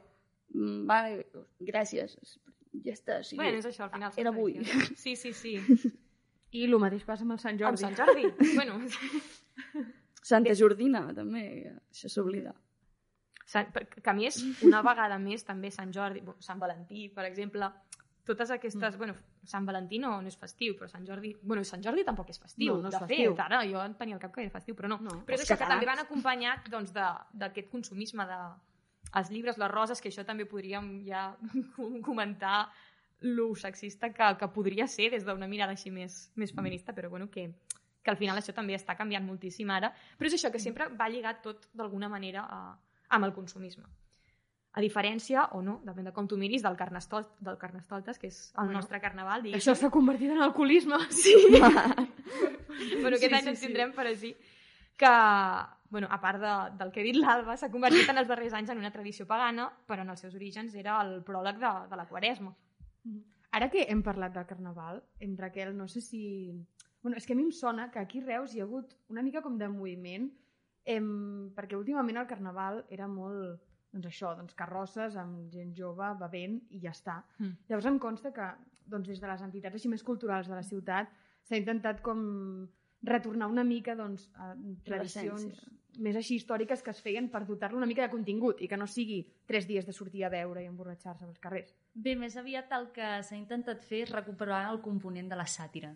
"Mm, 0.55 0.87
vale, 0.87 1.27
gràcies, 1.61 2.17
ja 2.85 2.93
està. 2.93 3.23
Sí, 3.23 3.37
Bueno, 3.37 3.59
és 3.59 3.67
això, 3.67 3.85
al 3.85 3.91
final. 3.91 4.13
Era 4.17 4.31
avui. 4.31 4.61
Sí, 4.95 5.17
sí, 5.17 5.33
sí. 5.33 5.57
I 6.53 6.65
el 6.65 6.79
mateix 6.79 7.05
passa 7.05 7.25
amb 7.27 7.33
el 7.33 7.39
Sant 7.43 7.57
Amb 7.59 7.79
Jordi. 7.79 7.83
Sant 7.83 7.97
Jordi. 7.97 8.31
bueno, 8.59 8.79
Santa 10.27 10.55
Jordina, 10.59 11.03
també, 11.15 11.43
això 11.91 12.09
s'oblida. 12.11 12.55
Que 13.47 14.11
a 14.11 14.15
mi 14.17 14.27
és 14.27 14.41
una 14.67 14.81
vegada 14.83 15.19
més 15.23 15.45
també 15.47 15.71
Sant 15.71 15.93
Jordi, 15.95 16.23
Sant 16.43 16.59
Valentí, 16.59 17.09
per 17.15 17.25
exemple, 17.29 17.69
totes 18.27 18.51
aquestes, 18.51 18.95
mm. 18.97 18.99
bueno, 18.99 19.15
Sant 19.47 19.67
Valentí 19.69 20.01
no, 20.03 20.17
no 20.23 20.27
és 20.27 20.35
festiu, 20.37 20.75
però 20.75 20.89
Sant 20.91 21.05
Jordi, 21.07 21.31
bueno, 21.47 21.63
Sant 21.63 21.85
Jordi 21.85 22.03
tampoc 22.05 22.33
és 22.33 22.41
festiu, 22.43 22.75
No, 22.75 22.83
no 22.83 22.89
és 22.91 22.97
de 22.97 23.05
festiu. 23.05 23.37
fet, 23.37 23.43
ara 23.45 23.61
jo 23.71 23.79
en 23.85 23.95
tenia 23.95 24.17
al 24.19 24.23
cap 24.25 24.33
que 24.35 24.43
era 24.43 24.51
festiu, 24.51 24.75
però 24.75 24.91
no. 24.91 24.99
No. 24.99 25.21
però 25.23 25.37
és 25.39 25.45
Els 25.45 25.51
això 25.53 25.61
que 25.61 25.69
també 25.71 25.87
van 25.87 26.03
acompanyat 26.03 26.67
doncs, 26.73 26.91
de- 26.97 27.13
d'aquest 27.45 27.71
consumisme 27.71 28.27
de 28.27 28.41
els 29.15 29.31
llibres, 29.31 29.57
les 29.63 29.71
roses, 29.71 30.01
que 30.03 30.11
això 30.11 30.25
també 30.27 30.45
podríem 30.51 31.05
ja 31.07 31.29
comentar 32.03 32.67
lo 33.21 33.55
sexista 33.55 34.13
que, 34.13 34.37
que 34.39 34.49
podria 34.49 34.87
ser 34.87 35.11
des 35.11 35.25
d'una 35.25 35.49
mirada 35.49 35.73
així 35.73 35.91
més, 35.91 36.31
més 36.37 36.53
feminista, 36.53 36.93
però 36.95 37.09
bueno, 37.11 37.31
que, 37.31 37.49
que 38.03 38.11
al 38.11 38.17
final 38.21 38.37
això 38.39 38.53
també 38.55 38.75
està 38.77 38.97
canviant 38.97 39.25
moltíssim 39.25 39.71
ara. 39.71 39.93
Però 40.19 40.29
és 40.29 40.35
això, 40.37 40.51
que 40.53 40.59
sempre 40.61 40.89
va 40.89 41.09
lligat 41.09 41.41
tot 41.43 41.69
d'alguna 41.73 42.09
manera 42.13 42.45
a, 42.45 42.61
amb 43.09 43.25
el 43.25 43.33
consumisme. 43.33 43.85
A 44.77 44.83
diferència, 44.85 45.47
o 45.57 45.63
no, 45.65 45.79
depèn 45.87 46.05
de 46.05 46.13
com 46.13 46.27
tu 46.29 46.37
miris, 46.37 46.61
del, 46.63 46.77
carnestol, 46.77 47.25
del 47.41 47.57
Carnestoltes, 47.57 48.19
que 48.21 48.27
és 48.29 48.51
el 48.59 48.67
Bueno, 48.67 48.77
nostre 48.83 49.01
carnaval, 49.01 49.41
diguéssim. 49.43 49.73
Això 49.73 49.75
s'ha 49.81 49.89
convertit 49.91 50.31
en 50.35 50.43
alcoholisme. 50.45 50.99
Sí. 51.17 51.33
bueno, 53.01 53.17
aquest 53.17 53.31
Sí, 53.31 53.35
any 53.35 53.43
sí, 53.43 53.49
ens 53.49 53.59
sí. 53.61 53.67
tindrem 53.67 53.93
per 53.97 54.07
així. 54.11 54.35
Que, 54.97 55.13
bueno, 55.89 56.09
a 56.11 56.19
part 56.21 56.41
de, 56.41 56.53
del 56.77 56.93
que 56.93 57.01
ha 57.01 57.05
dit 57.07 57.17
l'Alba, 57.17 57.57
s'ha 57.57 57.71
convertit 57.73 58.09
en 58.13 58.19
els 58.21 58.29
darrers 58.29 58.53
anys 58.57 58.71
en 58.73 58.79
una 58.81 58.91
tradició 58.93 59.27
pagana, 59.27 59.69
però 59.89 60.05
en 60.05 60.13
els 60.13 60.21
seus 60.21 60.35
orígens 60.37 60.75
era 60.75 60.99
el 61.03 61.23
pròleg 61.25 61.57
de, 61.61 61.73
de 61.91 61.97
la 61.97 62.07
Quaresma. 62.09 62.53
Ara 63.57 63.71
que 63.73 63.87
hem 63.89 64.03
parlat 64.05 64.35
del 64.35 64.49
Carnaval, 64.49 65.01
em 65.21 65.37
Raquel, 65.39 65.77
no 65.77 65.87
sé 65.89 66.03
si... 66.05 66.23
Bueno, 67.03 67.17
és 67.17 67.27
que 67.27 67.33
a 67.33 67.39
mi 67.39 67.47
em 67.47 67.53
sona 67.55 67.91
que 67.95 68.01
aquí 68.03 68.21
Reus 68.21 68.55
hi 68.55 68.61
ha 68.61 68.67
hagut 68.67 68.97
una 69.13 69.23
mica 69.23 69.43
com 69.45 69.57
de 69.59 69.69
moviment, 69.71 70.27
em... 70.85 71.07
perquè 71.57 71.79
últimament 71.79 72.19
el 72.21 72.29
Carnaval 72.31 72.83
era 72.93 73.07
molt, 73.09 73.63
doncs 73.95 74.11
això, 74.11 74.35
doncs 74.39 74.57
carrosses 74.59 75.17
amb 75.21 75.47
gent 75.53 75.73
jove, 75.79 76.09
bevent 76.21 76.59
i 76.71 76.83
ja 76.83 76.93
està. 76.93 77.21
Mm. 77.39 77.55
Llavors 77.71 77.91
em 77.93 78.01
consta 78.03 78.33
que 78.35 78.51
doncs, 78.87 79.09
des 79.09 79.23
de 79.23 79.31
les 79.31 79.47
entitats 79.47 79.79
així 79.79 79.91
més 79.93 80.05
culturals 80.07 80.51
de 80.51 80.57
la 80.59 80.67
ciutat 80.67 81.11
s'ha 81.47 81.59
intentat 81.59 82.03
com 82.05 82.21
retornar 83.07 83.49
una 83.51 83.65
mica 83.65 83.95
doncs, 83.99 84.29
a 84.35 84.53
tradicions. 84.87 85.65
Més 85.97 86.17
així 86.17 86.37
històriques 86.37 86.83
que 86.83 86.93
es 86.93 87.01
feien 87.03 87.29
per 87.33 87.45
dotar-lo 87.47 87.79
una 87.79 87.89
mica 87.89 88.05
de 88.05 88.13
contingut 88.13 88.61
i 88.63 88.69
que 88.69 88.77
no 88.77 88.87
sigui 88.87 89.23
tres 89.47 89.67
dies 89.69 89.87
de 89.87 89.95
sortir 89.97 90.25
a 90.25 90.33
beure 90.33 90.63
i 90.63 90.69
emborratxar-se 90.71 91.25
als 91.25 91.41
carrers. 91.41 91.73
Bé, 91.95 92.17
més 92.17 92.37
aviat 92.37 92.73
el 92.77 92.91
que 92.93 93.17
s'ha 93.23 93.39
intentat 93.39 93.81
fer 93.83 94.05
és 94.05 94.13
recuperar 94.13 94.67
el 94.73 94.83
component 94.85 95.33
de 95.33 95.39
la 95.39 95.49
sàtira 95.49 95.95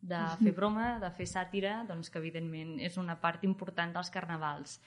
de 0.00 0.18
fer 0.40 0.52
broma, 0.56 0.98
de 1.00 1.10
fer 1.12 1.26
sàtira, 1.28 1.80
doncs 1.88 2.10
que 2.10 2.18
evidentment 2.20 2.78
és 2.80 2.96
una 2.98 3.18
part 3.20 3.44
important 3.44 3.92
dels 3.92 4.10
carnavals. 4.10 4.78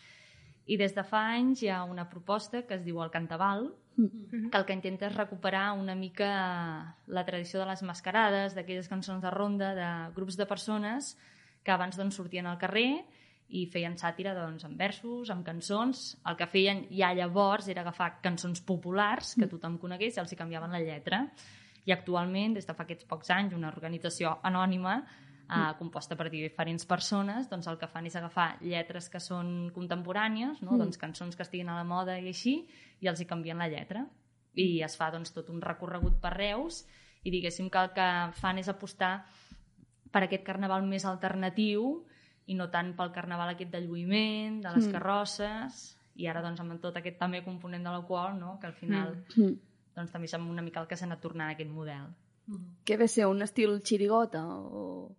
I 0.65 0.78
des 0.80 0.95
de 0.95 1.04
fa 1.04 1.26
anys 1.36 1.62
hi 1.62 1.69
ha 1.69 1.84
una 1.84 2.08
proposta 2.10 2.63
que 2.65 2.78
es 2.78 2.84
diu 2.86 3.02
el 3.04 3.12
Cantaval, 3.12 3.67
que 3.93 4.58
el 4.58 4.65
que 4.65 4.73
intenta 4.73 5.06
és 5.10 5.15
recuperar 5.15 5.73
una 5.78 5.93
mica 5.93 6.95
la 7.06 7.26
tradició 7.28 7.60
de 7.62 7.67
les 7.69 7.84
mascarades, 7.84 8.56
d'aquelles 8.56 8.89
cançons 8.89 9.21
de 9.21 9.30
ronda, 9.30 9.73
de 9.78 9.89
grups 10.15 10.39
de 10.39 10.47
persones 10.49 11.13
que 11.63 11.71
abans 11.71 11.99
doncs, 11.99 12.15
sortien 12.15 12.47
al 12.47 12.58
carrer 12.58 13.04
i 13.53 13.67
feien 13.69 13.93
sàtira 13.99 14.33
doncs, 14.33 14.65
amb 14.65 14.79
versos, 14.81 15.29
amb 15.29 15.45
cançons. 15.45 16.05
El 16.29 16.37
que 16.39 16.47
feien 16.49 16.87
ja 16.89 17.11
llavors 17.13 17.67
era 17.69 17.83
agafar 17.83 18.15
cançons 18.23 18.63
populars 18.65 19.35
que 19.37 19.49
tothom 19.51 19.77
conegués 19.81 20.17
i 20.17 20.23
els 20.23 20.33
hi 20.33 20.39
canviaven 20.39 20.73
la 20.73 20.81
lletra. 20.81 21.27
I 21.85 21.93
actualment, 21.93 22.55
des 22.57 22.65
de 22.65 22.73
fa 22.73 22.87
aquests 22.87 23.05
pocs 23.05 23.29
anys, 23.35 23.53
una 23.53 23.69
organització 23.69 24.31
anònima 24.49 24.95
eh, 25.03 25.73
composta 25.77 26.17
per 26.17 26.31
diferents 26.33 26.87
persones, 26.89 27.49
doncs 27.51 27.67
el 27.69 27.77
que 27.77 27.89
fan 27.91 28.07
és 28.09 28.15
agafar 28.17 28.47
lletres 28.63 29.09
que 29.11 29.21
són 29.21 29.69
contemporànies, 29.75 30.63
no? 30.65 30.79
doncs 30.79 30.97
cançons 31.01 31.37
que 31.37 31.45
estiguin 31.45 31.69
a 31.69 31.77
la 31.77 31.85
moda 31.87 32.17
i 32.17 32.31
així, 32.31 32.55
i 33.03 33.11
els 33.11 33.21
hi 33.21 33.29
canvien 33.29 33.61
la 33.61 33.69
lletra. 33.69 34.07
I 34.57 34.81
es 34.85 34.97
fa 34.97 35.11
doncs, 35.13 35.33
tot 35.35 35.49
un 35.53 35.61
recorregut 35.61 36.17
per 36.21 36.33
Reus 36.37 36.83
i 37.23 37.31
diguéssim 37.33 37.69
que 37.69 37.85
el 37.85 37.93
que 37.93 38.09
fan 38.39 38.59
és 38.61 38.69
apostar 38.69 39.13
per 40.13 40.25
aquest 40.25 40.43
carnaval 40.45 40.85
més 40.85 41.05
alternatiu 41.09 42.03
i 42.47 42.56
no 42.56 42.69
tant 42.69 42.93
pel 42.95 43.12
carnaval 43.12 43.49
aquest 43.53 43.71
de 43.71 43.82
lluïment, 43.82 44.62
de 44.62 44.71
les 44.75 44.88
Mm. 44.88 44.91
carrosses, 44.91 45.97
i 46.15 46.27
ara 46.27 46.41
doncs 46.41 46.60
amb 46.60 46.79
tot 46.82 46.97
aquest 46.97 47.17
també 47.17 47.43
component 47.43 47.84
de 47.84 47.89
l'alcohol, 47.89 48.38
no? 48.39 48.60
que 48.60 48.67
al 48.67 48.73
final 48.73 49.15
Mm. 49.38 49.56
doncs, 49.95 50.12
també 50.12 50.27
sembla 50.27 50.51
una 50.51 50.62
mica 50.62 50.82
el 50.82 50.88
que 50.88 50.95
s'ha 50.97 51.06
anat 51.06 51.21
tornant 51.21 51.49
a 51.49 51.53
aquest 51.53 51.69
model. 51.71 52.08
Què 52.86 52.97
ve 52.97 53.08
ser, 53.08 53.25
un 53.27 53.41
estil 53.41 53.82
xirigota? 53.82 54.43
O... 54.45 55.15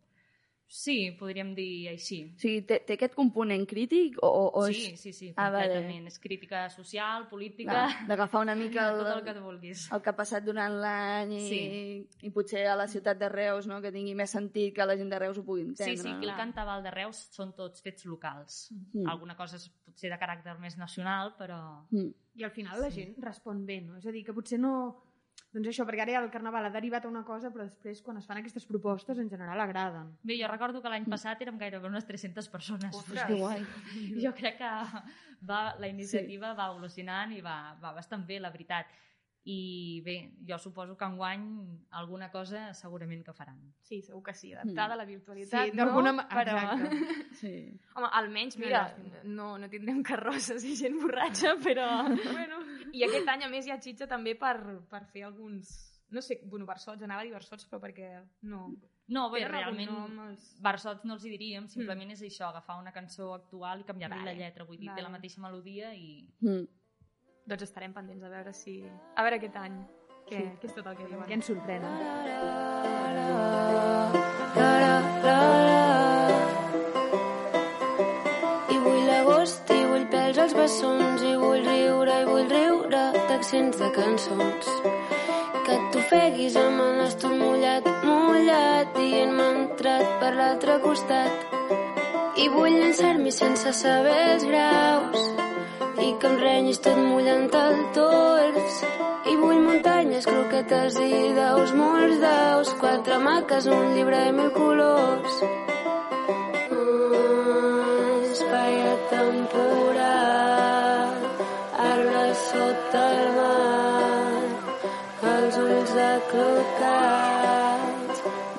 Sí, 0.66 1.12
podríem 1.18 1.52
dir 1.54 1.88
així. 1.92 2.32
O 2.34 2.40
sigui, 2.40 2.62
té, 2.66 2.80
té 2.82 2.96
aquest 2.96 3.12
component 3.14 3.62
crític 3.70 4.16
o, 4.24 4.28
o 4.58 4.62
Sí, 4.66 4.88
és 4.94 5.00
sí, 5.00 5.12
sí, 5.12 5.28
Ah, 5.36 5.50
vale. 5.50 5.68
completament. 5.70 6.06
És 6.08 6.18
crítica 6.18 6.64
social, 6.72 7.28
política, 7.28 7.70
clar, 7.70 8.06
d'agafar 8.08 8.40
una 8.42 8.56
mica 8.58 8.88
el, 8.90 8.98
tot 9.04 9.10
el 9.12 9.22
que 9.24 9.34
vulguis. 9.40 9.84
el 9.92 10.02
que 10.02 10.10
ha 10.10 10.16
passat 10.16 10.42
durant 10.44 10.72
l'any 10.80 11.36
i, 11.36 11.42
Sí. 11.46 12.08
i 12.26 12.30
potser 12.30 12.66
a 12.66 12.74
la 12.76 12.88
ciutat 12.88 13.18
de 13.20 13.28
Reus 13.28 13.68
no, 13.70 13.80
que 13.84 13.92
tingui 13.92 14.14
més 14.18 14.30
sentit 14.34 14.74
que 14.74 14.84
la 14.88 14.96
gent 14.96 15.10
de 15.12 15.18
Reus 15.22 15.38
ho 15.38 15.44
pugui 15.44 15.62
entendre. 15.62 15.94
Sí, 15.96 16.02
sí, 16.02 16.08
aquí 16.10 16.26
no? 16.26 16.32
el 16.32 16.38
Cantaval 16.38 16.82
de 16.82 16.90
Reus 16.90 17.28
són 17.30 17.54
tots 17.54 17.80
fets 17.84 18.04
locals. 18.06 18.72
Mm. 18.92 19.06
Alguna 19.08 19.36
cosa 19.36 19.56
és 19.56 19.68
potser 19.84 20.10
de 20.10 20.18
caràcter 20.18 20.58
més 20.58 20.76
nacional, 20.80 21.36
però... 21.38 21.86
Mm. 21.90 22.10
I 22.34 22.42
al 22.42 22.50
final 22.50 22.80
la 22.82 22.90
gent 22.90 23.14
respon 23.22 23.60
bé, 23.64 23.80
no? 23.80 23.94
És 24.00 24.06
a 24.06 24.10
dir, 24.10 24.24
que 24.26 24.32
potser 24.34 24.58
no... 24.58 25.03
Doncs 25.54 25.70
això, 25.70 25.84
perquè 25.86 26.02
ara 26.02 26.18
el 26.18 26.32
carnaval 26.34 26.66
ha 26.66 26.70
derivat 26.74 27.04
a 27.06 27.10
una 27.12 27.22
cosa, 27.22 27.52
però 27.54 27.62
després, 27.68 28.00
quan 28.02 28.16
es 28.18 28.26
fan 28.26 28.40
aquestes 28.40 28.64
propostes, 28.66 29.20
en 29.22 29.28
general 29.30 29.60
agraden. 29.62 30.08
Bé, 30.26 30.34
jo 30.40 30.48
recordo 30.50 30.80
que 30.82 30.90
l'any 30.90 31.06
passat 31.10 31.44
érem 31.46 31.60
gairebé 31.60 31.86
unes 31.86 32.08
300 32.08 32.48
persones. 32.50 32.96
Ostres. 32.98 33.22
Que 33.28 33.38
guai. 33.38 33.62
Jo 34.24 34.34
crec 34.34 34.58
que 34.58 34.72
va, 35.46 35.60
la 35.78 35.90
iniciativa 35.90 36.50
sí. 36.50 36.58
va 36.58 36.66
evolucionant 36.72 37.36
i 37.36 37.40
va, 37.44 37.58
va 37.82 37.94
bastant 37.94 38.26
bé, 38.26 38.40
la 38.42 38.50
veritat. 38.50 38.90
I 39.46 40.00
bé, 40.04 40.32
jo 40.48 40.56
suposo 40.58 40.96
que 40.96 41.04
enguany 41.04 41.42
alguna 41.92 42.30
cosa 42.32 42.72
segurament 42.72 43.20
que 43.26 43.34
faran. 43.36 43.58
Sí, 43.84 43.98
segur 44.00 44.22
que 44.24 44.32
sí, 44.32 44.54
adaptada 44.54 44.94
a 44.94 44.96
la 44.96 45.04
virtualitat, 45.04 45.68
Sí, 45.70 45.76
d'alguna 45.76 46.12
no? 46.12 46.16
ma- 46.22 46.28
Però... 46.28 46.54
exacte. 46.56 47.00
Sí. 47.40 47.54
Home, 47.96 48.08
almenys, 48.12 48.56
mira, 48.56 48.86
no, 49.24 49.58
no 49.58 49.68
tindrem 49.68 50.02
carrosses 50.02 50.64
i 50.64 50.72
gent 50.78 50.96
borratxa, 51.02 51.56
però... 51.60 51.88
bueno. 52.38 52.62
I 52.94 53.02
aquest 53.04 53.28
any, 53.28 53.44
a 53.44 53.50
més, 53.52 53.66
hi 53.66 53.72
ha 53.74 53.80
xitxa 53.82 54.06
també 54.08 54.32
per, 54.38 54.54
per 54.88 55.02
fer 55.12 55.24
alguns 55.28 55.74
no 56.14 56.22
sé, 56.22 56.36
bueno, 56.46 56.64
versots, 56.64 57.02
anava 57.02 57.24
a 57.24 57.24
dir 57.26 57.32
versots, 57.34 57.64
però 57.66 57.80
perquè 57.82 58.14
no... 58.46 58.68
No, 59.12 59.26
bé, 59.32 59.42
realment 59.48 59.90
nom, 59.90 60.12
els- 60.30 60.54
versots 60.64 61.04
no 61.04 61.16
els 61.18 61.24
hi 61.26 61.32
diríem, 61.34 61.66
simplement 61.68 62.12
és 62.14 62.22
això, 62.24 62.46
agafar 62.48 62.78
una 62.80 62.92
cançó 62.94 63.32
actual 63.34 63.82
i 63.82 63.84
canviar-li 63.88 64.16
Vale, 64.22 64.30
la 64.30 64.38
lletra, 64.38 64.64
vull 64.64 64.78
dir, 64.78 64.86
té 64.94 65.02
la 65.02 65.08
vale. 65.10 65.18
mateixa 65.18 65.42
melodia 65.42 65.90
i... 65.92 66.22
Mm. 66.40 66.64
Doncs 67.46 67.62
estarem 67.66 67.92
pendents 67.92 68.24
a 68.24 68.30
veure 68.32 68.52
si... 68.56 68.78
A 69.16 69.24
veure 69.26 69.36
aquest 69.40 69.56
any, 69.60 69.76
què, 70.28 70.38
Sí. 70.38 70.44
què 70.62 70.70
és 70.70 70.76
tot 70.78 70.86
el 70.86 70.96
que 70.96 71.08
diuen. 71.10 71.26
Què 71.28 71.36
ens 71.36 71.50
sorprenen? 71.50 73.04
I 78.72 78.76
vull 78.84 79.02
l'agost 79.08 79.70
i 79.74 79.80
vull 79.90 80.06
pèls 80.14 80.38
als 80.44 80.54
bessons 80.56 81.24
i 81.28 81.34
vull 81.42 81.60
riure 81.66 82.16
i 82.22 82.26
vull 82.30 82.48
riure 82.52 83.02
d'accents 83.28 83.80
de 83.82 83.90
cançons 83.98 84.70
que 85.66 85.76
t'ofeguis 85.92 86.56
amb 86.60 86.80
el 86.86 86.92
nas 87.00 87.14
tot 87.20 87.36
mullat, 87.40 87.86
mullat 88.08 88.98
i 89.04 89.10
en 89.22 89.38
entrat 89.48 90.16
per 90.22 90.32
l'altre 90.40 90.78
costat 90.84 91.32
i 92.44 92.48
vull 92.56 92.74
llançar-m'hi 92.80 93.32
sense 93.32 93.72
saber 93.84 94.18
els 94.34 94.44
graus 94.50 95.28
i 96.04 96.06
que 96.20 96.30
em 96.30 96.36
renyis 96.42 96.80
tot 96.84 96.98
mullant 96.98 97.48
el 97.60 97.76
tors 97.96 98.76
i 99.30 99.36
vull 99.40 99.60
muntanyes, 99.66 100.28
croquetes 100.30 100.98
i 101.04 101.12
daus, 101.38 101.72
molts 101.80 102.18
daus, 102.24 102.72
quatre 102.80 103.18
maques, 103.26 103.68
un 103.78 103.86
llibre 103.96 104.20
i 104.28 104.34
mil 104.38 104.50
colors. 104.58 105.34
Espai 108.34 108.74
temporal 109.14 111.10
arbres 111.90 112.38
sota 112.50 113.06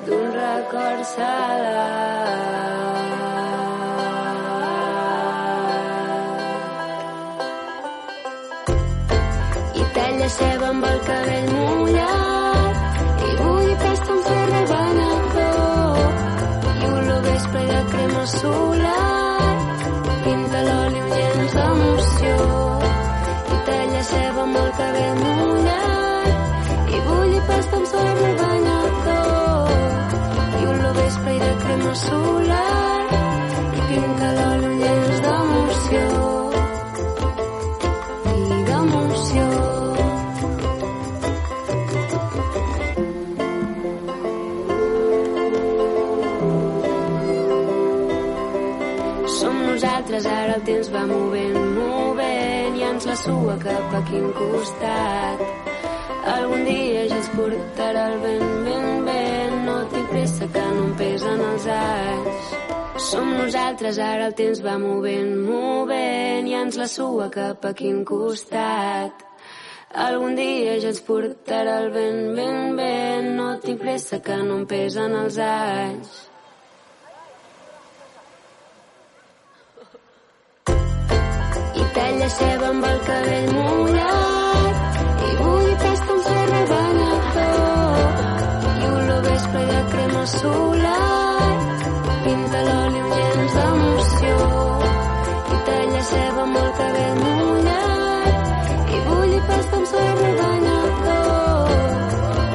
d'un 0.05 0.31
nosaltres, 49.75 50.25
ara 50.25 50.55
el 50.55 50.63
temps 50.63 50.89
va 50.93 51.05
movent, 51.09 51.64
sua 53.15 53.55
cap 53.57 53.93
a 53.93 54.01
quin 54.09 54.31
costat. 54.33 55.43
Algun 56.25 56.63
dia 56.65 57.05
ja 57.09 57.17
ens 57.19 57.29
portarà 57.35 58.05
el 58.11 58.17
vent, 58.23 58.55
vent, 58.65 59.05
vent, 59.07 59.55
no 59.67 59.75
tinc 59.93 60.09
pressa 60.09 60.47
que 60.55 60.63
no 60.73 60.83
em 60.87 60.95
pesen 61.01 61.43
els 61.51 61.67
anys. 61.75 62.49
Som 63.05 63.31
nosaltres, 63.37 63.99
ara 64.01 64.29
el 64.31 64.35
temps 64.39 64.61
va 64.65 64.75
movent, 64.81 65.31
movent, 65.45 66.49
i 66.49 66.57
ens 66.57 66.79
la 66.81 66.89
sua 66.91 67.29
cap 67.29 67.65
a 67.69 67.73
quin 67.77 68.03
costat. 68.07 69.25
Algun 70.05 70.35
dia 70.35 70.79
ja 70.83 70.91
ens 70.91 71.03
portarà 71.07 71.81
el 71.85 71.91
vent, 71.95 72.23
vent, 72.39 72.79
vent, 72.79 73.33
no 73.37 73.51
tinc 73.63 73.83
pressa 73.83 74.19
que 74.19 74.39
no 74.43 74.61
em 74.61 74.65
pesen 74.71 75.15
els 75.23 75.37
anys. 75.39 76.24
Talla 82.15 82.29
ceba 82.29 82.67
amb 82.71 82.85
el 82.89 82.99
cabell 83.07 83.47
mullat 83.55 84.99
i 85.27 85.31
vull 85.39 85.71
pasta 85.81 86.13
amb 86.13 86.21
ferro 86.27 86.59
i 86.63 86.67
banyador 86.69 87.97
i 88.83 88.85
olor 88.91 89.19
vespre 89.25 89.63
de 89.71 89.81
crema 89.91 90.23
solar 90.35 91.49
pinta 92.23 92.59
l'oli 92.67 92.99
amb 93.03 93.11
llenç 93.17 93.57
d'emoció. 93.57 94.37
I 95.55 95.61
talla 95.67 96.01
ceba 96.11 96.41
amb 96.47 96.61
el 96.63 96.71
cabell 96.79 97.15
mullat 97.25 98.35
i 98.95 99.03
vull 99.09 99.35
pasta 99.51 99.81
amb 99.81 99.87
ferro 99.93 100.27
i 100.31 100.35
banyador 100.43 101.69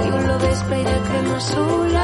i 0.07 0.13
olor 0.21 0.39
vespre 0.47 0.85
de 0.89 0.97
crema 1.11 1.39
solar 1.53 2.00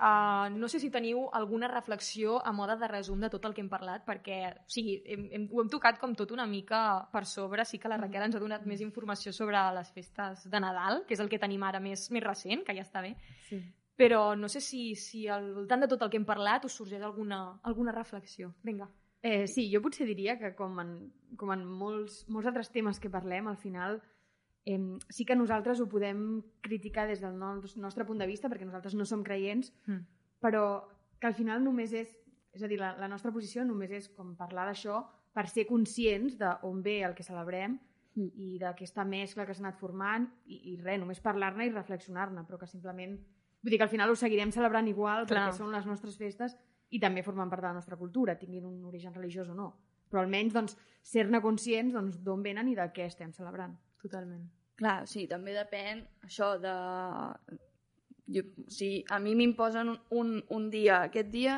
uh, 0.00 0.48
no 0.50 0.68
sé 0.68 0.80
si 0.80 0.90
teniu 0.90 1.28
alguna 1.36 1.68
reflexió 1.68 2.40
a 2.46 2.52
moda 2.52 2.76
de 2.76 2.88
resum 2.88 3.20
de 3.20 3.30
tot 3.30 3.44
el 3.44 3.54
que 3.54 3.60
hem 3.60 3.68
parlat, 3.68 4.06
perquè 4.06 4.38
o 4.56 4.64
sigui, 4.66 4.96
hem, 5.04 5.26
hem, 5.36 5.48
ho 5.52 5.62
hem 5.62 5.68
tocat 5.72 6.00
com 6.00 6.14
tot 6.16 6.32
una 6.34 6.46
mica 6.48 6.80
per 7.12 7.26
sobre. 7.28 7.64
Sí 7.68 7.78
que 7.78 7.90
la 7.92 8.00
Raquel 8.00 8.26
ens 8.26 8.38
ha 8.38 8.42
donat 8.42 8.64
més 8.66 8.80
informació 8.80 9.32
sobre 9.36 9.60
les 9.76 9.92
festes 9.92 10.46
de 10.50 10.62
Nadal, 10.62 11.04
que 11.06 11.14
és 11.14 11.20
el 11.20 11.28
que 11.28 11.38
tenim 11.38 11.62
ara 11.68 11.80
més, 11.80 12.08
més 12.10 12.24
recent, 12.24 12.64
que 12.64 12.74
ja 12.76 12.86
està 12.86 13.04
bé. 13.04 13.14
Sí. 13.48 13.60
Però 14.00 14.34
no 14.34 14.48
sé 14.48 14.62
si, 14.64 14.94
si 14.96 15.26
al 15.28 15.52
voltant 15.54 15.84
de 15.84 15.90
tot 15.92 16.02
el 16.02 16.10
que 16.10 16.16
hem 16.16 16.24
parlat 16.24 16.64
us 16.64 16.78
sorgeix 16.80 17.04
alguna, 17.04 17.60
alguna 17.68 17.92
reflexió. 17.92 18.54
Vinga. 18.64 18.88
Eh, 19.22 19.46
sí, 19.46 19.66
jo 19.68 19.82
potser 19.84 20.06
diria 20.08 20.38
que 20.40 20.54
com 20.56 20.78
en, 20.80 20.94
com 21.36 21.52
en 21.52 21.66
molts, 21.66 22.22
molts 22.32 22.48
altres 22.48 22.72
temes 22.72 22.98
que 22.98 23.12
parlem, 23.12 23.50
al 23.50 23.58
final 23.60 24.00
eh, 24.66 24.78
sí 25.08 25.24
que 25.24 25.36
nosaltres 25.36 25.80
ho 25.80 25.88
podem 25.88 26.42
criticar 26.60 27.06
des 27.08 27.20
del 27.20 27.38
no- 27.38 27.60
nostre 27.76 28.04
punt 28.04 28.18
de 28.20 28.26
vista, 28.26 28.48
perquè 28.48 28.64
nosaltres 28.66 28.94
no 28.94 29.04
som 29.04 29.22
creients, 29.24 29.72
Mm. 29.86 30.04
però 30.40 30.84
que 31.18 31.26
al 31.26 31.34
final 31.34 31.62
només 31.64 31.92
és, 31.92 32.16
és 32.52 32.62
a 32.62 32.68
dir, 32.68 32.78
la, 32.78 32.96
la 32.98 33.08
nostra 33.08 33.30
posició 33.32 33.64
només 33.64 33.90
és 33.90 34.08
com 34.08 34.34
parlar 34.36 34.66
d'això 34.66 35.04
per 35.32 35.48
ser 35.48 35.66
conscients 35.66 36.36
d'on 36.38 36.82
ve 36.82 37.02
el 37.04 37.14
que 37.14 37.22
celebrem 37.22 37.78
Mm. 38.16 38.26
i 38.34 38.58
d'aquesta 38.58 39.04
mescla 39.04 39.46
que 39.46 39.54
s'ha 39.54 39.62
anat 39.62 39.76
formant 39.78 40.24
i, 40.46 40.72
i 40.72 40.76
res, 40.82 40.98
només 40.98 41.20
parlar-ne 41.20 41.66
i 41.66 41.70
reflexionar-ne, 41.70 42.42
però 42.44 42.58
que 42.58 42.66
simplement... 42.66 43.18
Vull 43.62 43.70
dir 43.70 43.76
que 43.78 43.84
al 43.84 43.90
final 43.92 44.10
ho 44.10 44.16
seguirem 44.16 44.50
celebrant 44.50 44.88
igual 44.88 45.26
Clar. 45.26 45.50
perquè 45.50 45.56
són 45.58 45.70
les 45.70 45.84
nostres 45.86 46.16
festes 46.16 46.56
i 46.90 46.98
també 46.98 47.22
formen 47.22 47.48
part 47.48 47.60
de 47.62 47.68
la 47.68 47.74
nostra 47.74 47.96
cultura, 47.96 48.34
tinguin 48.38 48.64
un 48.64 48.84
origen 48.84 49.14
religiós 49.14 49.48
o 49.50 49.54
no. 49.54 49.76
Però 50.10 50.22
almenys 50.24 50.52
doncs, 50.52 50.76
ser-ne 51.02 51.40
conscients 51.40 51.92
doncs, 51.92 52.18
d'on 52.24 52.42
venen 52.42 52.68
i 52.68 52.74
de 52.74 52.88
què 52.92 53.04
estem 53.06 53.30
celebrant. 53.32 53.76
Totalment. 54.02 54.46
Clar, 54.80 55.04
sí, 55.10 55.26
també 55.28 55.54
depèn 55.56 56.04
això 56.24 56.54
de... 56.60 56.74
Jo, 58.30 58.44
si 58.70 58.90
a 59.10 59.18
mi 59.18 59.34
m'imposen 59.34 59.90
un, 59.90 59.98
un, 60.16 60.36
un 60.56 60.68
dia, 60.70 61.02
aquest 61.08 61.32
dia 61.32 61.56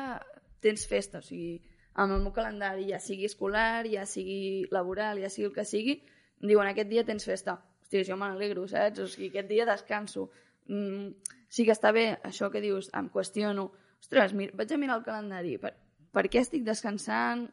tens 0.63 0.87
festa, 0.89 1.21
o 1.21 1.25
sigui, 1.25 1.59
amb 1.93 2.15
el 2.15 2.23
meu 2.23 2.33
calendari, 2.33 2.87
ja 2.89 2.99
sigui 2.99 3.27
escolar, 3.29 3.85
ja 3.87 4.07
sigui 4.09 4.65
laboral, 4.73 5.21
ja 5.21 5.29
sigui 5.29 5.51
el 5.51 5.55
que 5.55 5.67
sigui, 5.69 5.99
diuen 6.41 6.71
aquest 6.71 6.89
dia 6.89 7.05
tens 7.07 7.27
festa. 7.29 7.59
Hosti, 7.83 8.01
jo 8.09 8.17
me 8.17 8.27
n'alegro, 8.27 8.65
saps? 8.67 9.03
O 9.03 9.07
sigui, 9.07 9.29
aquest 9.29 9.51
dia 9.51 9.67
descanso. 9.69 10.29
Mm, 10.67 11.13
sí 11.47 11.67
que 11.67 11.75
està 11.75 11.93
bé, 11.93 12.07
això 12.25 12.49
que 12.51 12.63
dius, 12.63 12.89
em 12.97 13.09
qüestiono. 13.13 13.69
Ostres, 14.01 14.33
mir, 14.33 14.49
vaig 14.57 14.73
a 14.73 14.79
mirar 14.81 14.97
el 14.99 15.05
calendari, 15.05 15.57
per, 15.61 15.75
per 16.11 16.25
què 16.27 16.41
estic 16.41 16.65
descansant? 16.65 17.45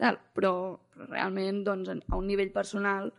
Tal, 0.00 0.16
però, 0.34 0.54
però 0.94 1.10
realment, 1.10 1.60
doncs, 1.66 1.92
a 1.92 2.16
un 2.16 2.26
nivell 2.26 2.50
personal, 2.54 3.12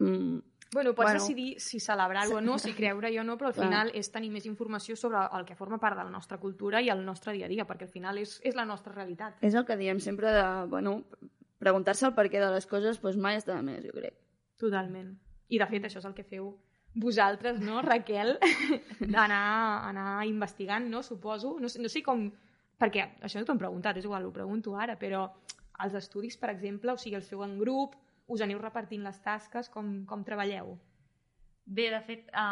mm, 0.00 0.38
Bueno, 0.72 0.92
pots 0.94 1.08
Bueno. 1.10 1.18
decidir 1.20 1.58
si 1.60 1.80
celebrar-ho 1.80 2.36
o 2.36 2.40
no, 2.40 2.56
si 2.56 2.72
creure-hi 2.72 3.16
o 3.18 3.24
no, 3.24 3.34
però 3.36 3.48
al 3.48 3.54
final 3.58 3.88
és 3.92 4.06
tenir 4.14 4.28
més 4.30 4.44
informació 4.46 4.94
sobre 4.94 5.18
el 5.36 5.44
que 5.44 5.56
forma 5.58 5.78
part 5.82 5.96
de 5.98 6.04
la 6.04 6.10
nostra 6.14 6.38
cultura 6.38 6.78
i 6.80 6.88
el 6.88 7.04
nostre 7.04 7.32
dia 7.34 7.46
a 7.46 7.48
dia, 7.48 7.64
perquè 7.66 7.88
al 7.88 7.90
final 7.90 8.18
és, 8.18 8.36
és 8.44 8.54
la 8.54 8.64
nostra 8.64 8.92
realitat. 8.94 9.34
És 9.42 9.54
el 9.58 9.64
que 9.66 9.76
diem 9.76 9.98
sempre 9.98 10.30
de, 10.30 10.44
bueno, 10.70 10.92
preguntar-se 11.58 12.06
el 12.06 12.14
perquè 12.14 12.38
de 12.38 12.52
les 12.54 12.66
coses 12.70 13.00
doncs 13.02 13.16
mai 13.18 13.34
està 13.40 13.56
de 13.56 13.62
més, 13.66 13.82
jo 13.84 13.90
crec. 13.98 14.14
Totalment. 14.62 15.10
I 15.48 15.58
de 15.58 15.66
fet 15.66 15.84
això 15.88 15.98
és 15.98 16.06
el 16.06 16.14
que 16.14 16.22
feu 16.22 16.52
vosaltres, 16.94 17.58
no, 17.60 17.82
Raquel? 17.90 18.38
D'anar 19.00 19.88
anar 19.88 20.24
investigant, 20.26 20.86
no, 20.88 21.02
suposo. 21.02 21.56
No, 21.58 21.68
sé- 21.68 21.82
no 21.82 21.88
sé 21.88 22.02
com... 22.06 22.28
Perquè 22.80 23.08
això 23.20 23.40
no 23.40 23.44
t'ho 23.44 23.52
hem 23.52 23.58
preguntat, 23.60 23.98
és 23.98 24.06
igual, 24.06 24.24
ho 24.24 24.32
pregunto 24.32 24.76
ara, 24.78 24.94
però 24.96 25.26
els 25.84 25.94
estudis, 25.98 26.38
per 26.40 26.48
exemple, 26.54 26.92
o 26.94 26.96
sigui, 26.96 27.16
els 27.18 27.26
feu 27.28 27.42
en 27.44 27.58
grup, 27.58 27.96
us 28.30 28.40
aneu 28.46 28.60
repartint 28.62 29.02
les 29.04 29.18
tasques, 29.24 29.68
com, 29.74 30.04
com 30.06 30.22
treballeu? 30.26 30.76
Bé, 31.70 31.84
de 31.92 32.00
fet, 32.02 32.30
a, 32.34 32.44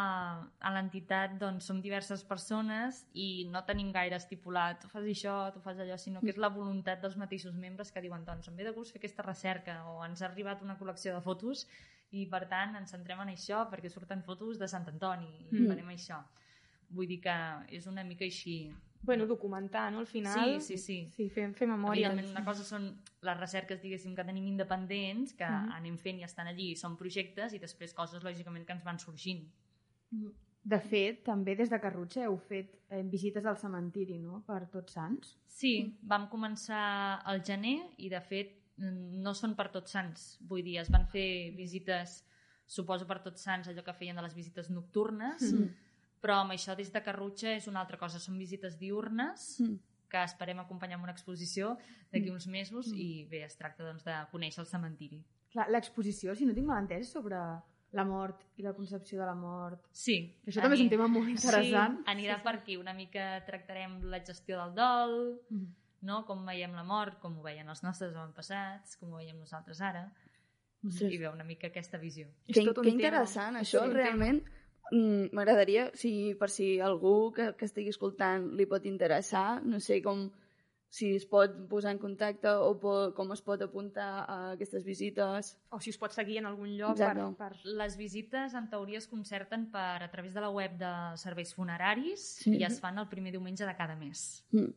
a 0.63 0.71
l'entitat 0.71 1.33
doncs, 1.41 1.67
som 1.67 1.81
diverses 1.83 2.21
persones 2.29 3.01
i 3.19 3.49
no 3.51 3.65
tenim 3.67 3.89
gaire 3.91 4.15
estipulat 4.21 4.79
tu 4.83 4.91
fas 4.93 5.03
això, 5.11 5.33
tu 5.55 5.63
fas 5.65 5.81
allò, 5.83 5.97
sinó 5.99 6.21
que 6.23 6.31
és 6.31 6.39
la 6.39 6.51
voluntat 6.55 7.01
dels 7.03 7.17
mateixos 7.19 7.57
membres 7.59 7.91
que 7.91 8.03
diuen 8.05 8.23
doncs 8.29 8.47
em 8.51 8.55
ve 8.61 8.69
de 8.69 8.75
gust 8.77 8.95
fer 8.95 9.01
aquesta 9.01 9.25
recerca 9.27 9.81
o 9.91 10.05
ens 10.07 10.23
ha 10.23 10.29
arribat 10.29 10.63
una 10.63 10.77
col·lecció 10.79 11.17
de 11.17 11.25
fotos 11.25 11.65
i 12.15 12.29
per 12.31 12.45
tant 12.53 12.77
ens 12.79 12.95
centrem 12.95 13.25
en 13.25 13.33
això 13.33 13.65
perquè 13.73 13.91
surten 13.91 14.23
fotos 14.23 14.61
de 14.61 14.69
Sant 14.71 14.87
Antoni 14.93 15.33
i 15.51 15.65
Mm. 15.65 15.69
farem 15.73 15.91
això. 15.97 16.21
Vull 16.91 17.07
dir 17.07 17.21
que 17.21 17.35
és 17.77 17.87
una 17.87 18.05
mica 18.05 18.25
així. 18.25 18.73
Bueno, 19.03 19.27
documentar, 19.27 19.93
no? 19.93 20.01
Al 20.01 20.07
final... 20.07 20.61
Sí, 20.61 20.77
sí, 20.77 20.79
sí. 20.79 20.97
Sí, 21.15 21.29
fer, 21.31 21.53
fer 21.55 21.69
memòria. 21.69 22.09
Evidentment, 22.09 22.31
una 22.37 22.45
cosa 22.45 22.65
són 22.67 22.89
les 23.23 23.39
recerques, 23.39 23.81
diguéssim, 23.81 24.15
que 24.17 24.25
tenim 24.25 24.47
independents, 24.49 25.35
que 25.39 25.45
Mhm. 25.47 25.73
anem 25.77 25.97
fent 25.99 26.19
i 26.19 26.25
estan 26.25 26.47
allí, 26.49 26.75
són 26.77 26.97
projectes, 26.97 27.53
i 27.55 27.59
després 27.63 27.95
coses, 27.95 28.23
lògicament, 28.25 28.65
que 28.67 28.73
ens 28.73 28.85
van 28.85 28.99
sorgint. 28.99 29.47
De 30.69 30.79
fet, 30.81 31.23
també 31.25 31.55
des 31.57 31.71
de 31.71 31.79
Carrutxa 31.81 32.25
heu 32.27 32.37
fet 32.37 32.75
eh, 32.91 33.03
visites 33.03 33.45
al 33.47 33.57
cementiri, 33.57 34.19
no?, 34.19 34.43
per 34.47 34.67
tots 34.73 34.93
sants. 34.99 35.37
Sí, 35.47 35.95
vam 36.03 36.27
començar 36.29 37.23
al 37.25 37.43
gener 37.45 37.77
i, 37.99 38.09
de 38.09 38.21
fet, 38.21 38.57
mm, 38.77 39.21
no 39.23 39.33
són 39.35 39.55
per 39.57 39.69
tots 39.73 39.93
sants. 39.93 40.39
Vull 40.41 40.63
dir, 40.67 40.79
es 40.83 40.91
van 40.91 41.07
fer 41.07 41.53
visites, 41.57 42.25
suposo 42.67 43.07
per 43.07 43.21
tots 43.23 43.41
sants, 43.43 43.69
allò 43.69 43.85
que 43.85 43.95
feien 43.95 44.17
de 44.17 44.23
les 44.23 44.35
visites 44.35 44.69
nocturnes, 44.71 45.53
Mm. 45.53 45.69
Però 46.21 46.41
amb 46.43 46.53
això 46.53 46.75
des 46.77 46.93
de 46.93 47.03
Carrutxa 47.03 47.53
és 47.57 47.67
una 47.69 47.81
altra 47.81 47.97
cosa. 47.99 48.19
Són 48.19 48.39
visites 48.39 48.79
diurnes 48.79 49.61
Mm. 49.61 49.77
que 50.09 50.23
esperem 50.25 50.59
acompanyar 50.61 50.95
amb 50.97 51.05
una 51.05 51.13
exposició 51.13 51.77
d'aquí 52.13 52.31
uns 52.31 52.47
mesos 52.47 52.89
i 52.95 53.27
bé, 53.31 53.45
es 53.45 53.57
tracta 53.57 53.85
doncs, 53.85 54.05
de 54.05 54.15
conèixer 54.33 54.61
el 54.61 54.67
cementiri. 54.67 55.23
L'exposició, 55.69 56.35
si 56.35 56.47
no 56.47 56.55
tinc 56.55 56.67
mal 56.67 56.83
entès, 56.83 57.11
sobre 57.13 57.37
la 57.93 58.05
mort 58.05 58.43
i 58.57 58.63
la 58.63 58.75
concepció 58.75 59.19
de 59.19 59.27
la 59.27 59.35
mort. 59.35 59.87
Sí. 59.93 60.37
Això 60.47 60.61
també 60.63 60.77
és 60.77 60.83
un 60.83 60.89
tema 60.91 61.07
molt 61.09 61.29
interessant. 61.29 61.99
Sí, 61.99 62.05
anirà 62.13 62.43
per 62.43 62.55
aquí. 62.57 62.77
Una 62.77 62.93
mica 62.93 63.43
tractarem 63.47 64.03
la 64.05 64.21
gestió 64.25 64.59
del 64.65 64.75
dol, 64.75 65.41
Mm. 65.51 65.67
no? 66.03 66.25
com 66.27 66.45
veiem 66.47 66.73
la 66.75 66.85
mort, 66.85 67.19
com 67.19 67.39
ho 67.39 67.43
veien 67.43 67.69
els 67.69 67.83
nostres 67.83 68.15
avantpassats, 68.15 68.97
com 68.99 69.13
ho 69.13 69.17
veiem 69.17 69.39
nosaltres 69.39 69.81
ara, 69.81 70.13
Ostres. 70.87 71.13
i 71.13 71.19
ve 71.19 71.29
una 71.29 71.45
mica 71.45 71.67
aquesta 71.69 71.99
visió. 71.99 72.29
És 72.47 72.55
Que, 72.57 72.65
tot 72.65 72.79
un 72.79 72.85
que 72.85 72.91
tema. 72.91 73.03
interessant, 73.09 73.57
És 73.57 73.75
això 73.75 73.85
un 73.85 73.93
tema. 73.95 74.27
Mm, 74.91 75.31
m'agradaria, 75.37 75.91
si, 75.95 76.35
per 76.39 76.51
si 76.51 76.79
algú 76.81 77.33
que, 77.37 77.53
que 77.59 77.69
estigui 77.69 77.93
escoltant 77.95 78.53
li 78.59 78.67
pot 78.67 78.87
interessar, 78.87 79.63
no 79.65 79.81
sé 79.81 80.03
com 80.03 80.29
si 80.89 81.11
es 81.17 81.27
pot 81.29 81.53
posar 81.69 81.93
en 81.93 81.99
contacte 82.01 82.49
o 82.65 82.73
po, 82.81 82.95
com 83.17 83.33
es 83.35 83.43
pot 83.45 83.61
apuntar 83.61 84.25
a 84.25 84.37
aquestes 84.55 84.87
visites. 84.87 85.53
O 85.71 85.81
si 85.85 85.93
us 85.93 85.99
pot 86.01 86.15
seguir 86.17 86.39
en 86.41 86.49
algun 86.49 86.73
lloc 86.79 86.97
per, 86.97 87.13
per... 87.37 87.51
Les 87.77 87.97
visites, 88.01 88.55
en 88.57 88.71
teoria, 88.73 89.03
es 89.03 89.09
concerten 89.11 89.69
per, 89.73 90.01
a 90.07 90.11
través 90.11 90.33
de 90.33 90.41
la 90.41 90.49
web 90.49 90.79
de 90.81 90.93
serveis 91.21 91.53
funeraris 91.55 92.25
Sí. 92.39 92.57
i 92.57 92.65
es 92.65 92.81
fan 92.81 92.99
el 92.99 93.09
primer 93.09 93.35
diumenge 93.37 93.69
de 93.69 93.77
cada 93.77 93.97
mes. 93.97 94.45
Mm. 94.53 94.73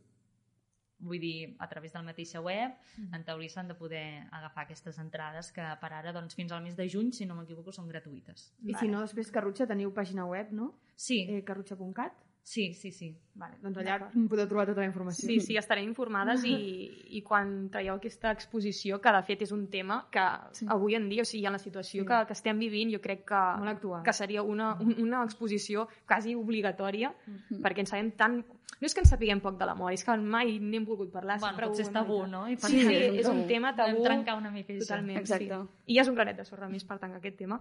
Vull 1.02 1.18
dir, 1.20 1.54
a 1.58 1.66
través 1.68 1.92
de 1.92 1.98
la 1.98 2.04
mateixa 2.06 2.40
web, 2.40 2.72
en 3.12 3.24
teoria 3.26 3.50
s'han 3.50 3.68
de 3.68 3.74
poder 3.74 4.24
agafar 4.30 4.64
aquestes 4.64 4.98
entrades 5.02 5.50
que 5.52 5.64
per 5.80 5.92
ara, 5.92 6.12
doncs, 6.14 6.34
fins 6.38 6.52
al 6.52 6.62
mes 6.62 6.76
de 6.78 6.88
juny, 6.88 7.12
si 7.12 7.26
no 7.26 7.34
m'equivoco, 7.34 7.72
són 7.74 7.88
gratuïtes. 7.90 8.52
I 8.64 8.74
si 8.78 8.86
no, 8.88 9.00
després 9.02 9.30
Carrutxa 9.34 9.66
teniu 9.66 9.90
pàgina 9.92 10.24
web, 10.26 10.52
no? 10.52 10.74
Sí, 10.94 11.26
Eh, 11.28 11.42
carrutxa.cat. 11.42 12.12
sí, 12.44 12.74
sí, 12.74 12.90
sí. 12.90 13.16
Vale, 13.34 13.54
doncs 13.62 13.78
allà 13.78 14.10
podeu 14.28 14.46
trobar 14.48 14.66
tota 14.66 14.80
la 14.80 14.86
informació. 14.86 15.26
Sí, 15.28 15.40
sí, 15.40 15.56
estarem 15.56 15.84
informades 15.86 16.42
i, 16.44 16.90
i 17.16 17.20
quan 17.22 17.68
traieu 17.70 17.94
aquesta 17.94 18.32
exposició, 18.34 18.98
que 19.00 19.12
de 19.14 19.22
fet 19.22 19.42
és 19.42 19.52
un 19.52 19.68
tema 19.70 20.08
que 20.10 20.24
Sí. 20.52 20.66
avui 20.68 20.94
en 20.96 21.08
dia, 21.08 21.22
o 21.22 21.24
sigui, 21.24 21.46
en 21.46 21.52
la 21.52 21.58
situació 21.62 22.02
Sí. 22.02 22.06
que, 22.08 22.26
que 22.26 22.32
estem 22.32 22.58
vivint, 22.58 22.90
jo 22.92 23.00
crec 23.00 23.24
que, 23.24 24.02
que 24.04 24.12
seria 24.12 24.42
una, 24.42 24.74
un- 24.80 24.96
una 25.02 25.22
exposició 25.24 25.88
quasi 26.06 26.34
obligatòria, 26.34 27.14
Mm. 27.26 27.62
perquè 27.62 27.78
en 27.80 27.86
sabem 27.86 28.10
tant... 28.12 28.44
No 28.82 28.86
és 28.86 28.94
que 28.94 29.00
en 29.00 29.06
sapiguem 29.06 29.38
poc 29.40 29.56
de 29.60 29.66
la 29.66 29.76
mort, 29.78 29.94
és 29.94 30.02
que 30.02 30.16
mai 30.18 30.56
n'hem 30.58 30.84
volgut 30.84 31.12
parlar. 31.12 31.36
Bueno, 31.38 31.52
sempre 31.52 31.66
ho 31.66 31.70
potser 31.70 31.84
és 31.86 31.92
tabú, 31.92 32.26
no? 32.26 32.48
I 32.50 32.56
Sí, 32.56 32.80
sí, 32.82 32.94
és 33.20 33.26
un 33.28 33.36
tabú. 33.42 33.46
tema 33.48 33.74
tabú. 33.76 34.02
trencar 34.02 34.36
una 34.36 34.50
mica 34.50 34.72
això. 34.72 34.80
Totalment, 34.88 35.18
Exacte. 35.20 35.46
sí. 35.46 35.68
I 35.86 35.94
ja 35.94 36.02
és 36.02 36.08
un 36.08 36.14
granet 36.16 36.36
de 36.36 36.44
sorra 36.44 36.68
més 36.68 36.84
per 36.84 36.98
tancar 36.98 37.18
aquest 37.18 37.36
tema. 37.38 37.60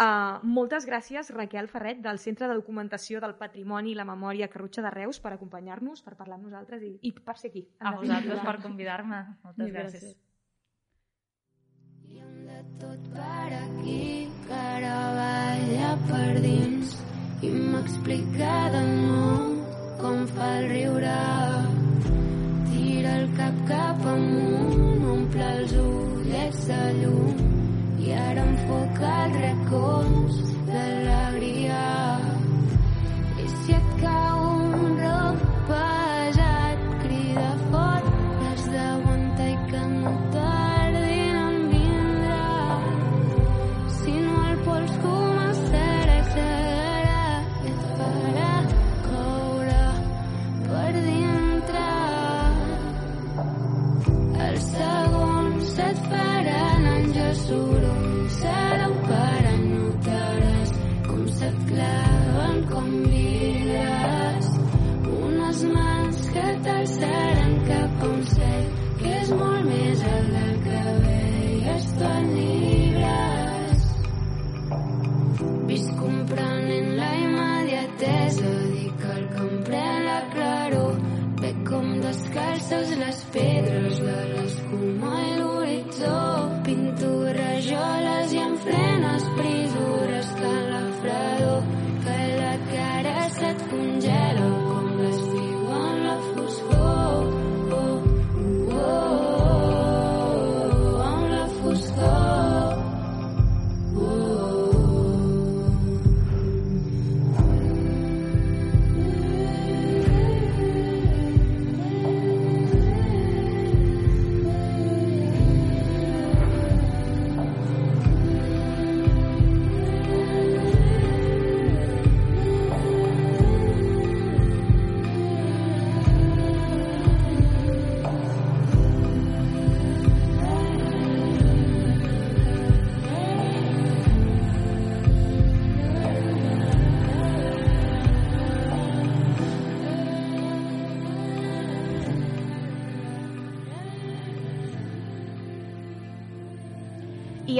Uh, 0.00 0.38
moltes 0.46 0.86
gràcies, 0.86 1.28
Raquel 1.34 1.66
Ferret, 1.68 1.98
del 2.00 2.18
Centre 2.18 2.46
de 2.48 2.54
Documentació 2.54 3.20
del 3.20 3.34
Patrimoni 3.34 3.90
i 3.90 3.94
la 3.94 4.04
Memòria 4.04 4.48
Carrutxa 4.48 4.80
de 4.80 4.90
Reus, 4.90 5.18
per 5.20 5.32
acompanyar-nos, 5.32 6.02
per 6.02 6.14
parlar 6.16 6.36
amb 6.38 6.44
nosaltres 6.46 6.82
i, 6.82 6.98
i 7.02 7.12
per 7.12 7.36
ser 7.36 7.50
aquí. 7.50 7.66
A 7.80 7.96
vosaltres 7.96 8.40
per 8.40 8.60
convidar-me. 8.62 9.24
Moltes 9.42 9.68
gràcies. 9.74 10.02
gràcies. 10.04 10.16
I 12.14 12.18
hem 12.20 12.46
de 12.46 12.62
tot 12.78 13.10
per 13.12 13.52
aquí, 13.58 14.28
que 14.46 14.54
ara 14.54 14.96
balla 15.18 15.92
per 16.08 16.40
dins 16.40 16.96
i 17.42 17.50
m'explica 17.50 18.70
de 18.72 18.82
nou 19.02 19.59
com 20.00 20.26
fa 20.34 20.48
el 20.58 20.68
riure. 20.70 21.16
Tira 22.70 23.12
el 23.20 23.26
cap 23.38 23.58
cap 23.70 24.06
amunt, 24.12 25.04
omple 25.14 25.48
els 25.58 25.74
ullets 25.82 26.62
de 26.70 26.80
llum 27.00 27.42
i 28.06 28.14
ara 28.24 28.46
enfoca 28.48 29.12
els 29.26 29.38
racons 29.44 30.42
d'alegria. 30.70 31.84
I 33.44 33.48
si 33.58 33.78
et 33.80 33.94
cau 34.04 34.44
un 34.50 35.00
roc 35.04 35.48
pesat, 35.68 35.99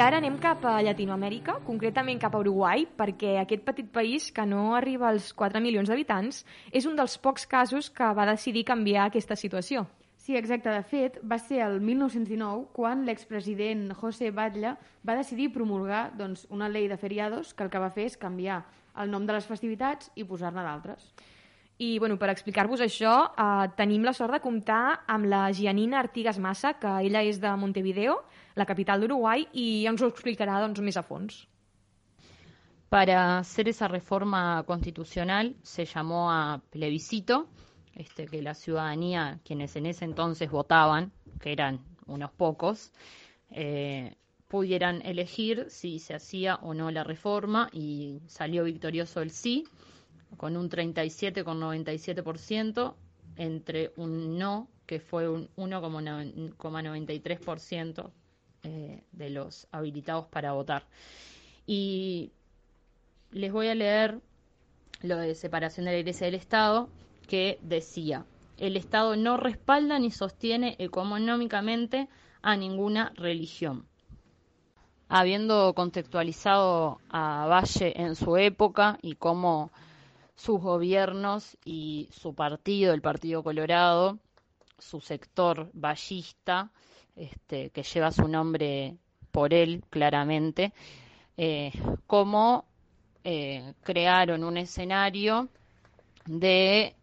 I 0.00 0.02
ara 0.02 0.16
anem 0.16 0.38
cap 0.40 0.62
a 0.64 0.78
Llatinoamèrica, 0.80 1.58
concretament 1.66 2.16
cap 2.22 2.32
a 2.32 2.38
Uruguai, 2.40 2.86
perquè 2.96 3.34
aquest 3.36 3.66
petit 3.66 3.90
país, 3.92 4.30
que 4.32 4.46
no 4.48 4.70
arriba 4.72 5.10
als 5.10 5.26
4 5.36 5.60
milions 5.60 5.90
d'habitants, 5.92 6.38
és 6.72 6.86
un 6.88 6.94
dels 6.96 7.18
pocs 7.20 7.44
casos 7.44 7.90
que 7.92 8.08
va 8.16 8.24
decidir 8.30 8.62
canviar 8.70 9.10
aquesta 9.10 9.36
situació. 9.36 9.82
Sí, 10.16 10.38
exacte. 10.40 10.72
De 10.72 10.80
fet, 10.88 11.18
va 11.20 11.36
ser 11.36 11.60
el 11.66 11.82
1919 11.84 12.70
quan 12.72 13.04
l'expresident 13.04 13.90
José 13.92 14.30
Batlle 14.32 14.72
va 15.04 15.18
decidir 15.20 15.50
promulgar 15.52 16.06
doncs, 16.16 16.46
una 16.48 16.72
llei 16.72 16.88
de 16.88 16.96
feriados 16.96 17.52
que 17.52 17.68
el 17.68 17.68
que 17.68 17.84
va 17.84 17.92
fer 17.92 18.08
és 18.08 18.16
canviar 18.16 18.62
el 18.96 19.12
nom 19.12 19.28
de 19.28 19.36
les 19.36 19.52
festivitats 19.52 20.08
i 20.16 20.24
posar-ne 20.24 20.64
d'altres. 20.64 21.12
I 21.76 21.98
bueno, 21.98 22.16
per 22.16 22.32
explicar-vos 22.32 22.80
això, 22.80 23.14
eh, 23.36 23.68
tenim 23.76 24.08
la 24.08 24.16
sort 24.16 24.32
de 24.32 24.40
comptar 24.40 25.02
amb 25.08 25.28
la 25.28 25.50
Gianina 25.52 26.00
Artigas 26.00 26.38
Massa, 26.38 26.78
que 26.80 26.88
ella 27.04 27.20
és 27.20 27.40
de 27.40 27.52
Montevideo, 27.56 28.22
la 28.54 28.66
capital 28.66 29.00
d'Uruguai, 29.00 29.46
i 29.52 29.86
ens 29.86 30.02
ho 30.02 30.10
doncs, 30.10 30.80
més 30.80 30.98
fons. 31.08 31.46
Para 32.90 33.38
hacer 33.38 33.68
esa 33.68 33.88
reforma 33.88 34.64
constitucional 34.66 35.54
se 35.62 35.84
llamó 35.84 36.32
a 36.32 36.60
plebiscito, 36.70 37.48
este, 37.94 38.26
que 38.26 38.42
la 38.42 38.54
ciudadanía, 38.54 39.38
quienes 39.44 39.76
en 39.76 39.86
ese 39.86 40.04
entonces 40.04 40.50
votaban, 40.50 41.12
que 41.40 41.52
eran 41.52 41.78
unos 42.06 42.32
pocos, 42.32 42.90
eh, 43.50 44.16
pudieran 44.48 45.00
elegir 45.02 45.66
si 45.68 46.00
se 46.00 46.14
hacía 46.14 46.56
o 46.56 46.74
no 46.74 46.90
la 46.90 47.04
reforma 47.04 47.68
y 47.72 48.20
salió 48.26 48.64
victorioso 48.64 49.22
el 49.22 49.30
sí, 49.30 49.68
con 50.36 50.56
un 50.56 50.68
37,97%, 50.68 52.96
entre 53.36 53.92
un 53.96 54.36
no, 54.36 54.68
que 54.86 54.98
fue 54.98 55.28
un 55.28 55.48
1,93% 55.56 58.10
eh, 58.62 59.02
de 59.12 59.30
los 59.30 59.66
habilitados 59.72 60.26
para 60.26 60.52
votar. 60.52 60.84
Y 61.66 62.32
les 63.30 63.52
voy 63.52 63.68
a 63.68 63.74
leer 63.74 64.20
lo 65.02 65.16
de 65.16 65.34
separación 65.34 65.86
de 65.86 65.92
la 65.92 65.98
Iglesia 65.98 66.26
del 66.26 66.34
Estado, 66.34 66.88
que 67.26 67.58
decía, 67.62 68.26
el 68.58 68.76
Estado 68.76 69.16
no 69.16 69.36
respalda 69.36 69.98
ni 69.98 70.10
sostiene 70.10 70.76
económicamente 70.78 72.08
a 72.42 72.56
ninguna 72.56 73.12
religión. 73.16 73.86
Habiendo 75.08 75.74
contextualizado 75.74 77.00
a 77.08 77.46
Valle 77.46 78.00
en 78.00 78.14
su 78.14 78.36
época 78.36 78.98
y 79.02 79.14
cómo 79.14 79.72
sus 80.36 80.60
gobiernos 80.60 81.56
y 81.64 82.08
su 82.12 82.34
partido, 82.34 82.94
el 82.94 83.02
Partido 83.02 83.42
Colorado, 83.42 84.18
su 84.78 85.00
sector 85.00 85.70
vallista, 85.72 86.70
este, 87.16 87.70
que 87.70 87.82
lleva 87.82 88.10
su 88.10 88.28
nombre 88.28 88.96
por 89.30 89.54
él 89.54 89.82
claramente, 89.90 90.72
eh, 91.36 91.72
cómo 92.06 92.64
eh, 93.24 93.74
crearon 93.82 94.44
un 94.44 94.56
escenario 94.56 95.48
de 96.26 96.94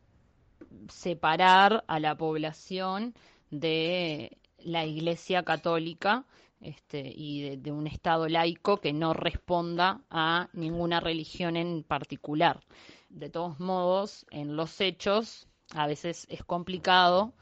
separar 0.89 1.83
a 1.87 1.99
la 1.99 2.15
población 2.15 3.13
de 3.49 4.37
la 4.59 4.85
Iglesia 4.85 5.43
Católica 5.43 6.25
este, 6.59 7.11
y 7.15 7.41
de, 7.41 7.57
de, 7.57 7.71
un 7.71 7.87
Estado 7.87 8.27
laico 8.27 8.77
que 8.77 8.93
no 8.93 9.13
responda 9.13 10.01
a 10.09 10.49
ninguna 10.53 10.99
religión 10.99 11.55
en 11.55 11.83
particular. 11.83 12.61
De 13.09 13.29
todos 13.29 13.59
modos, 13.59 14.25
en 14.31 14.55
los 14.55 14.81
hechos 14.81 15.47
a 15.73 15.87
veces 15.87 16.25
es 16.29 16.43
complicado 16.43 17.33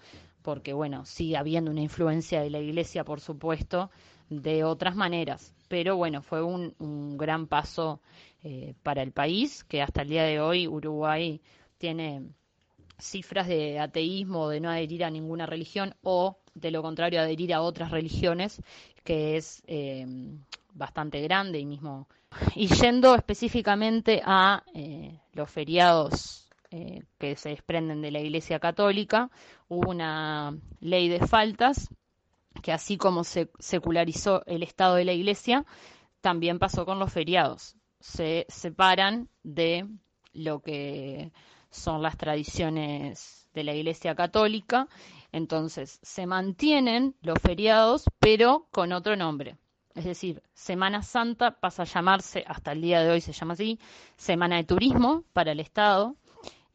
porque, 0.46 0.74
bueno, 0.74 1.06
sigue 1.06 1.38
habiendo 1.38 1.72
una 1.72 1.82
influencia 1.82 2.40
de 2.40 2.52
la 2.52 2.60
Iglesia, 2.60 3.04
por 3.04 3.20
supuesto, 3.20 3.90
de 4.30 4.64
otras 4.64 4.96
maneras. 4.96 5.56
Pero 5.68 5.98
bueno, 5.98 6.22
fue 6.22 6.44
un, 6.44 6.76
un 6.78 7.18
gran 7.18 7.48
paso 7.48 8.00
eh, 8.44 8.76
para 8.84 9.02
el 9.02 9.12
país, 9.12 9.64
que 9.64 9.82
hasta 9.82 10.04
el 10.04 10.10
día 10.10 10.24
de 10.24 10.40
hoy 10.40 10.68
Uruguay 10.68 11.42
tiene 11.80 12.30
cifras 13.00 13.48
de 13.48 13.80
ateísmo, 13.80 14.48
de 14.50 14.60
no 14.60 14.70
adherir 14.70 15.04
a 15.04 15.10
ninguna 15.10 15.48
religión 15.48 15.96
o, 16.04 16.38
de 16.54 16.70
lo 16.70 16.84
contrario, 16.84 17.22
adherir 17.22 17.52
a 17.52 17.64
otras 17.64 17.90
religiones, 17.90 18.62
que 19.04 19.38
es 19.38 19.64
eh, 19.66 20.06
bastante 20.76 21.22
grande 21.22 21.58
y 21.58 21.66
mismo. 21.66 22.08
Y 22.54 22.68
yendo 22.68 23.16
específicamente 23.16 24.22
a 24.24 24.62
eh, 24.76 25.18
los 25.34 25.50
feriados 25.50 26.45
eh, 26.78 27.04
que 27.18 27.38
se 27.38 27.48
desprenden 27.48 28.02
de 28.02 28.12
la 28.12 28.20
Iglesia 28.20 28.60
Católica, 28.60 29.32
hubo 29.70 29.92
una 29.92 30.58
ley 30.82 31.08
de 31.08 31.26
faltas 31.26 31.90
que 32.62 32.74
así 32.74 32.98
como 32.98 33.24
se 33.24 33.50
secularizó 33.60 34.44
el 34.46 34.62
Estado 34.62 34.96
de 34.96 35.06
la 35.06 35.14
Iglesia, 35.14 35.66
también 36.20 36.60
pasó 36.60 36.86
con 36.86 37.00
los 37.00 37.14
feriados. 37.14 37.78
Se 38.02 38.46
separan 38.50 39.30
de 39.42 39.88
lo 40.34 40.60
que 40.60 41.32
son 41.70 42.02
las 42.02 42.18
tradiciones 42.18 43.48
de 43.54 43.64
la 43.64 43.74
Iglesia 43.74 44.14
Católica, 44.14 44.90
entonces 45.32 46.00
se 46.02 46.28
mantienen 46.28 47.16
los 47.22 47.40
feriados, 47.40 48.04
pero 48.20 48.68
con 48.72 48.92
otro 48.92 49.16
nombre. 49.16 49.56
Es 49.94 50.04
decir, 50.04 50.44
Semana 50.54 51.04
Santa 51.04 51.52
pasa 51.52 51.84
a 51.84 51.86
llamarse, 51.86 52.44
hasta 52.46 52.74
el 52.74 52.82
día 52.82 53.02
de 53.02 53.12
hoy 53.12 53.22
se 53.22 53.32
llama 53.32 53.54
así, 53.54 53.80
Semana 54.18 54.58
de 54.58 54.66
Turismo 54.66 55.24
para 55.32 55.54
el 55.54 55.62
Estado. 55.62 56.18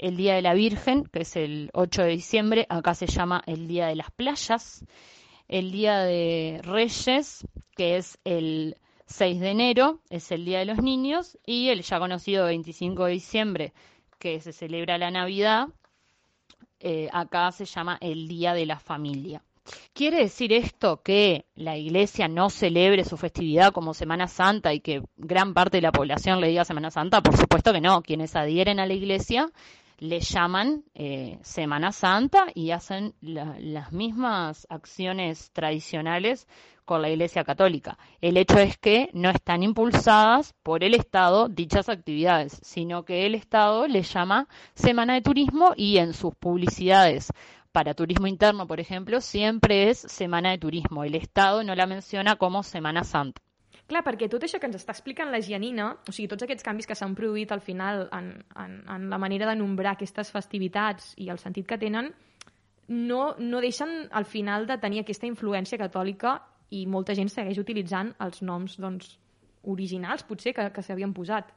El 0.01 0.16
Día 0.16 0.34
de 0.34 0.40
la 0.40 0.55
Virgen, 0.55 1.05
que 1.05 1.20
es 1.20 1.36
el 1.36 1.68
8 1.74 2.05
de 2.05 2.09
diciembre, 2.09 2.66
acá 2.70 2.94
se 2.94 3.07
llama 3.07 3.42
el 3.44 3.68
Día 3.68 3.86
de 3.86 3.96
las 3.96 4.11
Playas. 4.11 4.86
El 5.46 5.72
Día 5.72 5.98
de 5.98 6.59
Reyes, 6.62 7.46
que 7.76 7.98
es 7.98 8.18
el 8.24 8.78
6 9.05 9.40
de 9.40 9.51
enero, 9.51 10.01
es 10.09 10.32
el 10.32 10.46
Día 10.46 10.61
de 10.61 10.64
los 10.64 10.78
Niños. 10.78 11.36
Y 11.44 11.68
el 11.68 11.82
ya 11.82 11.98
conocido 11.98 12.46
25 12.46 13.05
de 13.05 13.12
diciembre, 13.12 13.72
que 14.18 14.40
se 14.40 14.55
celebra 14.55 14.96
la 14.96 15.11
Navidad, 15.11 15.68
eh, 16.78 17.11
acá 17.12 17.53
se 17.53 17.66
llama 17.66 17.98
el 18.01 18.26
Día 18.26 18.55
de 18.55 18.64
la 18.64 18.78
Familia. 18.78 19.42
¿Quiere 19.92 20.16
decir 20.16 20.55
esto 20.55 21.03
que 21.03 21.44
la 21.55 21.76
iglesia 21.76 22.26
no 22.26 22.48
celebre 22.48 23.05
su 23.05 23.18
festividad 23.18 23.74
como 23.74 23.92
Semana 23.92 24.28
Santa 24.28 24.72
y 24.72 24.80
que 24.80 25.03
gran 25.18 25.53
parte 25.53 25.76
de 25.76 25.82
la 25.82 25.92
población 25.92 26.40
le 26.40 26.48
diga 26.48 26.64
Semana 26.64 26.90
Santa? 26.90 27.20
Por 27.20 27.36
supuesto 27.36 27.70
que 27.74 27.82
no. 27.82 28.01
Quienes 28.01 28.34
adhieren 28.34 28.80
a 28.80 28.86
la 28.86 28.94
iglesia 28.94 29.51
le 30.01 30.20
llaman 30.20 30.82
eh, 30.94 31.38
Semana 31.42 31.92
Santa 31.92 32.46
y 32.55 32.72
hacen 32.72 33.14
la, 33.20 33.55
las 33.61 33.92
mismas 33.92 34.66
acciones 34.70 35.51
tradicionales 35.53 36.48
con 36.86 37.03
la 37.03 37.11
Iglesia 37.11 37.44
Católica. 37.44 37.98
El 38.20 38.36
hecho 38.36 38.59
es 38.59 38.76
que 38.78 39.11
no 39.12 39.30
están 39.30 39.62
impulsadas 39.62 40.55
por 40.62 40.82
el 40.82 40.94
Estado 40.94 41.48
dichas 41.48 41.88
actividades, 41.88 42.59
sino 42.62 43.05
que 43.05 43.26
el 43.26 43.34
Estado 43.34 43.86
le 43.86 44.03
llama 44.03 44.48
Semana 44.74 45.14
de 45.14 45.22
Turismo 45.22 45.74
y 45.76 45.98
en 45.98 46.14
sus 46.14 46.34
publicidades 46.34 47.30
para 47.70 47.94
turismo 47.94 48.26
interno, 48.26 48.66
por 48.66 48.80
ejemplo, 48.80 49.20
siempre 49.20 49.90
és 49.90 49.98
Semana 49.98 50.51
de 50.51 50.59
Turismo. 50.59 51.05
El 51.05 51.14
Estado 51.14 51.62
no 51.62 51.74
la 51.76 51.86
menciona 51.86 52.34
com 52.34 52.62
Semana 52.64 53.05
Santa. 53.05 53.40
Clar, 53.91 54.05
perquè 54.07 54.28
tot 54.30 54.45
això 54.47 54.61
que 54.62 54.68
ens 54.70 54.78
està 54.78 54.95
explicant 54.95 55.32
la 55.32 55.41
Gianina, 55.43 55.88
o 56.07 56.12
sigui, 56.14 56.28
tots 56.30 56.47
aquests 56.47 56.62
canvis 56.62 56.86
que 56.86 56.95
s'han 56.95 57.16
produït 57.18 57.51
al 57.51 57.62
final 57.64 58.05
en, 58.14 58.28
en, 58.62 58.76
en 58.86 59.09
la 59.11 59.18
manera 59.18 59.49
de 59.51 59.57
nombrar 59.59 59.97
aquestes 59.97 60.30
festivitats 60.30 61.09
i 61.18 61.26
el 61.32 61.43
sentit 61.43 61.66
que 61.66 61.78
tenen, 61.80 62.12
no, 62.91 63.34
no 63.38 63.61
deixen 63.61 64.07
al 64.14 64.28
final 64.30 64.68
de 64.70 64.78
tenir 64.78 65.03
aquesta 65.03 65.26
influència 65.26 65.78
catòlica 65.78 66.36
i 66.70 66.84
molta 66.86 67.18
gent 67.18 67.30
segueix 67.34 67.59
utilitzant 67.59 68.14
els 68.22 68.45
noms 68.47 68.78
doncs, 68.78 69.16
originals, 69.74 70.22
potser, 70.22 70.55
que, 70.55 70.70
que 70.70 70.86
s'havien 70.86 71.14
posat. 71.14 71.51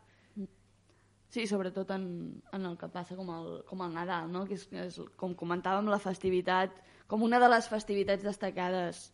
Sí, 1.34 1.46
sobretot 1.50 1.90
en, 1.94 2.08
en 2.54 2.66
el 2.70 2.78
que 2.78 2.90
passa 2.94 3.18
com 3.18 3.30
el, 3.34 3.50
com 3.70 3.86
el 3.86 3.94
Nadal, 3.94 4.34
no? 4.34 4.48
que 4.50 4.58
és, 4.58 4.66
és, 4.74 5.00
com 5.18 5.34
comentàvem, 5.38 5.90
la 5.90 6.02
festivitat, 6.02 6.74
com 7.10 7.26
una 7.26 7.38
de 7.42 7.50
les 7.50 7.70
festivitats 7.70 8.26
destacades. 8.26 9.12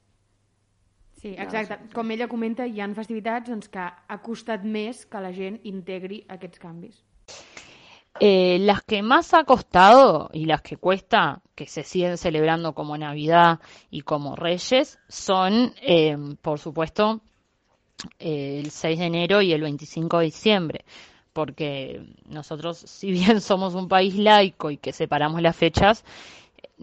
Sí, 1.20 1.36
exacte. 1.38 1.78
Com 1.93 2.11
ella 2.15 2.30
comenta, 2.32 2.65
hi 2.65 2.80
han 2.82 2.95
festivitats 2.95 3.51
doncs, 3.51 3.67
que 3.72 3.84
ha 3.84 4.17
costat 4.24 4.63
més 4.63 5.03
que 5.05 5.22
la 5.24 5.32
gent 5.36 5.59
integri 5.67 6.24
aquests 6.36 6.61
canvis. 6.63 7.01
Eh, 8.20 8.57
las 8.59 8.82
que 8.84 9.01
más 9.03 9.34
ha 9.34 9.43
costado 9.43 10.30
y 10.34 10.45
las 10.45 10.61
que 10.61 10.78
cuesta 10.78 11.41
que 11.55 11.67
se 11.67 11.84
siguen 11.84 12.17
celebrando 12.17 12.74
como 12.74 12.97
Navidad 12.97 13.59
y 13.91 14.01
como 14.01 14.36
Reyes 14.36 14.99
son, 15.07 15.74
eh, 15.82 16.17
por 16.41 16.59
supuesto, 16.59 17.22
eh, 18.17 18.59
el 18.63 18.72
6 18.72 18.99
de 18.99 19.05
enero 19.05 19.41
y 19.41 19.53
el 19.53 19.61
25 19.61 20.20
de 20.20 20.26
diciembre 20.26 20.86
porque 21.34 22.01
nosotros, 22.28 22.78
si 22.86 23.11
bien 23.11 23.39
somos 23.39 23.76
un 23.76 23.88
país 23.88 24.15
laico 24.15 24.72
y 24.72 24.78
que 24.78 24.91
separamos 24.91 25.41
las 25.41 25.55
fechas, 25.55 26.03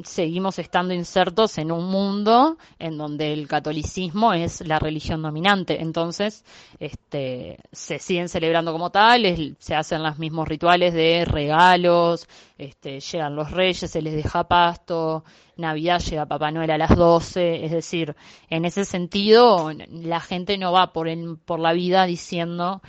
seguimos 0.04 0.58
estando 0.58 0.94
insertos 0.94 1.58
en 1.58 1.72
un 1.72 1.86
mundo 1.86 2.58
en 2.78 2.98
donde 2.98 3.32
el 3.32 3.48
catolicismo 3.48 4.32
es 4.32 4.66
la 4.66 4.78
religión 4.78 5.22
dominante. 5.22 5.80
Entonces, 5.80 6.44
este, 6.78 7.58
se 7.72 7.98
siguen 7.98 8.28
celebrando 8.28 8.72
como 8.72 8.90
tales, 8.90 9.54
se 9.58 9.74
hacen 9.74 10.02
los 10.02 10.18
mismos 10.18 10.48
rituales 10.48 10.92
de 10.94 11.24
regalos, 11.24 12.28
este, 12.58 13.00
llegan 13.00 13.36
los 13.36 13.50
reyes, 13.50 13.90
se 13.90 14.02
les 14.02 14.14
deja 14.14 14.44
pasto, 14.44 15.24
Navidad 15.56 16.00
llega 16.00 16.26
Papá 16.26 16.50
Noel 16.50 16.70
a 16.70 16.78
las 16.78 16.94
12, 16.94 17.64
es 17.64 17.70
decir, 17.70 18.14
en 18.50 18.64
ese 18.64 18.84
sentido, 18.84 19.72
la 19.88 20.20
gente 20.20 20.58
no 20.58 20.72
va 20.72 20.92
por, 20.92 21.08
por 21.44 21.60
la 21.60 21.72
vida 21.72 22.04
diciendo 22.04 22.82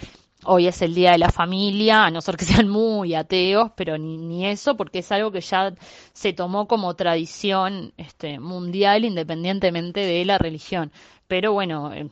hoy 0.48 0.68
es 0.68 0.82
el 0.82 0.96
Día 0.96 1.12
de 1.12 1.18
la 1.18 1.30
Familia, 1.32 2.06
a 2.06 2.12
no 2.12 2.22
ser 2.22 2.38
que 2.38 2.46
sean 2.46 2.68
muy 2.70 3.14
ateos, 3.16 3.72
pero 3.76 3.98
ni, 3.98 4.18
ni 4.18 4.46
eso, 4.48 4.76
porque 4.78 5.00
es 5.00 5.12
algo 5.12 5.32
que 5.32 5.42
ya 5.42 5.74
se 6.14 6.34
tomó 6.34 6.68
como 6.68 6.96
tradición 6.96 7.94
este, 7.98 8.40
mundial 8.40 9.06
independientemente 9.06 10.00
de 10.02 10.26
la 10.26 10.38
religión. 10.38 10.92
Pero 11.28 11.54
bueno, 11.54 11.94
eh, 11.94 12.10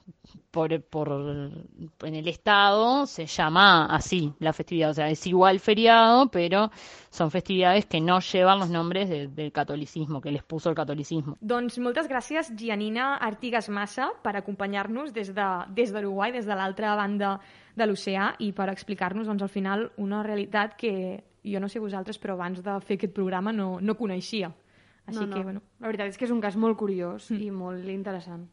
por, 0.56 0.82
por, 0.84 1.10
en 1.10 2.16
el 2.16 2.30
Estado 2.30 3.06
se 3.08 3.26
llama 3.26 3.88
así 3.88 4.32
la 4.39 4.53
festividad, 4.53 4.91
o 4.91 4.93
sea, 4.93 5.10
es 5.10 5.28
igual 5.28 5.60
feriado, 5.60 6.32
pero 6.32 6.72
son 7.10 7.30
festividades 7.30 7.86
que 7.86 7.99
no 7.99 8.22
llevan 8.22 8.60
los 8.60 8.70
nombres 8.70 9.10
de, 9.10 9.28
del 9.28 9.51
catolicismo, 9.51 10.22
que 10.22 10.32
les 10.32 10.43
puso 10.43 10.70
el 10.70 10.76
catolicismo. 10.76 11.36
Doncs 11.41 11.76
moltes 11.84 12.08
gràcies, 12.08 12.53
Gianina 12.56 13.18
Artigas 13.18 13.68
Massa, 13.68 14.14
per 14.24 14.38
acompanyar-nos 14.39 15.12
des 15.12 15.34
de, 15.36 15.49
des, 15.76 15.91
d'Uruguai, 15.91 16.32
des 16.32 16.47
de 16.47 16.56
l'altra 16.56 16.95
banda 16.95 17.36
de 17.76 17.91
l'oceà, 17.91 18.32
i 18.39 18.53
per 18.56 18.72
explicar-nos, 18.72 19.28
doncs, 19.28 19.43
al 19.43 19.51
final, 19.51 19.89
una 19.99 20.24
realitat 20.24 20.80
que 20.80 20.95
jo 21.43 21.60
no 21.60 21.68
sé 21.68 21.84
vosaltres, 21.84 22.16
però 22.16 22.39
abans 22.39 22.64
de 22.64 22.80
fer 22.80 22.95
aquest 22.95 23.12
programa 23.12 23.51
no, 23.51 23.74
no 23.84 23.99
coneixia. 23.99 24.56
Així 25.03 25.20
no, 25.20 25.28
no. 25.28 25.36
que, 25.36 25.43
bueno, 25.43 25.68
La 25.84 25.91
veritat 25.91 26.16
és 26.16 26.18
que 26.18 26.32
és 26.32 26.32
un 26.32 26.39
cas 26.39 26.56
molt 26.56 26.80
curiós 26.80 27.28
mm. 27.28 27.43
i 27.43 27.51
molt 27.51 27.91
interessant. 27.91 28.47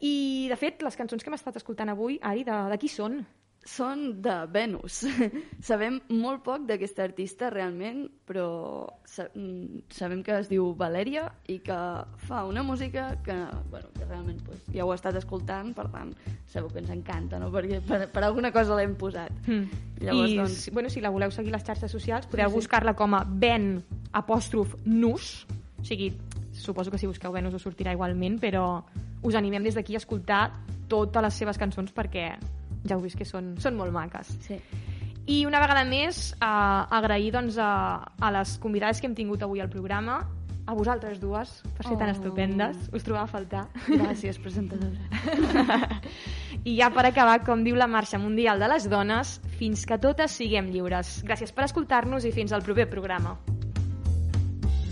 I, 0.00 0.46
de 0.50 0.56
fet, 0.60 0.82
les 0.84 0.96
cançons 0.98 1.22
que 1.22 1.30
hem 1.30 1.38
estat 1.38 1.56
escoltant 1.56 1.88
avui, 1.92 2.18
Ari, 2.22 2.44
de, 2.44 2.56
de 2.72 2.78
qui 2.82 2.88
són? 2.92 3.22
Són 3.66 4.20
de 4.22 4.34
Venus. 4.52 5.00
sabem 5.68 5.96
molt 6.12 6.44
poc 6.46 6.66
d'aquesta 6.68 7.02
artista 7.02 7.48
realment, 7.50 8.04
però 8.28 8.44
sa 9.10 9.24
mm, 9.32 9.88
sabem 9.90 10.20
que 10.22 10.36
es 10.38 10.46
diu 10.52 10.68
Valeria 10.78 11.24
i 11.50 11.56
que 11.66 11.78
fa 12.28 12.44
una 12.46 12.62
música 12.62 13.08
que, 13.26 13.34
bueno, 13.72 13.88
que 13.96 14.04
realment 14.04 14.38
pues, 14.46 14.60
ja 14.70 14.84
ho 14.86 14.92
he 14.92 14.98
estat 15.00 15.18
escoltant, 15.18 15.72
per 15.74 15.88
tant, 15.90 16.12
sabeu 16.52 16.68
que 16.70 16.78
ens 16.84 16.92
encanta, 16.94 17.40
no? 17.42 17.50
perquè 17.50 17.80
per, 17.88 18.04
per 18.14 18.22
alguna 18.28 18.52
cosa 18.54 18.78
l'hem 18.78 18.94
posat. 19.00 19.34
Mm. 19.48 19.82
Llavors, 20.04 20.30
I, 20.30 20.38
doncs- 20.44 20.70
bueno, 20.76 20.92
si 20.92 21.02
la 21.02 21.10
voleu 21.10 21.34
seguir 21.34 21.50
les 21.56 21.66
xarxes 21.66 21.90
socials, 21.90 22.30
podeu 22.30 22.46
Sí, 22.46 22.54
sí. 22.54 22.60
buscar-la 22.60 22.94
com 22.94 23.18
a 23.18 23.24
Ben 23.26 23.80
apòstrof 24.14 24.76
Nus, 24.84 25.42
o 25.80 25.84
sigui, 25.84 26.12
suposo 26.54 26.92
que 26.94 27.02
si 27.02 27.10
busqueu 27.10 27.34
Venus 27.34 27.58
us 27.58 27.66
sortirà 27.66 27.90
igualment, 27.98 28.38
però 28.38 28.84
us 29.22 29.34
animem 29.34 29.62
des 29.64 29.74
d'aquí 29.74 29.94
a 29.94 29.98
escoltar 30.02 30.52
totes 30.88 31.22
les 31.22 31.34
seves 31.34 31.58
cançons 31.58 31.92
perquè 31.94 32.36
ja 32.86 32.94
heu 32.94 33.00
vist 33.02 33.16
que 33.18 33.24
són, 33.24 33.54
són 33.58 33.74
molt 33.76 33.92
maques. 33.92 34.28
Sí. 34.46 34.60
I 35.26 35.44
una 35.46 35.58
vegada 35.58 35.82
més, 35.84 36.32
eh, 36.34 36.46
agrair 36.46 37.32
doncs, 37.34 37.56
a, 37.58 37.98
a 38.20 38.30
les 38.30 38.58
convidades 38.62 39.00
que 39.00 39.08
hem 39.08 39.14
tingut 39.18 39.42
avui 39.42 39.60
al 39.60 39.68
programa, 39.68 40.20
a 40.66 40.74
vosaltres 40.74 41.18
dues, 41.20 41.62
per 41.76 41.86
ser 41.86 41.96
tan 41.98 42.08
Oh. 42.08 42.12
estupendes. 42.12 42.76
Us 42.92 43.02
trobava 43.02 43.24
a 43.24 43.30
faltar. 43.30 43.66
Gràcies, 43.88 44.38
presentadora. 44.38 44.98
I 46.66 46.76
ja 46.78 46.90
per 46.90 47.04
acabar, 47.06 47.44
com 47.46 47.62
diu 47.62 47.76
la 47.78 47.86
Marxa 47.86 48.18
Mundial 48.18 48.58
de 48.58 48.68
les 48.68 48.88
Dones, 48.90 49.40
fins 49.58 49.84
que 49.86 49.98
totes 49.98 50.30
siguem 50.34 50.70
lliures. 50.74 51.22
Gràcies 51.26 51.52
per 51.54 51.64
escoltar-nos 51.68 52.24
i 52.26 52.32
fins 52.34 52.52
al 52.52 52.62
proper 52.66 52.88
programa. 52.90 53.36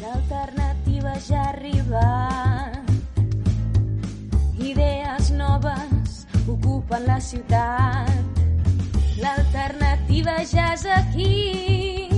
L'alternativa 0.00 1.14
ja 1.18 1.42
ha 1.42 1.48
arribat. 1.54 2.73
Idees 4.58 5.30
noves 5.32 6.26
ocupen 6.46 7.06
la 7.06 7.20
ciutat. 7.20 8.38
L'alternativa 9.18 10.44
ja 10.46 10.72
és 10.74 10.84
aquí. 10.86 12.08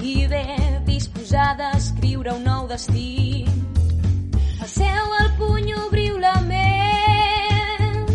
I 0.00 0.26
ve 0.30 0.44
disposada 0.86 1.72
a 1.72 1.76
escriure 1.78 2.32
un 2.34 2.44
nou 2.46 2.68
destí. 2.70 3.46
Passeu 4.60 5.16
el 5.20 5.32
puny, 5.40 5.72
obriu 5.74 6.18
la 6.22 6.36
ment. 6.46 8.14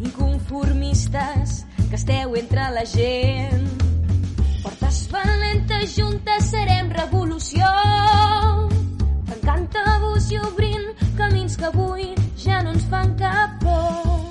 Inconformistes 0.00 1.62
que 1.90 1.96
esteu 2.00 2.36
entre 2.40 2.70
la 2.72 2.86
gent. 2.88 3.68
Portes 4.62 5.04
valentes, 5.12 5.98
juntes 5.98 6.48
serem 6.48 6.88
revolució. 6.96 7.68
Tancant 9.28 9.68
tabús 9.76 10.32
i 10.32 10.40
obrint 10.40 11.01
camins 11.22 11.56
que 11.56 11.68
avui 11.70 12.08
ja 12.44 12.62
no 12.64 12.74
ens 12.74 12.88
fan 12.90 13.14
cap 13.22 13.56
por. 13.62 14.21